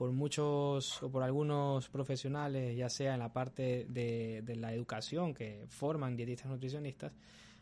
por 0.02 0.10
muchos 0.10 1.00
o 1.00 1.12
por 1.12 1.22
algunos 1.22 1.88
profesionales, 1.88 2.76
ya 2.76 2.88
sea 2.88 3.14
en 3.14 3.20
la 3.20 3.32
parte 3.32 3.86
de, 3.88 4.42
la 4.56 4.72
educación 4.72 5.32
que 5.32 5.64
forman 5.68 6.16
dietistas 6.16 6.50
nutricionistas, 6.50 7.12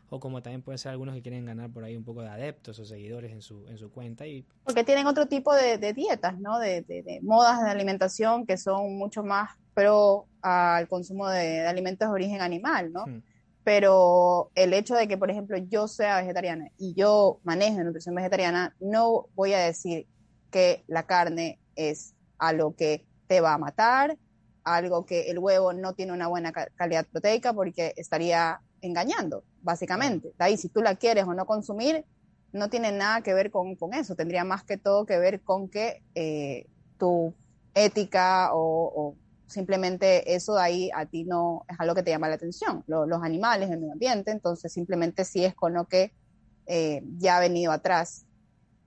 o 0.09 0.19
como 0.19 0.41
también 0.41 0.63
pueden 0.63 0.79
ser 0.79 0.91
algunos 0.91 1.13
que 1.13 1.21
quieren 1.21 1.45
ganar 1.45 1.69
por 1.69 1.83
ahí 1.83 1.95
un 1.95 2.03
poco 2.03 2.23
de 2.23 2.29
adeptos 2.29 2.79
o 2.79 2.85
seguidores 2.85 3.31
en 3.31 3.43
su, 3.43 3.67
en 3.67 3.77
su 3.77 3.91
cuenta. 3.91 4.25
Y... 4.25 4.43
Porque 4.63 4.83
tienen 4.83 5.05
otro 5.05 5.27
tipo 5.27 5.53
de, 5.53 5.93
dietas, 5.93 6.39
¿no? 6.39 6.57
De, 6.57 7.19
modas 7.21 7.63
de 7.63 7.69
alimentación 7.69 8.47
que 8.47 8.57
son 8.57 8.97
mucho 8.97 9.23
más 9.23 9.51
pro 9.75 10.25
al 10.41 10.87
consumo 10.87 11.29
de, 11.29 11.67
alimentos 11.67 12.07
de 12.07 12.13
origen 12.13 12.41
animal, 12.41 12.91
¿no? 12.91 13.05
Hmm. 13.05 13.21
Pero 13.63 14.51
el 14.55 14.73
hecho 14.73 14.95
de 14.95 15.07
que, 15.07 15.17
por 15.17 15.29
ejemplo, 15.29 15.57
yo 15.57 15.87
sea 15.87 16.17
vegetariana 16.17 16.69
y 16.77 16.93
yo 16.95 17.39
manejo 17.43 17.83
nutrición 17.83 18.15
vegetariana, 18.15 18.75
no 18.79 19.27
voy 19.35 19.53
a 19.53 19.59
decir 19.59 20.07
que 20.49 20.83
la 20.87 21.03
carne 21.03 21.59
es 21.75 22.15
a 22.39 22.53
lo 22.53 22.75
que 22.75 23.05
te 23.27 23.39
va 23.39 23.53
a 23.53 23.57
matar, 23.57 24.17
algo 24.63 25.05
que 25.05 25.29
el 25.29 25.39
huevo 25.39 25.73
no 25.73 25.93
tiene 25.93 26.11
una 26.11 26.27
buena 26.27 26.51
calidad 26.51 27.05
proteica 27.11 27.53
porque 27.53 27.93
estaría 27.97 28.61
engañando, 28.81 29.43
básicamente. 29.61 30.33
De 30.37 30.45
ahí, 30.45 30.57
si 30.57 30.69
tú 30.69 30.81
la 30.81 30.95
quieres 30.95 31.25
o 31.25 31.33
no 31.33 31.45
consumir, 31.45 32.05
no 32.51 32.69
tiene 32.69 32.91
nada 32.91 33.21
que 33.21 33.33
ver 33.33 33.51
con, 33.51 33.77
eso, 33.93 34.15
tendría 34.15 34.43
más 34.43 34.63
que 34.63 34.77
todo 34.77 35.05
que 35.05 35.17
ver 35.17 35.41
con 35.41 35.69
que 35.69 36.03
eh, 36.15 36.67
tu 36.97 37.33
ética 37.73 38.49
o, 38.53 39.15
simplemente 39.51 40.33
eso 40.33 40.55
de 40.55 40.61
ahí 40.61 40.89
a 40.95 41.05
ti 41.05 41.23
no 41.23 41.65
es 41.69 41.79
algo 41.79 41.93
que 41.93 42.03
te 42.03 42.11
llama 42.11 42.29
la 42.29 42.35
atención, 42.35 42.83
los 42.87 43.23
animales, 43.23 43.69
el 43.69 43.79
medio 43.79 43.93
ambiente, 43.93 44.31
entonces 44.31 44.71
simplemente 44.73 45.25
sí 45.25 45.45
es 45.45 45.53
con 45.53 45.73
lo 45.73 45.85
que 45.85 46.13
eh, 46.65 47.03
ya 47.17 47.37
ha 47.37 47.39
venido 47.39 47.71
atrás 47.71 48.25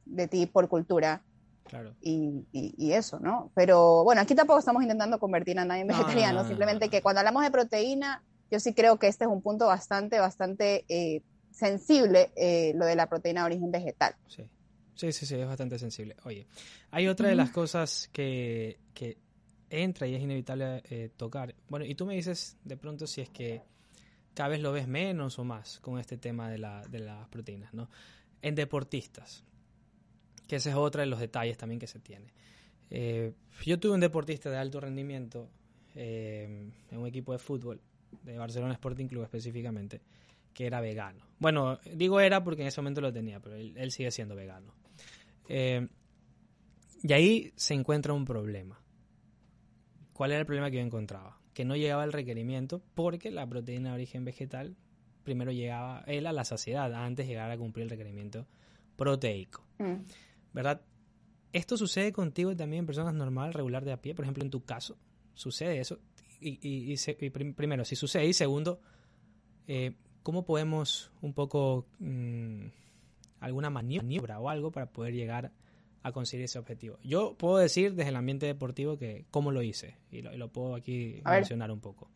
de 0.05 0.29
ti 0.29 0.47
por 0.47 0.69
cultura 0.69 1.23
Claro. 1.65 1.95
Y, 2.03 2.47
y, 2.53 2.93
eso, 2.93 3.19
¿no? 3.21 3.51
Pero 3.55 4.05
bueno, 4.05 4.21
aquí 4.21 4.35
tampoco 4.35 4.59
estamos 4.59 4.83
intentando 4.83 5.19
convertir 5.19 5.59
a 5.59 5.65
nadie 5.65 5.81
en 5.81 5.89
vegetariano, 5.89 6.47
simplemente 6.47 6.91
que 6.91 7.01
cuando 7.01 7.21
hablamos 7.21 7.43
de 7.43 7.51
proteína, 7.51 8.23
yo 8.51 8.61
sí 8.61 8.75
creo 8.75 8.99
que 8.99 9.09
este 9.09 9.25
es 9.25 9.31
un 9.31 9.41
punto 9.41 9.67
bastante, 9.67 10.21
bastante 10.21 10.85
eh, 10.89 11.23
sensible, 11.51 12.31
eh, 12.37 12.73
lo 12.77 12.85
de 12.85 12.97
la 12.97 13.09
proteína 13.09 13.41
de 13.41 13.47
origen 13.47 13.71
vegetal. 13.71 14.15
Sí. 14.29 14.49
sí, 14.95 15.13
sí, 15.13 15.27
sí, 15.27 15.37
es 15.37 15.47
bastante 15.47 15.79
sensible. 15.79 16.17
Oye, 16.25 16.47
hay 16.91 17.09
otra 17.09 17.29
de 17.29 17.35
las 17.35 17.51
cosas 17.51 18.11
que, 18.13 18.79
que 18.93 19.17
entra 19.83 20.07
y 20.07 20.15
es 20.15 20.23
inevitable 20.23 20.83
eh, 20.91 21.11
tocar. 21.17 21.55
Bueno, 21.69 21.85
y 21.85 21.95
tú 21.95 22.07
me 22.07 22.15
dices 22.15 22.57
de 22.65 22.77
pronto 22.77 23.07
si 23.07 23.21
es 23.21 23.31
que 23.31 23.63
cada 24.35 24.51
vez 24.51 24.61
lo 24.61 24.73
ves 24.73 24.89
menos 24.89 25.39
o 25.39 25.45
más 25.45 25.81
con 25.81 25.99
este 25.99 26.17
tema 26.19 26.51
de, 26.51 26.59
la, 26.59 26.83
de 26.89 26.99
las 26.99 27.29
proteínas, 27.29 27.73
¿no? 27.73 27.89
En 28.43 28.55
deportistas 28.55 29.45
que 30.47 30.57
ese 30.57 30.71
es 30.71 30.77
otro 30.77 31.01
de 31.01 31.07
los 31.07 31.21
detalles 31.21 31.57
también 31.57 31.79
que 31.79 31.87
se 31.87 32.01
tiene. 32.01 32.33
Eh, 32.91 33.33
yo 33.65 33.79
tuve 33.79 33.95
un 33.95 34.01
deportista 34.01 34.51
de 34.51 34.59
alto 34.59 34.81
rendimiento 34.81 35.49
eh, 35.95 36.71
en 36.91 36.99
un 36.99 37.07
equipo 37.07 37.33
de 37.33 37.39
fútbol, 37.39 37.81
de 38.23 38.37
Barcelona 38.37 38.75
Sporting 38.75 39.07
Club 39.07 39.25
específicamente, 39.25 40.01
que 40.53 40.67
era 40.67 40.81
vegano. 40.81 41.27
Bueno, 41.39 41.79
digo 41.93 42.21
era 42.21 42.45
porque 42.45 42.63
en 42.63 42.69
ese 42.69 42.81
momento 42.81 43.01
lo 43.01 43.13
tenía, 43.13 43.41
pero 43.41 43.57
él, 43.57 43.91
sigue 43.91 44.11
siendo 44.11 44.35
vegano. 44.35 44.75
Eh, 45.49 45.87
y 47.03 47.13
ahí 47.13 47.53
se 47.57 47.75
encuentra 47.75 48.13
un 48.13 48.25
problema. 48.25 48.81
¿Cuál 50.15 50.31
era 50.31 50.41
el 50.41 50.47
problema 50.47 50.71
que 50.71 50.79
yo 50.79 50.83
encontraba? 50.83 51.39
Que 51.53 51.67
no 51.67 51.77
llegaba 51.77 52.05
el 52.05 52.13
requerimiento 52.13 52.83
porque 52.95 53.31
la 53.31 53.47
proteína 53.47 53.91
de 53.91 53.95
origen 53.97 54.25
vegetal 54.25 54.77
primero 55.25 55.53
llegaba 55.53 56.03
él 56.07 56.27
a 56.27 56.33
la 56.33 56.45
saciedad 56.45 56.93
antes 56.95 57.27
de 57.27 57.33
llegar 57.33 57.51
a 57.51 57.59
cumplir 57.59 57.85
el 57.85 57.91
requerimiento 57.91 58.47
proteico. 58.97 59.63
Mm. 59.79 60.05
¿verdad? 60.55 60.81
¿Esto 61.53 61.77
sucede 61.77 62.13
contigo 62.13 62.57
también 62.57 62.81
en 62.81 62.87
personas 62.87 63.13
normales, 63.13 63.55
regular 63.55 63.85
de 63.85 63.93
a 63.93 64.01
pie? 64.01 64.15
Por 64.15 64.25
ejemplo, 64.25 64.43
en 64.43 64.51
tu 64.51 64.65
caso, 64.65 64.97
¿sucede 65.35 65.81
eso? 65.81 65.99
Y, 66.41 66.97
primero, 67.55 67.85
si 67.85 67.97
sucede, 67.97 68.27
y 68.27 68.33
segundo, 68.33 68.81
eh, 69.67 69.97
¿cómo 70.23 70.45
podemos 70.45 71.11
un 71.23 71.33
poco, 71.33 71.87
mm, 71.99 72.67
alguna 73.41 73.71
maniobra 73.71 74.41
o 74.41 74.49
algo 74.49 74.71
para 74.71 74.87
poder 74.87 75.15
llegar 75.15 75.53
a 76.05 76.13
conseguir 76.13 76.45
ese 76.45 76.59
objetivo? 76.61 76.99
Yo 77.03 77.35
puedo 77.37 77.57
decir 77.57 77.95
desde 77.95 78.11
el 78.11 78.17
ambiente 78.17 78.47
deportivo 78.47 78.97
que 78.97 79.25
cómo 79.33 79.51
lo 79.51 79.63
hice, 79.63 79.97
y 80.13 80.23
lo, 80.23 80.49
puedo 80.49 80.77
aquí 80.77 81.21
mencionar 81.25 81.73
un 81.73 81.81
poco. 81.81 82.09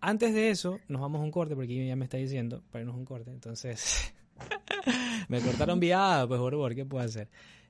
Antes 0.00 0.34
de 0.34 0.50
eso, 0.50 0.80
nos 0.88 1.00
vamos 1.00 1.22
a 1.22 1.24
un 1.24 1.30
corte, 1.30 1.54
porque 1.54 1.86
ya 1.86 1.96
me 1.96 2.04
está 2.04 2.18
diciendo 2.18 2.62
para 2.70 2.82
irnos 2.82 2.96
a 2.96 2.98
un 2.98 3.06
corte, 3.06 3.30
entonces... 3.30 4.12
me 5.28 5.40
cortaron 5.40 5.80
viada, 5.80 6.26
pues 6.26 6.40
por 6.40 6.52
favor, 6.52 6.74
¿qué 6.74 6.84
puedo 6.84 7.04
hacer? 7.04 7.28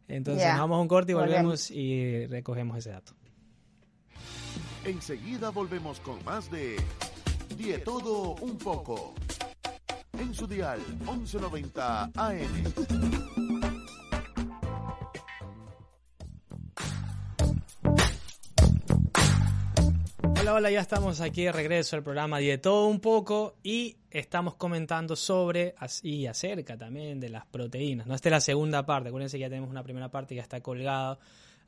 Entonces 0.09 0.47
vamos 0.47 0.77
a 0.77 0.81
un 0.81 0.89
corte 0.89 1.13
y 1.13 1.15
volvemos, 1.15 1.71
y 1.71 2.27
recogemos 2.27 2.79
ese 2.79 2.91
dato. 2.91 3.15
Enseguida 4.85 5.51
volvemos 5.51 6.01
con 6.01 6.23
más 6.25 6.51
de 6.51 6.77
Todo 7.85 8.35
un 8.41 8.59
poco. 8.59 9.15
En 10.19 10.33
su 10.35 10.47
dial 10.47 10.81
1190 11.07 12.11
AM. 12.15 13.24
Hola, 20.55 20.69
hola, 20.69 20.71
ya 20.71 20.83
estamos 20.83 21.21
aquí 21.21 21.43
de 21.43 21.51
regreso 21.51 21.97
al 21.97 22.05
programa 22.05 22.38
de 22.38 22.59
todo 22.59 22.87
un 22.87 23.01
poco 23.01 23.57
y 23.64 23.97
estamos 24.09 24.55
comentando 24.55 25.17
sobre 25.17 25.75
y 26.05 26.27
acerca 26.27 26.79
también 26.79 27.19
de 27.19 27.29
las 27.29 27.45
proteínas. 27.45 28.07
¿no? 28.07 28.14
Esta 28.14 28.29
es 28.29 28.31
la 28.31 28.40
segunda 28.40 28.87
parte, 28.87 29.09
acuérdense 29.09 29.37
que 29.37 29.40
ya 29.40 29.49
tenemos 29.49 29.69
una 29.69 29.83
primera 29.83 30.12
parte 30.12 30.37
que 30.37 30.40
está 30.40 30.61
colgada 30.61 31.19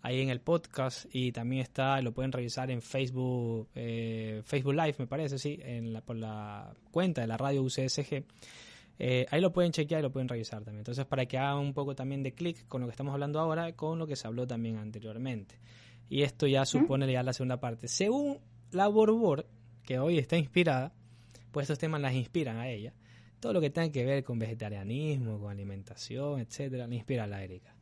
ahí 0.02 0.20
en 0.20 0.30
el 0.30 0.40
podcast 0.40 1.06
y 1.12 1.32
también 1.32 1.62
está, 1.62 2.00
lo 2.00 2.12
pueden 2.12 2.30
revisar 2.30 2.70
en 2.70 2.80
Facebook, 2.80 3.70
eh, 3.74 4.42
Facebook 4.44 4.74
Live 4.74 4.94
me 4.98 5.08
parece, 5.08 5.36
sí, 5.40 5.58
en 5.60 5.92
la, 5.92 6.00
por 6.00 6.14
la 6.14 6.72
cuenta 6.92 7.22
de 7.22 7.26
la 7.26 7.36
radio 7.36 7.64
UCSG. 7.64 8.22
Eh, 9.00 9.26
ahí 9.28 9.40
lo 9.40 9.52
pueden 9.52 9.72
chequear 9.72 9.98
y 9.98 10.02
lo 10.02 10.12
pueden 10.12 10.28
revisar 10.28 10.62
también. 10.62 10.82
Entonces, 10.82 11.06
para 11.06 11.26
que 11.26 11.38
hagan 11.38 11.58
un 11.58 11.74
poco 11.74 11.96
también 11.96 12.22
de 12.22 12.34
clic 12.34 12.68
con 12.68 12.82
lo 12.82 12.86
que 12.86 12.92
estamos 12.92 13.12
hablando 13.12 13.40
ahora, 13.40 13.72
con 13.72 13.98
lo 13.98 14.06
que 14.06 14.14
se 14.14 14.28
habló 14.28 14.46
también 14.46 14.76
anteriormente. 14.76 15.56
Y 16.08 16.22
esto 16.22 16.46
ya 16.46 16.64
supone 16.64 17.10
ya 17.10 17.24
la 17.24 17.32
segunda 17.32 17.58
parte. 17.58 17.88
Según 17.88 18.38
la 18.70 18.88
Borbor, 18.88 19.46
que 19.84 19.98
hoy 19.98 20.18
está 20.18 20.36
inspirada, 20.36 20.92
pues 21.52 21.64
estos 21.64 21.78
temas 21.78 22.00
las 22.00 22.14
inspiran 22.14 22.58
a 22.58 22.68
ella. 22.68 22.92
Todo 23.40 23.52
lo 23.54 23.60
que 23.60 23.70
tenga 23.70 23.90
que 23.92 24.04
ver 24.04 24.24
con 24.24 24.38
vegetarianismo, 24.38 25.38
con 25.38 25.50
alimentación, 25.50 26.40
etcétera, 26.40 26.86
le 26.86 26.96
inspira 26.96 27.24
a 27.24 27.26
la 27.26 27.42
Erika. 27.42 27.74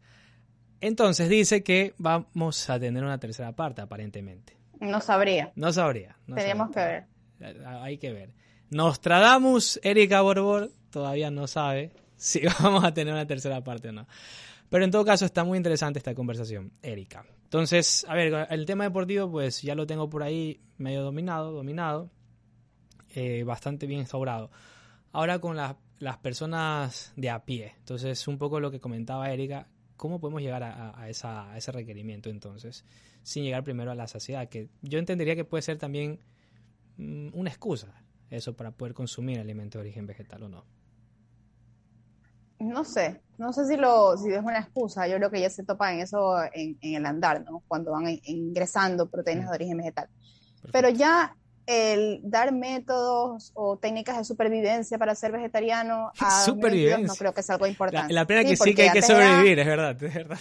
Entonces 0.81 1.29
dice 1.29 1.63
que 1.63 1.95
vamos 1.97 2.69
a 2.69 2.79
tener 2.79 3.03
una 3.03 3.19
tercera 3.19 3.53
parte, 3.53 3.81
aparentemente. 3.81 4.57
No 4.81 5.01
sabría. 5.01 5.53
No 5.57 5.73
sabría. 5.73 6.17
Tenemos 6.27 6.71
que 6.71 6.81
ver. 6.81 7.07
Hay 7.67 7.99
que 7.99 8.13
ver. 8.13 8.35
Nostradamus, 8.71 9.81
Erika 9.83 10.21
Borbor, 10.21 10.71
todavía 10.91 11.31
no 11.31 11.47
sabe 11.47 11.93
si 12.17 12.43
vamos 12.61 12.85
a 12.85 12.93
tener 12.93 13.15
una 13.15 13.27
tercera 13.27 13.63
parte 13.63 13.89
o 13.89 13.93
no. 13.93 14.07
Pero 14.69 14.85
en 14.85 14.91
todo 14.91 15.05
caso 15.05 15.25
está 15.25 15.45
muy 15.45 15.57
interesante 15.57 15.99
esta 15.99 16.15
conversación, 16.15 16.73
Erika. 16.83 17.25
Entonces, 17.55 18.05
a 18.09 18.17
ver, 18.17 18.49
el 18.51 18.67
tema 18.67 18.83
deportivo 18.83 19.31
pues 19.31 19.63
ya 19.63 19.77
lo 19.77 19.87
tengo 19.87 20.11
por 20.11 20.25
ahí 20.25 20.61
medio 20.77 21.03
dominado, 21.03 21.53
dominado, 21.53 22.11
eh, 23.15 23.45
bastante 23.45 23.87
bien 23.87 24.01
instaurado. 24.01 24.51
Ahora 25.13 25.39
con 25.39 25.57
las 25.57 26.19
personas 26.19 27.13
de 27.15 27.31
a 27.31 27.45
pie, 27.45 27.75
entonces 27.79 28.27
un 28.27 28.39
poco 28.39 28.59
lo 28.59 28.73
que 28.73 28.81
comentaba 28.81 29.31
Erika, 29.31 29.69
¿cómo 29.97 30.19
podemos 30.19 30.43
llegar 30.43 30.65
a, 30.65 31.09
ese 31.09 31.71
requerimiento 31.71 32.29
entonces? 32.29 32.85
Sin 33.23 33.45
llegar 33.45 33.63
primero 33.63 33.93
a 33.93 33.95
la 33.95 34.09
saciedad, 34.09 34.49
que 34.49 34.69
yo 34.83 34.99
entendería 34.99 35.37
que 35.37 35.45
puede 35.45 35.63
ser 35.63 35.79
también 35.79 36.19
mm, 36.97 37.29
una 37.35 37.51
excusa 37.51 38.03
eso 38.31 38.57
para 38.57 38.73
poder 38.73 38.95
consumir 38.95 39.39
alimentos 39.39 39.79
de 39.79 39.87
origen 39.87 40.09
vegetal 40.09 40.43
o 40.43 40.49
no 40.49 40.65
no 42.65 42.85
sé, 42.85 43.21
no 43.39 43.53
sé 43.53 43.67
si 43.67 43.77
lo 43.77 44.17
si 44.17 44.33
es 44.33 44.43
una 44.43 44.61
excusa, 44.61 45.07
yo 45.07 45.17
creo 45.17 45.31
que 45.31 45.41
ya 45.41 45.51
se 45.51 45.65
topa 45.65 45.93
en 45.93 46.01
eso 46.01 46.37
en, 46.53 46.77
el 46.81 47.07
andar, 47.07 47.45
¿no? 47.45 47.63
Cuando 47.67 47.93
van 47.93 48.05
ingresando 48.25 49.09
proteínas 49.09 49.51
de 49.51 49.57
origen 49.57 49.79
vegetal. 49.79 50.09
Pero 50.73 50.89
ya 50.89 51.37
el 51.67 52.21
dar 52.23 52.53
métodos 52.53 53.53
o 53.55 53.79
técnicas 53.79 54.19
de 54.19 54.25
supervivencia 54.25 54.99
para 54.99 55.15
ser 55.15 55.33
vegetariano 55.33 56.13
a 56.21 56.45
supervivencia. 56.45 57.07
no 57.07 57.15
creo 57.15 57.33
que 57.33 57.41
es 57.41 57.51
algo 57.51 57.67
importante. 57.67 58.13
La, 58.13 58.27
pena 58.27 58.45
que 58.45 58.57
sí 58.57 58.75
que 58.75 58.83
hay 58.83 58.91
que 58.91 59.03
sobrevivir, 59.03 59.59
es 59.59 59.67
verdad, 59.67 60.03
es 60.03 60.15
verdad. 60.15 60.39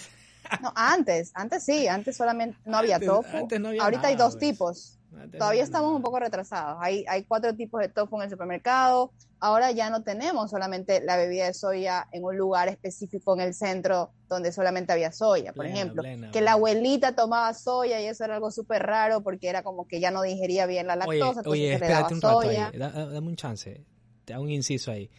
No, 0.60 0.72
antes, 0.76 1.32
antes 1.34 1.64
sí, 1.64 1.88
antes 1.88 2.16
solamente 2.16 2.58
no 2.66 2.76
había 2.76 3.00
tofu. 3.00 3.48
Ahorita 3.80 4.08
hay 4.08 4.16
dos 4.16 4.36
pues. 4.36 4.38
tipos. 4.38 4.98
Todavía 5.38 5.62
estamos 5.62 5.92
un 5.92 6.02
poco 6.02 6.18
retrasados. 6.18 6.78
Hay, 6.80 7.04
hay 7.08 7.24
cuatro 7.24 7.54
tipos 7.54 7.80
de 7.80 7.88
tofu 7.88 8.16
en 8.16 8.22
el 8.22 8.30
supermercado. 8.30 9.12
Ahora 9.40 9.70
ya 9.72 9.90
no 9.90 10.02
tenemos 10.02 10.50
solamente 10.50 11.02
la 11.02 11.16
bebida 11.16 11.46
de 11.46 11.54
soya 11.54 12.08
en 12.12 12.24
un 12.24 12.36
lugar 12.36 12.68
específico 12.68 13.34
en 13.34 13.40
el 13.40 13.54
centro 13.54 14.12
donde 14.28 14.52
solamente 14.52 14.92
había 14.92 15.12
soya, 15.12 15.52
por 15.52 15.66
ejemplo. 15.66 16.02
que 16.32 16.40
la 16.40 16.52
abuelita 16.52 17.14
tomaba 17.14 17.52
soya 17.52 18.00
y 18.00 18.06
eso 18.06 18.24
era 18.24 18.36
algo 18.36 18.50
súper 18.50 18.82
raro 18.82 19.22
porque 19.22 19.48
era 19.48 19.62
como 19.62 19.86
que 19.86 20.00
ya 20.00 20.10
no 20.10 20.22
digería 20.22 20.66
bien 20.66 20.86
la 20.86 20.96
lactosa. 20.96 21.42
Oye, 21.44 21.74
espérate 21.74 22.14
un 22.14 22.20
rato 22.20 22.40
ahí. 22.40 22.56
dame 22.78 23.28
un 23.28 23.36
chance. 23.36 23.84
Te 24.24 24.32
hago 24.32 24.44
un 24.44 24.50
inciso 24.50 24.90
ahí. 24.90 25.10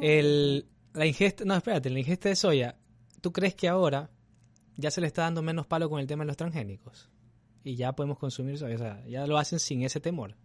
El, 0.00 0.66
la 0.94 1.06
ingesta, 1.06 1.44
no, 1.44 1.54
espérate, 1.54 1.90
la 1.90 1.98
ingesta 1.98 2.28
de 2.28 2.36
soya, 2.36 2.76
¿tú 3.20 3.32
crees 3.32 3.54
que 3.54 3.68
ahora 3.68 4.10
ya 4.76 4.90
se 4.90 5.00
le 5.00 5.06
está 5.06 5.22
dando 5.22 5.42
menos 5.42 5.66
palo 5.66 5.90
con 5.90 6.00
el 6.00 6.06
tema 6.06 6.24
de 6.24 6.28
los 6.28 6.36
transgénicos? 6.36 7.10
Y 7.64 7.76
ya 7.76 7.92
podemos 7.92 8.18
consumir 8.18 8.54
eso. 8.54 8.66
O 8.66 8.78
sea, 8.78 9.02
ya 9.06 9.26
lo 9.26 9.38
hacen 9.38 9.58
sin 9.58 9.82
ese 9.82 9.98
temor. 9.98 10.36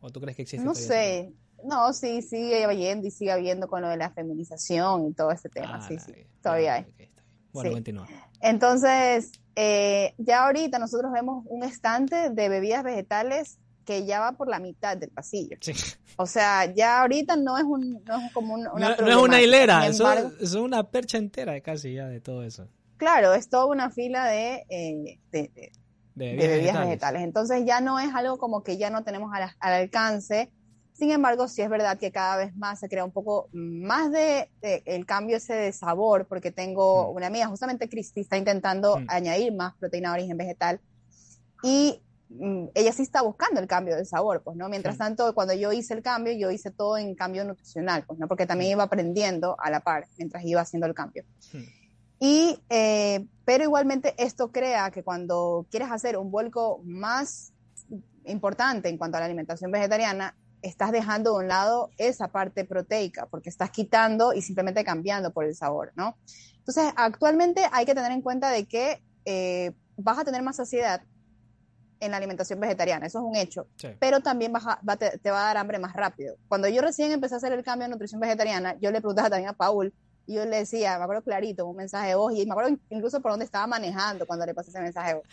¿O 0.00 0.10
tú 0.10 0.20
crees 0.20 0.34
que 0.34 0.42
existe? 0.42 0.64
No 0.64 0.74
sé. 0.74 1.32
No, 1.64 1.92
sí, 1.92 2.22
sigue 2.22 2.64
habiendo 2.64 3.06
y 3.06 3.10
sigue 3.12 3.30
habiendo 3.30 3.68
con 3.68 3.82
lo 3.82 3.88
de 3.88 3.96
la 3.96 4.10
feminización 4.10 5.06
y 5.06 5.12
todo 5.12 5.30
este 5.30 5.48
tema. 5.48 5.76
Ah, 5.76 5.86
sí, 5.86 5.96
sí, 6.00 6.12
todavía 6.42 6.74
hay. 6.74 6.86
bueno, 7.52 7.70
continúa. 7.70 8.08
Entonces, 8.40 9.30
eh, 9.54 10.14
ya 10.18 10.46
ahorita 10.46 10.80
nosotros 10.80 11.12
vemos 11.12 11.44
un 11.48 11.62
estante 11.62 12.30
de 12.30 12.48
bebidas 12.48 12.82
vegetales 12.82 13.58
que 13.84 14.04
ya 14.04 14.18
va 14.18 14.32
por 14.32 14.48
la 14.48 14.58
mitad 14.58 14.96
del 14.96 15.10
pasillo. 15.10 15.56
Sí. 15.60 15.72
O 16.16 16.26
sea, 16.26 16.72
ya 16.72 17.00
ahorita 17.02 17.36
no 17.36 17.56
es, 17.58 17.64
un, 17.64 18.02
no 18.04 18.18
es 18.18 18.32
como 18.32 18.54
una... 18.54 18.96
No, 18.96 19.08
es 19.08 19.16
una 19.16 19.40
hilera, 19.40 19.86
es 19.86 20.54
una 20.54 20.90
percha 20.90 21.18
entera 21.18 21.60
casi 21.60 21.94
ya 21.94 22.06
de 22.06 22.20
todo 22.20 22.42
eso. 22.42 22.68
Claro, 22.96 23.34
es 23.34 23.48
toda 23.48 23.66
una 23.66 23.90
fila 23.90 24.26
de, 24.26 24.64
eh, 24.68 25.18
de, 25.30 25.50
de 25.54 25.72
bebidas, 26.14 26.78
vegetales. 26.78 27.22
Entonces 27.22 27.64
ya 27.64 27.80
no 27.80 27.98
es 27.98 28.14
algo 28.14 28.38
como 28.38 28.62
que 28.62 28.76
ya 28.76 28.90
no 28.90 29.04
tenemos 29.04 29.32
al, 29.34 29.50
alcance. 29.60 30.50
Sin 30.92 31.10
embargo, 31.10 31.48
sí 31.48 31.62
es 31.62 31.70
verdad 31.70 31.98
que 31.98 32.12
cada 32.12 32.36
vez 32.36 32.54
más 32.54 32.80
se 32.80 32.88
crea 32.88 33.04
un 33.04 33.12
poco 33.12 33.48
más 33.52 34.12
de, 34.12 34.50
el 34.60 35.06
cambio 35.06 35.38
ese 35.38 35.54
de 35.54 35.72
sabor, 35.72 36.26
porque 36.26 36.50
tengo 36.50 37.10
mm. 37.10 37.16
una 37.16 37.26
amiga, 37.28 37.46
justamente 37.46 37.88
Cristi, 37.88 38.20
está 38.20 38.36
intentando 38.36 38.98
mm. 38.98 39.06
añadir 39.08 39.54
más 39.54 39.74
proteína 39.76 40.10
de 40.10 40.20
origen 40.20 40.36
vegetal 40.36 40.80
y 41.62 42.02
mm, 42.28 42.66
ella 42.74 42.92
sí 42.92 43.02
está 43.02 43.22
buscando 43.22 43.60
el 43.60 43.66
cambio 43.66 43.96
de 43.96 44.04
sabor, 44.04 44.42
pues, 44.42 44.56
¿no? 44.56 44.68
Mientras 44.68 44.98
tanto, 44.98 45.34
cuando 45.34 45.54
yo 45.54 45.72
hice 45.72 45.94
el 45.94 46.02
cambio, 46.02 46.34
yo 46.34 46.50
hice 46.50 46.70
todo 46.70 46.98
en 46.98 47.14
cambio 47.14 47.44
nutricional, 47.44 48.04
pues, 48.06 48.18
¿no? 48.18 48.28
Porque 48.28 48.46
también 48.46 48.72
iba 48.72 48.84
aprendiendo 48.84 49.56
a 49.58 49.70
la 49.70 49.80
par 49.80 50.06
mientras 50.18 50.44
iba 50.44 50.60
haciendo 50.60 50.86
el 50.86 50.94
cambio. 50.94 51.24
Y, 52.24 52.56
eh, 52.70 53.26
pero 53.44 53.64
igualmente 53.64 54.14
esto 54.16 54.52
crea 54.52 54.92
que 54.92 55.02
cuando 55.02 55.66
quieres 55.72 55.90
hacer 55.90 56.16
un 56.16 56.30
vuelco 56.30 56.80
más 56.84 57.52
importante 58.26 58.88
en 58.88 58.96
cuanto 58.96 59.16
a 59.16 59.20
la 59.20 59.26
alimentación 59.26 59.72
vegetariana, 59.72 60.36
estás 60.62 60.92
dejando 60.92 61.32
de 61.32 61.38
un 61.38 61.48
lado 61.48 61.90
esa 61.98 62.28
parte 62.28 62.64
proteica, 62.64 63.26
porque 63.26 63.48
estás 63.50 63.72
quitando 63.72 64.32
y 64.34 64.40
simplemente 64.40 64.84
cambiando 64.84 65.32
por 65.32 65.46
el 65.46 65.56
sabor, 65.56 65.90
¿no? 65.96 66.16
Entonces, 66.58 66.92
actualmente 66.94 67.68
hay 67.72 67.84
que 67.86 67.94
tener 67.96 68.12
en 68.12 68.22
cuenta 68.22 68.50
de 68.50 68.66
que 68.66 69.02
eh, 69.24 69.72
vas 69.96 70.20
a 70.20 70.24
tener 70.24 70.42
más 70.42 70.54
saciedad 70.54 71.02
en 71.98 72.12
la 72.12 72.18
alimentación 72.18 72.60
vegetariana, 72.60 73.06
eso 73.06 73.18
es 73.18 73.24
un 73.24 73.34
hecho, 73.34 73.66
pero 73.98 74.20
también 74.20 74.52
te, 74.96 75.18
te, 75.18 75.30
va 75.32 75.42
a 75.42 75.46
dar 75.46 75.56
hambre 75.56 75.80
más 75.80 75.92
rápido. 75.92 76.36
Cuando 76.46 76.68
yo 76.68 76.82
recién 76.82 77.10
empecé 77.10 77.34
a 77.34 77.38
hacer 77.38 77.52
el 77.52 77.64
cambio 77.64 77.88
de 77.88 77.94
nutrición 77.94 78.20
vegetariana, 78.20 78.76
yo 78.80 78.92
le 78.92 79.00
preguntaba 79.00 79.30
también 79.30 79.50
a 79.50 79.54
Paul, 79.54 79.92
y 80.26 80.34
yo 80.34 80.44
le 80.44 80.58
decía, 80.58 80.98
me 80.98 81.04
acuerdo 81.04 81.22
clarito, 81.22 81.66
un 81.66 81.76
mensaje 81.76 82.08
de 82.08 82.14
voz, 82.14 82.34
y 82.34 82.44
me 82.46 82.52
acuerdo 82.52 82.76
incluso 82.90 83.20
por 83.20 83.32
dónde 83.32 83.44
estaba 83.44 83.66
manejando 83.66 84.26
cuando 84.26 84.46
le 84.46 84.54
pasé 84.54 84.70
ese 84.70 84.80
mensaje 84.80 85.08
de 85.08 85.14
voz. 85.16 85.24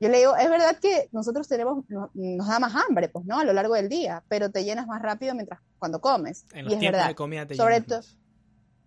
Yo 0.00 0.08
le 0.08 0.18
digo, 0.18 0.36
es 0.36 0.48
verdad 0.48 0.76
que 0.80 1.08
nosotros 1.10 1.48
tenemos, 1.48 1.84
nos, 1.88 2.48
da 2.48 2.58
más 2.60 2.74
hambre, 2.74 3.08
pues, 3.08 3.24
¿no? 3.24 3.38
A 3.38 3.44
lo 3.44 3.52
largo 3.52 3.74
del 3.74 3.88
día, 3.88 4.22
pero 4.28 4.50
te 4.50 4.62
llenas 4.62 4.86
más 4.86 5.02
rápido 5.02 5.34
mientras, 5.34 5.60
cuando 5.78 6.00
comes. 6.00 6.44
En 6.52 6.64
los 6.66 6.74
y 6.74 6.76
es 6.76 6.80
verdad. 6.80 7.08
de 7.08 7.14
comida 7.16 7.46
te 7.46 7.56
sobre 7.56 7.80
llenas 7.80 8.16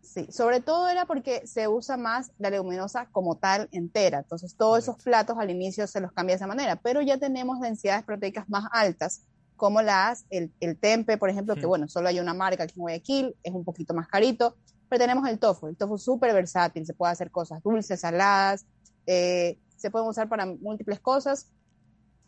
Sí, 0.02 0.28
sobre 0.32 0.62
todo 0.62 0.90
era 0.90 1.06
porque 1.06 1.46
se 1.46 1.68
usa 1.68 1.96
más 1.96 2.32
la 2.40 2.50
leguminosa 2.50 3.08
como 3.12 3.38
tal 3.38 3.70
entera. 3.72 4.20
Entonces, 4.20 4.56
todos 4.56 4.80
esos 4.80 4.98
platos 5.02 5.38
al 5.40 5.50
inicio 5.50 5.86
se 5.88 6.02
los 6.02 6.12
cambia 6.12 6.34
de 6.34 6.38
esa 6.38 6.48
manera, 6.48 6.76
pero 6.76 7.02
ya 7.02 7.18
tenemos 7.18 7.60
densidades 7.60 8.04
proteicas 8.04 8.50
más 8.50 8.66
altas, 8.72 9.22
como 9.56 9.82
las, 9.82 10.26
el, 10.32 10.52
el 10.60 10.78
tempe, 10.78 11.18
por 11.18 11.30
ejemplo, 11.30 11.56
que 11.56 11.68
bueno, 11.68 11.88
solo 11.88 12.08
hay 12.08 12.20
una 12.20 12.34
marca 12.34 12.64
aquí 12.64 12.74
en 12.76 12.82
Guayaquil, 12.82 13.36
es 13.44 13.54
un 13.54 13.64
poquito 13.64 13.94
más 13.94 14.08
carito, 14.08 14.58
pero 14.92 15.04
tenemos 15.04 15.26
el 15.30 15.40
tofu, 15.40 15.68
el 15.68 15.78
tofu 15.78 15.98
súper 15.98 16.34
versátil, 16.34 16.86
se 16.86 16.94
puede 16.94 17.14
hacer 17.14 17.32
cosas 17.32 17.64
dulces, 17.64 18.02
saladas, 18.02 18.66
eh, 19.06 19.58
se 19.78 19.90
puede 19.90 20.06
usar 20.06 20.28
para 20.28 20.46
múltiples 20.46 21.00
cosas. 21.00 21.48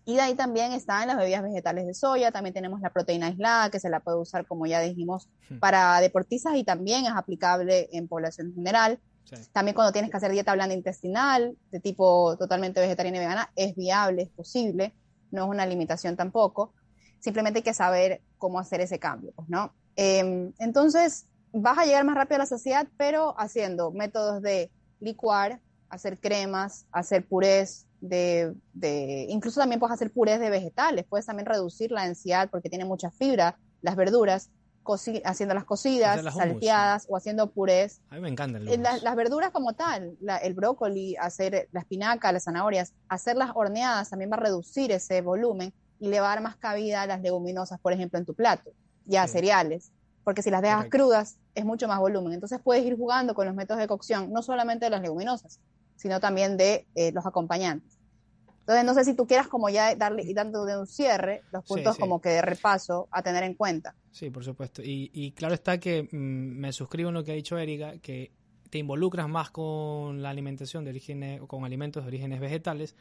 Y 0.05 0.15
de 0.15 0.21
ahí 0.21 0.35
también 0.35 0.71
están 0.71 1.09
las 1.09 1.17
bebidas 1.17 1.43
vegetales 1.43 1.85
de 1.85 1.93
soya, 1.93 2.31
también 2.31 2.53
tenemos 2.53 2.79
la 2.79 2.89
proteína 2.89 3.27
aislada 3.27 3.69
que 3.69 3.81
se 3.81 3.89
la 3.89 3.99
puede 3.99 4.17
usar, 4.17 4.47
como 4.47 4.65
ya 4.65 4.79
dijimos, 4.79 5.27
hmm. 5.49 5.57
para 5.59 5.99
deportistas 5.99 6.55
y 6.55 6.63
también 6.63 7.05
es 7.05 7.11
aplicable 7.13 7.89
en 7.91 8.07
población 8.07 8.53
general. 8.55 8.97
También 9.51 9.75
cuando 9.75 9.91
tienes 9.91 10.09
que 10.09 10.15
hacer 10.15 10.31
dieta 10.31 10.53
blanda 10.53 10.73
intestinal, 10.73 11.57
de 11.69 11.81
tipo 11.81 12.37
totalmente 12.37 12.79
vegetariana 12.79 13.17
y 13.17 13.19
vegana, 13.19 13.51
es 13.57 13.75
viable, 13.75 14.21
es 14.21 14.29
posible, 14.29 14.93
no 15.31 15.43
es 15.43 15.49
una 15.49 15.65
limitación 15.65 16.15
tampoco. 16.15 16.73
Simplemente 17.19 17.59
hay 17.59 17.63
que 17.63 17.73
saber 17.73 18.21
cómo 18.37 18.57
hacer 18.57 18.79
ese 18.79 18.99
cambio, 18.99 19.33
pues, 19.35 19.49
¿no? 19.49 19.73
Em, 19.97 20.53
entonces, 20.59 21.25
vas 21.53 21.77
a 21.77 21.85
llegar 21.85 22.03
más 22.03 22.15
rápido 22.15 22.37
a 22.37 22.39
la 22.39 22.45
saciedad, 22.45 22.87
pero 22.97 23.39
haciendo 23.39 23.91
métodos 23.91 24.41
de 24.41 24.71
licuar, 24.99 25.59
hacer 25.89 26.19
cremas, 26.19 26.85
hacer 26.91 27.25
purés 27.25 27.85
de, 28.01 28.53
de, 28.73 29.27
incluso 29.29 29.61
también 29.61 29.79
puedes 29.79 29.93
hacer 29.93 30.11
purés 30.11 30.39
de 30.39 30.49
vegetales, 30.49 31.05
puedes 31.07 31.25
también 31.25 31.45
reducir 31.45 31.91
la 31.91 32.03
densidad 32.03 32.49
porque 32.49 32.69
tiene 32.69 32.85
mucha 32.85 33.11
fibra, 33.11 33.57
las 33.81 33.95
verduras, 33.95 34.49
haciendo 35.23 35.55
las 35.55 35.63
cocidas, 35.63 36.21
salteadas 36.35 37.05
o 37.07 37.15
haciendo 37.15 37.51
purés. 37.51 38.01
A 38.09 38.15
mí 38.15 38.21
me 38.21 38.29
encantan 38.29 38.67
eh, 38.67 38.77
las, 38.77 39.01
las 39.01 39.15
verduras 39.15 39.51
como 39.51 39.73
tal, 39.73 40.17
el 40.41 40.53
brócoli, 40.55 41.15
hacer 41.15 41.69
la 41.71 41.81
espinaca, 41.81 42.31
las 42.33 42.43
zanahorias, 42.43 42.93
hacerlas 43.07 43.51
horneadas 43.53 44.09
también 44.09 44.29
va 44.31 44.35
a 44.35 44.41
reducir 44.41 44.91
ese 44.91 45.21
volumen 45.21 45.71
y 45.99 46.09
le 46.09 46.19
va 46.19 46.27
a 46.27 46.35
dar 46.35 46.43
más 46.43 46.57
cabida 46.57 47.03
a 47.03 47.07
las 47.07 47.21
leguminosas, 47.21 47.79
por 47.79 47.93
ejemplo, 47.93 48.19
en 48.19 48.25
tu 48.25 48.33
plato, 48.33 48.71
ya 49.05 49.27
cereales 49.27 49.93
porque 50.23 50.41
si 50.41 50.49
las 50.49 50.61
dejas 50.61 50.87
crudas 50.89 51.37
es 51.55 51.65
mucho 51.65 51.87
más 51.87 51.99
volumen. 51.99 52.33
Entonces 52.33 52.59
puedes 52.63 52.85
ir 52.85 52.97
jugando 52.97 53.33
con 53.33 53.45
los 53.45 53.55
métodos 53.55 53.79
de 53.79 53.87
cocción, 53.87 54.31
no 54.31 54.41
solamente 54.41 54.85
de 54.85 54.91
las 54.91 55.01
leguminosas, 55.01 55.59
sino 55.95 56.19
también 56.19 56.57
de 56.57 56.87
eh, 56.95 57.11
los 57.11 57.25
acompañantes. 57.25 57.99
Entonces 58.63 58.85
no 58.85 58.93
sé 58.93 59.03
si 59.03 59.13
tú 59.13 59.27
quieras 59.27 59.49
como 59.49 59.69
ya 59.69 59.93
darle 59.95 60.23
y 60.23 60.33
dando 60.33 60.63
de 60.63 60.79
un 60.79 60.87
cierre 60.87 61.41
los 61.51 61.65
puntos 61.65 61.97
como 61.97 62.21
que 62.21 62.29
de 62.29 62.41
repaso 62.41 63.09
a 63.11 63.21
tener 63.21 63.43
en 63.43 63.55
cuenta. 63.55 63.93
Sí, 64.11 64.29
por 64.29 64.45
supuesto. 64.45 64.81
Y, 64.83 65.33
claro 65.35 65.53
está 65.53 65.79
que 65.79 66.03
mm, 66.03 66.15
me 66.15 66.71
suscribo 66.71 67.09
en 67.09 67.15
lo 67.15 67.23
que 67.25 67.33
ha 67.33 67.35
dicho 67.35 67.57
Erika, 67.57 67.97
que 67.97 68.31
te 68.69 68.77
involucras 68.77 69.27
más 69.27 69.51
con 69.51 70.21
la 70.21 70.29
alimentación 70.29 70.85
de 70.85 70.91
orígenes, 70.91 71.41
con 71.41 71.65
alimentos 71.65 72.03
de 72.03 72.07
orígenes 72.07 72.39
vegetales 72.39 72.95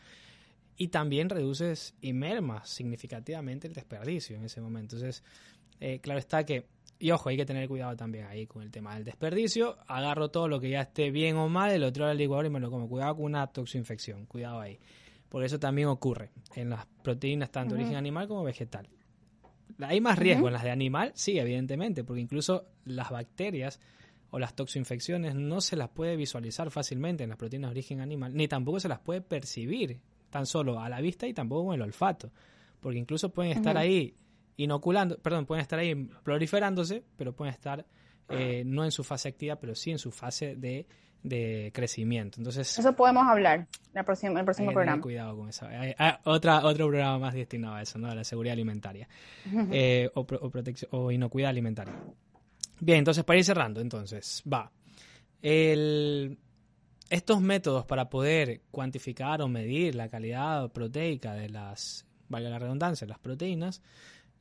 y 0.76 0.88
también 0.88 1.28
reduces 1.28 1.94
y 2.00 2.12
mermas 2.12 2.68
significativamente 2.68 3.68
el 3.68 3.74
desperdicio 3.74 4.36
en 4.36 4.44
ese 4.44 4.60
momento. 4.60 4.96
Entonces, 4.96 5.22
eh, 5.78 6.00
claro 6.00 6.18
está 6.18 6.44
que 6.44 6.66
y 7.02 7.10
ojo, 7.10 7.30
hay 7.30 7.36
que 7.36 7.44
tener 7.44 7.68
cuidado 7.68 7.96
también 7.96 8.26
ahí 8.26 8.46
con 8.46 8.62
el 8.62 8.70
tema 8.70 8.94
del 8.94 9.02
desperdicio. 9.02 9.76
Agarro 9.88 10.30
todo 10.30 10.46
lo 10.46 10.60
que 10.60 10.70
ya 10.70 10.82
esté 10.82 11.10
bien 11.10 11.36
o 11.36 11.48
mal, 11.48 11.72
el 11.72 11.82
otro 11.82 12.06
al 12.06 12.16
licuador 12.16 12.46
y 12.46 12.50
me 12.50 12.60
lo 12.60 12.70
como. 12.70 12.88
Cuidado 12.88 13.16
con 13.16 13.24
una 13.24 13.44
toxoinfección, 13.48 14.26
cuidado 14.26 14.60
ahí. 14.60 14.78
Porque 15.28 15.46
eso 15.46 15.58
también 15.58 15.88
ocurre 15.88 16.30
en 16.54 16.70
las 16.70 16.86
proteínas 17.02 17.50
tanto 17.50 17.74
de 17.74 17.80
origen 17.80 17.96
animal 17.96 18.28
como 18.28 18.44
vegetal. 18.44 18.88
¿Hay 19.80 20.00
más 20.00 20.16
riesgo 20.16 20.46
en 20.46 20.52
las 20.52 20.62
de 20.62 20.70
animal? 20.70 21.10
Sí, 21.16 21.40
evidentemente, 21.40 22.04
porque 22.04 22.20
incluso 22.20 22.66
las 22.84 23.10
bacterias 23.10 23.80
o 24.30 24.38
las 24.38 24.54
toxoinfecciones 24.54 25.34
no 25.34 25.60
se 25.60 25.74
las 25.74 25.88
puede 25.88 26.14
visualizar 26.14 26.70
fácilmente 26.70 27.24
en 27.24 27.30
las 27.30 27.38
proteínas 27.38 27.70
de 27.70 27.72
origen 27.72 28.00
animal, 28.00 28.32
ni 28.32 28.46
tampoco 28.46 28.78
se 28.78 28.88
las 28.88 29.00
puede 29.00 29.22
percibir 29.22 29.98
tan 30.30 30.46
solo 30.46 30.78
a 30.78 30.88
la 30.88 31.00
vista 31.00 31.26
y 31.26 31.34
tampoco 31.34 31.66
con 31.66 31.74
el 31.74 31.82
olfato, 31.82 32.30
porque 32.78 33.00
incluso 33.00 33.30
pueden 33.30 33.50
estar 33.50 33.76
ahí 33.76 34.14
inoculando, 34.62 35.18
perdón, 35.18 35.46
pueden 35.46 35.62
estar 35.62 35.78
ahí 35.78 35.94
proliferándose, 36.22 37.02
pero 37.16 37.34
pueden 37.34 37.54
estar 37.54 37.84
eh, 38.28 38.62
no 38.64 38.84
en 38.84 38.90
su 38.90 39.04
fase 39.04 39.28
activa, 39.28 39.56
pero 39.56 39.74
sí 39.74 39.90
en 39.90 39.98
su 39.98 40.10
fase 40.10 40.56
de, 40.56 40.86
crecimiento. 41.72 42.40
Entonces, 42.40 42.78
eso 42.78 42.96
podemos 42.96 43.24
hablar 43.28 43.68
en 43.92 43.98
el 43.98 44.04
próximo, 44.04 44.38
el 44.38 44.44
próximo 44.44 44.72
programa. 44.72 45.00
Cuidado 45.00 45.36
con 45.36 45.48
eso. 45.48 45.66
Hay, 45.66 45.94
otra, 46.24 46.64
otro 46.64 46.88
programa 46.88 47.18
más 47.18 47.34
destinado 47.34 47.74
a 47.76 47.82
eso, 47.82 47.98
¿no? 47.98 48.08
a 48.08 48.14
la 48.14 48.24
seguridad 48.24 48.54
alimentaria 48.54 49.08
eh, 49.70 50.10
o, 50.14 50.26
protección, 50.26 50.90
o 50.92 51.12
inocuidad 51.12 51.50
alimentaria. 51.50 51.94
Bien, 52.80 52.98
entonces 52.98 53.22
para 53.22 53.38
ir 53.38 53.44
cerrando, 53.44 53.80
entonces, 53.80 54.42
va. 54.52 54.72
El, 55.40 56.38
estos 57.10 57.40
métodos 57.40 57.84
para 57.84 58.08
poder 58.08 58.62
cuantificar 58.70 59.42
o 59.42 59.48
medir 59.48 59.94
la 59.94 60.08
calidad 60.08 60.70
proteica 60.72 61.34
de 61.34 61.50
las 61.50 62.06
valga 62.32 62.48
la 62.48 62.58
redundancia, 62.58 63.06
las 63.06 63.18
proteínas, 63.18 63.82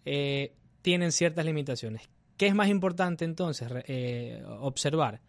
eh, 0.06 0.54
tienen 0.82 1.12
ciertas 1.12 1.46
limitaciones. 1.46 2.10
¿Qué 2.38 2.48
es 2.48 2.56
más 2.56 2.70
importante 2.70 3.26
entonces 3.26 3.70
eh, 3.88 4.44
observar, 4.60 5.22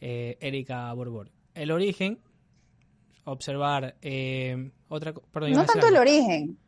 eh, 0.00 0.38
Erika 0.40 0.92
Borbor? 0.92 1.30
El 1.54 1.70
origen, 1.70 2.18
observar 3.24 3.96
otra 4.88 5.14
perdón, 5.32 5.52
No 5.52 5.64
tanto 5.64 5.88
el 5.88 5.96
origen. 5.96 6.58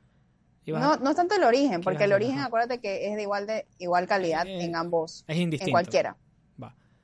No, 0.67 0.97
no 0.97 1.11
es 1.11 1.17
tanto 1.17 1.35
el 1.35 1.45
origen, 1.45 1.81
porque 1.81 2.05
el 2.05 2.13
origen, 2.13 2.41
acuérdate 2.41 2.79
que 2.79 3.09
es 3.09 3.17
de 3.17 3.23
igual 3.23 3.47
de 3.47 3.67
igual 3.79 4.07
calidad 4.07 4.47
en 4.47 4.77
ambos. 4.77 5.25
Es 5.27 5.37
indistinto. 5.39 5.71
En 5.71 5.73
cualquiera. 5.73 6.17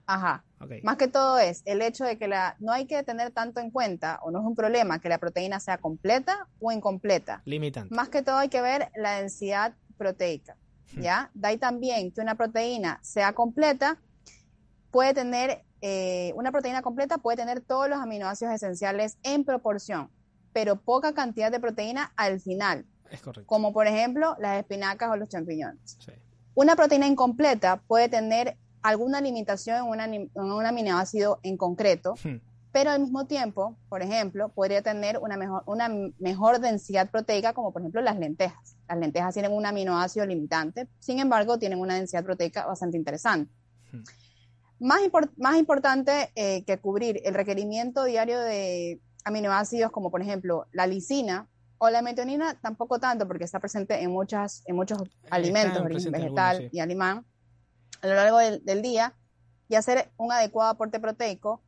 Ajá. 0.06 0.44
Más 0.82 0.96
que 0.96 1.08
todo 1.08 1.38
es 1.38 1.62
el 1.66 1.82
hecho 1.82 2.04
de 2.04 2.16
que 2.16 2.26
la, 2.26 2.56
no 2.58 2.72
hay 2.72 2.86
que 2.86 3.02
tener 3.02 3.30
tanto 3.32 3.60
en 3.60 3.70
cuenta, 3.70 4.18
o 4.22 4.30
no 4.30 4.40
es 4.40 4.46
un 4.46 4.54
problema, 4.54 4.98
que 4.98 5.08
la 5.08 5.18
proteína 5.18 5.60
sea 5.60 5.78
completa 5.78 6.48
o 6.60 6.72
incompleta. 6.72 7.42
Limitante. 7.44 7.94
Más 7.94 8.08
que 8.08 8.22
todo 8.22 8.36
hay 8.36 8.48
que 8.48 8.62
ver 8.62 8.90
la 8.96 9.18
densidad 9.18 9.74
proteica. 9.96 10.56
¿Ya? 10.96 11.30
De 11.34 11.48
ahí 11.48 11.58
también 11.58 12.12
que 12.12 12.20
una 12.20 12.36
proteína 12.36 13.00
sea 13.02 13.32
completa, 13.32 13.98
puede 14.92 15.12
tener, 15.12 15.64
eh, 15.80 16.32
una 16.36 16.52
proteína 16.52 16.82
completa 16.82 17.18
puede 17.18 17.36
tener 17.36 17.60
todos 17.60 17.88
los 17.88 17.98
aminoácidos 17.98 18.54
esenciales 18.54 19.18
en 19.24 19.44
proporción, 19.44 20.08
pero 20.52 20.76
poca 20.76 21.14
cantidad 21.14 21.50
de 21.50 21.58
proteína 21.58 22.12
al 22.14 22.38
final. 22.38 22.86
Es 23.10 23.20
correcto. 23.20 23.48
Como 23.48 23.72
por 23.72 23.88
ejemplo 23.88 24.36
las 24.38 24.60
espinacas 24.60 25.10
o 25.10 25.16
los 25.16 25.28
champiñones. 25.28 25.98
Una 26.54 26.76
proteína 26.76 27.08
incompleta 27.08 27.82
puede 27.88 28.08
tener 28.08 28.56
alguna 28.82 29.20
limitación 29.20 29.98
en, 29.98 30.30
un 30.34 30.66
aminoácido 30.66 31.40
en 31.42 31.56
concreto, 31.56 32.14
hmm. 32.22 32.36
pero 32.70 32.90
al 32.90 33.00
mismo 33.00 33.26
tiempo, 33.26 33.76
por 33.88 34.02
ejemplo, 34.02 34.50
podría 34.50 34.82
tener 34.82 35.18
una 35.18 35.36
mejor, 35.36 35.64
una 35.66 35.88
mejor 36.20 36.60
densidad 36.60 37.10
proteica, 37.10 37.52
como 37.54 37.72
por 37.72 37.82
ejemplo 37.82 38.00
las 38.02 38.18
lentejas. 38.18 38.73
Las 38.88 38.98
lentejas 38.98 39.34
tienen 39.34 39.52
un 39.52 39.64
aminoácido 39.66 40.26
limitante, 40.26 40.88
sin 40.98 41.18
embargo, 41.18 41.58
tienen 41.58 41.80
una 41.80 41.94
densidad 41.94 42.24
proteica 42.24 42.66
bastante 42.66 42.96
interesante. 42.96 43.52
Hmm. 43.92 44.02
Más, 44.80 45.00
más 45.36 45.56
importante 45.56 46.30
eh, 46.34 46.64
que 46.64 46.78
cubrir 46.78 47.20
el 47.24 47.34
requerimiento 47.34 48.04
diario 48.04 48.40
de 48.40 49.00
aminoácidos 49.24 49.90
como 49.90 50.10
por 50.10 50.20
ejemplo 50.20 50.66
la 50.72 50.86
lisina 50.86 51.48
o 51.78 51.90
la 51.90 52.02
metionina, 52.02 52.58
tampoco 52.60 52.98
tanto 52.98 53.26
porque 53.26 53.44
está 53.44 53.60
presente 53.60 54.02
en, 54.02 54.10
muchas, 54.10 54.62
en 54.66 54.76
muchos 54.76 55.02
alimentos, 55.30 55.82
vegetal 56.10 56.68
y 56.72 56.80
animal 56.80 57.24
a 58.02 58.06
lo 58.06 58.14
largo 58.14 58.38
del, 58.38 58.82
día 58.82 59.14
y 59.68 59.76
hacer 59.76 60.10
un 60.16 60.30
adecuado 60.30 60.70
aporte 60.70 61.00
proteico, 61.00 61.62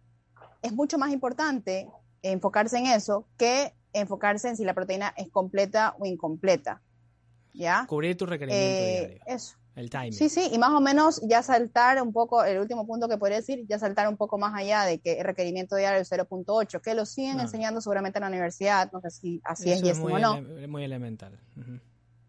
es 0.63 0.73
mucho 0.73 0.99
más 0.99 1.11
importante 1.11 1.91
enfocarse 2.23 2.79
en 2.79 2.87
eso 2.87 3.27
que 3.39 3.75
enfocarse 3.93 4.49
en 4.49 4.57
si 4.57 4.65
la 4.65 4.75
proteína 4.75 5.15
es 5.17 5.31
completa 5.31 5.95
o 5.99 6.05
incompleta. 6.05 6.83
¿Ya? 7.57 7.87
Cubrir 7.89 8.17
tu 8.17 8.27
requerimiento 8.27 8.67
eh, 8.67 9.07
diario. 9.09 9.23
Eso. 9.27 9.57
El 9.75 9.91
timing. 9.91 10.13
Sí, 10.13 10.31
sí, 10.31 10.49
y 10.51 10.59
más 10.59 10.71
o 10.71 10.81
menos 10.81 11.21
ya 11.29 11.43
saltar 11.43 12.01
un 12.03 12.13
poco, 12.13 12.43
el 12.43 12.59
último 12.59 12.87
punto 12.87 13.09
que 13.09 13.19
podría 13.19 13.39
decir, 13.39 13.67
ya 13.69 13.79
saltar 13.79 14.09
un 14.09 14.17
poco 14.17 14.39
más 14.39 14.55
allá 14.55 14.85
de 14.85 14.99
que 15.01 15.19
el 15.19 15.25
requerimiento 15.25 15.77
diario 15.77 16.01
es 16.01 16.11
0.8, 16.11 16.81
que 16.81 16.95
lo 16.95 17.05
siguen 17.05 17.41
enseñando 17.41 17.83
seguramente 17.83 18.19
en 18.19 18.23
la 18.23 18.29
universidad, 18.29 18.91
no 18.91 19.03
sé 19.03 19.11
si 19.11 19.41
así 19.45 19.71
es, 19.71 19.83
es 19.83 19.99
o 19.99 20.19
no. 20.19 20.41
muy 20.67 20.83
elemental. 20.83 21.39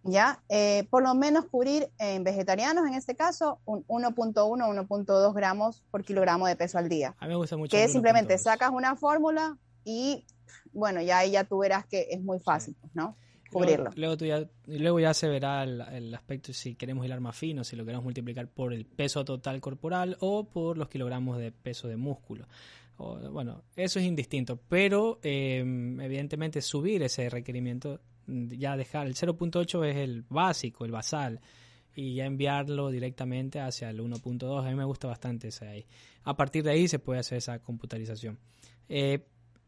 ¿ya? 0.08 0.42
Eh, 0.50 0.88
por 0.90 1.04
lo 1.04 1.14
menos 1.14 1.46
cubrir 1.46 1.90
en 2.00 2.24
vegetarianos, 2.24 2.88
en 2.88 2.96
este 2.96 3.16
caso, 3.16 3.60
un 3.66 3.86
1.1, 3.88 4.34
1.2 4.34 5.34
gramos 5.34 5.84
por 5.92 6.04
kilogramo 6.04 6.48
de 6.48 6.56
peso 6.56 6.78
al 6.78 6.90
día. 6.90 7.16
A 7.20 7.26
mí 7.26 7.30
me 7.30 7.36
gusta 7.36 7.58
mucho. 7.58 7.76
Que 7.76 7.88
simplemente 7.88 8.38
sacas 8.38 8.72
una 8.72 8.96
fórmula 8.96 9.58
y, 9.84 10.26
bueno, 10.72 11.02
ya 11.02 11.20
ahí 11.20 11.32
ya 11.32 11.44
tú 11.44 11.60
verás 11.60 11.86
que 11.86 12.08
es 12.10 12.22
muy 12.22 12.40
fácil, 12.40 12.76
¿no? 12.94 13.16
Cubrirlo. 13.52 13.92
Luego, 13.96 14.16
ya, 14.18 14.48
luego 14.66 15.00
ya 15.00 15.14
se 15.14 15.28
verá 15.28 15.64
el, 15.64 16.14
aspecto 16.14 16.54
si 16.54 16.76
queremos 16.76 17.06
hilar 17.06 17.20
más 17.22 17.36
fino, 17.36 17.64
si 17.64 17.76
lo 17.76 17.86
queremos 17.86 18.04
multiplicar 18.04 18.48
por 18.48 18.74
el 18.74 18.86
peso 18.86 19.24
total 19.24 19.62
corporal 19.62 20.18
o 20.20 20.46
por 20.46 20.78
los 20.78 20.90
kilogramos 20.90 21.38
de 21.38 21.52
peso 21.52 21.88
de 21.88 21.98
músculo. 21.98 22.48
bueno, 22.98 23.64
eso 23.76 24.00
es 24.00 24.06
indistinto, 24.06 24.60
pero 24.68 25.20
eh, 25.24 25.60
evidentemente 25.60 26.62
subir 26.62 27.04
ese 27.04 27.30
requerimiento 27.30 28.02
ya 28.28 28.76
dejar 28.76 29.08
el 29.08 29.16
0.8 29.16 29.86
es 29.86 29.98
el 29.98 30.24
básico, 30.30 30.86
el 30.86 30.92
basal, 30.92 31.40
y 31.96 32.16
ya 32.16 32.26
enviarlo 32.26 32.90
directamente 32.90 33.60
hacia 33.60 33.90
el 33.90 34.00
1.2. 34.00 34.66
A 34.66 34.70
mí 34.70 34.76
me 34.76 34.84
gusta 34.84 35.08
bastante 35.08 35.48
ese 35.48 35.68
ahí. 35.68 35.86
A 36.24 36.36
partir 36.36 36.64
de 36.64 36.72
ahí 36.72 36.88
se 36.88 37.00
puede 37.00 37.22
hacer 37.22 37.40
esa 37.40 37.60
computarización. 37.60 38.38
Eh, 38.90 39.26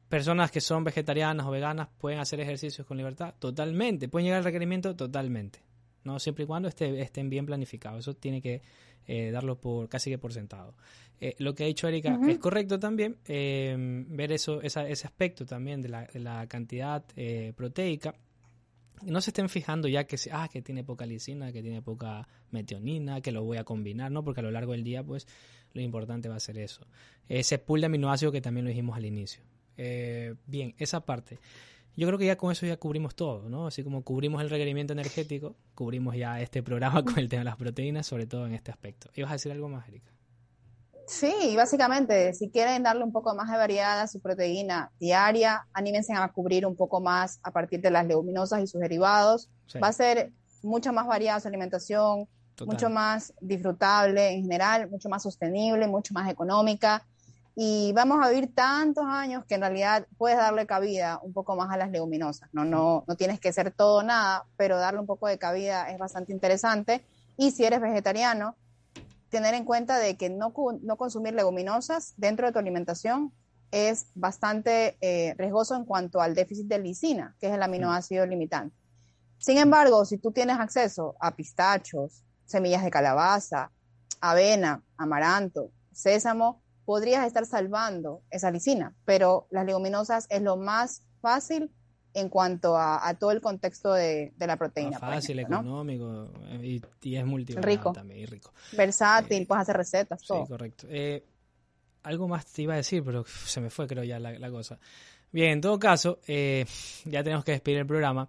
personas 0.09 0.51
que 0.51 0.59
son 0.59 0.83
vegetarianas 0.83 1.45
o 1.45 1.51
veganas 1.51 1.87
pueden 1.97 2.19
hacer 2.19 2.39
ejercicios 2.39 2.85
con 2.85 2.97
libertad, 2.97 3.35
totalmente. 3.39 4.09
Pueden 4.09 4.25
llegar 4.25 4.39
al 4.39 4.43
requerimiento 4.43 4.95
totalmente. 4.95 5.61
¿no? 6.03 6.19
Siempre 6.19 6.43
y 6.43 6.47
cuando 6.47 6.67
esté, 6.67 7.01
estén 7.01 7.29
bien 7.29 7.45
planificados. 7.45 7.99
Eso 7.99 8.15
tiene 8.15 8.41
que 8.41 8.61
eh, 9.07 9.31
darlo 9.31 9.59
por 9.59 9.87
casi 9.87 10.09
que 10.09 10.17
por 10.17 10.33
sentado. 10.33 10.75
Eh, 11.21 11.35
lo 11.39 11.53
que 11.53 11.63
ha 11.63 11.67
dicho 11.67 11.87
Erika 11.87 12.17
es 12.27 12.39
correcto 12.39 12.79
también, 12.79 13.17
ver 13.25 14.31
eso, 14.31 14.61
ese 14.61 14.79
aspecto 15.05 15.45
también 15.45 15.81
de 15.81 15.89
la, 15.89 16.05
de 16.05 16.19
la 16.19 16.47
cantidad 16.47 17.03
proteica 17.55 18.15
no 19.03 19.21
se 19.21 19.29
estén 19.29 19.49
fijando 19.49 19.87
ya 19.87 20.05
que, 20.05 20.17
ah, 20.31 20.47
que 20.51 20.61
tiene 20.61 20.83
poca 20.83 21.05
lisina, 21.05 21.51
que 21.51 21.61
tiene 21.61 21.81
poca 21.81 22.27
metionina, 22.51 23.21
que 23.21 23.31
lo 23.31 23.43
voy 23.43 23.57
a 23.57 23.63
combinar, 23.63 24.11
¿no? 24.11 24.23
Porque 24.23 24.41
a 24.41 24.43
lo 24.43 24.51
largo 24.51 24.73
del 24.73 24.83
día, 24.83 25.03
pues, 25.03 25.27
lo 25.73 25.81
importante 25.81 26.29
va 26.29 26.35
a 26.35 26.39
ser 26.39 26.57
eso. 26.57 26.85
Ese 27.27 27.59
pool 27.59 27.81
de 27.81 27.87
aminoácidos 27.87 28.33
que 28.33 28.41
también 28.41 28.65
lo 28.65 28.69
dijimos 28.69 28.97
al 28.97 29.05
inicio. 29.05 29.43
Eh, 29.81 30.35
bien, 30.45 30.75
esa 30.77 30.99
parte. 30.99 31.39
Yo 31.95 32.05
creo 32.07 32.19
que 32.19 32.25
ya 32.25 32.37
con 32.37 32.51
eso 32.51 32.65
ya 32.65 32.75
cubrimos 32.75 33.15
todo, 33.15 33.47
¿no? 33.47 33.67
Así 33.67 33.81
como 33.81 34.03
cubrimos 34.03 34.41
el 34.41 34.49
requerimiento 34.49 34.91
energético, 34.91 35.55
cubrimos 35.73 36.17
ya 36.17 36.41
este 36.41 36.61
programa 36.61 37.03
con 37.05 37.17
el 37.17 37.29
tema 37.29 37.39
de 37.39 37.45
las 37.45 37.55
proteínas, 37.55 38.05
sobre 38.05 38.27
todo 38.27 38.45
en 38.45 38.53
este 38.53 38.71
aspecto. 38.71 39.09
¿Ibas 39.15 39.31
a 39.31 39.33
decir 39.35 39.51
algo 39.53 39.69
más, 39.69 39.87
Erika? 39.87 40.11
Sí, 41.07 41.55
básicamente, 41.55 42.33
si 42.33 42.49
quieren 42.49 42.83
darle 42.83 43.05
un 43.05 43.11
poco 43.13 43.33
más 43.33 43.49
de 43.49 43.57
variedad 43.57 44.01
a 44.01 44.07
su 44.07 44.19
proteína 44.19 44.91
diaria, 44.99 45.65
anímense 45.73 46.13
a 46.13 46.27
cubrir 46.27 46.65
un 46.65 46.75
poco 46.75 46.99
más 46.99 47.39
a 47.41 47.51
partir 47.51 47.79
de 47.79 47.89
las 47.89 48.05
leguminosas 48.05 48.61
y 48.61 48.67
sus 48.67 48.81
derivados. 48.81 49.49
Va 49.81 49.87
a 49.87 49.93
ser 49.93 50.31
mucho 50.61 50.91
más 50.91 51.07
variada 51.07 51.39
su 51.39 51.47
alimentación, 51.47 52.27
mucho 52.65 52.89
más 52.89 53.33
disfrutable 53.39 54.29
en 54.29 54.41
general, 54.43 54.89
mucho 54.89 55.07
más 55.07 55.23
sostenible, 55.23 55.87
mucho 55.87 56.13
más 56.13 56.29
económica. 56.29 57.05
Y 57.61 57.91
vamos 57.91 58.25
a 58.25 58.29
vivir 58.29 58.55
tantos 58.55 59.03
años 59.05 59.43
que 59.45 59.55
en 59.55 59.59
realidad 59.59 60.07
puedes 60.17 60.37
darle 60.37 60.65
cabida 60.65 61.19
un 61.21 61.33
poco 61.33 61.57
más 61.57 61.69
a 61.69 61.75
las 61.75 61.91
leguminosas. 61.91 62.47
No, 62.53 62.63
no, 62.63 63.03
no 63.05 63.15
tienes 63.17 63.41
que 63.41 63.51
ser 63.51 63.71
todo 63.71 64.01
nada, 64.01 64.45
pero 64.55 64.77
darle 64.77 65.01
un 65.01 65.05
poco 65.05 65.27
de 65.27 65.37
cabida 65.37 65.89
es 65.89 65.97
bastante 65.97 66.31
interesante. 66.31 67.03
Y 67.35 67.51
si 67.51 67.65
eres 67.65 67.81
vegetariano, 67.81 68.55
tener 69.27 69.55
en 69.55 69.65
cuenta 69.65 69.97
de 69.97 70.15
que 70.15 70.29
no, 70.29 70.53
no 70.81 70.95
consumir 70.95 71.33
leguminosas 71.33 72.13
dentro 72.15 72.47
de 72.47 72.53
tu 72.53 72.59
alimentación 72.59 73.33
es 73.71 74.05
bastante 74.15 74.97
eh, 75.01 75.35
riesgoso 75.37 75.75
en 75.75 75.83
cuanto 75.83 76.21
al 76.21 76.35
déficit 76.35 76.67
de 76.67 76.79
lisina, 76.79 77.35
que 77.41 77.47
es 77.47 77.53
el 77.53 77.61
aminoácido 77.61 78.25
limitante. 78.25 78.73
Sin 79.37 79.57
embargo, 79.57 80.05
si 80.05 80.17
tú 80.17 80.31
tienes 80.31 80.57
acceso 80.57 81.17
a 81.19 81.35
pistachos, 81.35 82.23
semillas 82.45 82.85
de 82.85 82.89
calabaza, 82.89 83.69
avena, 84.21 84.81
amaranto, 84.95 85.71
sésamo, 85.91 86.61
podrías 86.89 87.27
estar 87.27 87.45
salvando 87.45 88.23
esa 88.31 88.49
lisina, 88.49 88.95
pero 89.05 89.45
las 89.51 89.63
leguminosas 89.63 90.25
es 90.31 90.41
lo 90.41 90.57
más 90.57 91.03
fácil 91.21 91.69
en 92.15 92.29
cuanto 92.29 92.75
a, 92.75 93.13
todo 93.19 93.29
el 93.29 93.41
contexto 93.41 93.93
de, 93.93 94.33
la 94.39 94.57
proteína. 94.57 94.97
fácil, 94.97 95.37
económico 95.37 96.31
y, 96.63 96.81
es 97.15 97.25
multiple 97.27 97.61
rico. 97.61 97.91
también, 97.91 98.21
y 98.21 98.25
rico. 98.25 98.51
Versátil, 98.75 99.45
puedes 99.45 99.61
hacer 99.61 99.77
recetas, 99.77 100.23
todo. 100.23 100.43
Sí, 100.43 100.49
correcto. 100.49 100.87
Eh, 100.89 101.23
algo 102.01 102.27
más 102.27 102.47
te 102.47 102.63
iba 102.63 102.73
a 102.73 102.77
decir, 102.77 103.03
pero 103.03 103.23
se 103.23 103.61
me 103.61 103.69
fue 103.69 103.85
creo 103.85 104.03
ya 104.03 104.17
la, 104.17 104.49
cosa. 104.49 104.79
Bien, 105.31 105.51
en 105.51 105.61
todo 105.61 105.77
caso, 105.77 106.17
eh, 106.25 106.65
ya 107.05 107.23
tenemos 107.23 107.45
que 107.45 107.51
despedir 107.51 107.77
el 107.77 107.85
programa. 107.85 108.27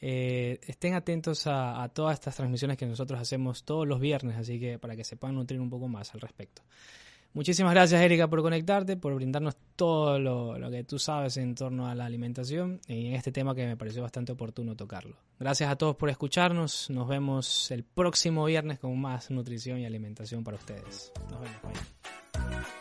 Eh, 0.00 0.60
estén 0.66 0.94
atentos 0.94 1.46
a, 1.46 1.82
a, 1.82 1.90
todas 1.90 2.14
estas 2.14 2.36
transmisiones 2.36 2.78
que 2.78 2.86
nosotros 2.86 3.20
hacemos 3.20 3.64
todos 3.64 3.86
los 3.86 4.00
viernes, 4.00 4.38
así 4.38 4.58
que 4.58 4.78
para 4.78 4.96
que 4.96 5.04
se 5.04 5.16
puedan 5.18 5.36
nutrir 5.36 5.60
un 5.60 5.68
poco 5.68 5.88
más 5.88 6.14
al 6.14 6.22
respecto. 6.22 6.62
Muchísimas 7.34 7.72
gracias, 7.72 8.00
Erika, 8.00 8.28
por 8.28 8.42
conectarte, 8.42 8.96
por 8.96 9.14
brindarnos 9.14 9.56
todo 9.74 10.18
lo, 10.18 10.70
que 10.70 10.84
tú 10.84 10.98
sabes 10.98 11.38
en 11.38 11.54
torno 11.54 11.86
a 11.86 11.94
la 11.94 12.04
alimentación 12.04 12.80
y 12.86 13.06
en 13.06 13.14
este 13.14 13.32
tema 13.32 13.54
que 13.54 13.66
me 13.66 13.76
pareció 13.76 14.02
bastante 14.02 14.32
oportuno 14.32 14.76
tocarlo. 14.76 15.16
Gracias 15.40 15.70
a 15.70 15.76
todos 15.76 15.96
por 15.96 16.10
escucharnos. 16.10 16.90
Nos 16.90 17.08
vemos 17.08 17.70
el 17.70 17.84
próximo 17.84 18.44
viernes 18.44 18.78
con 18.78 19.00
más 19.00 19.30
nutrición 19.30 19.78
y 19.78 19.86
alimentación 19.86 20.44
para 20.44 20.58
ustedes. 20.58 21.10
Nos 21.30 21.40
vemos. 21.40 22.72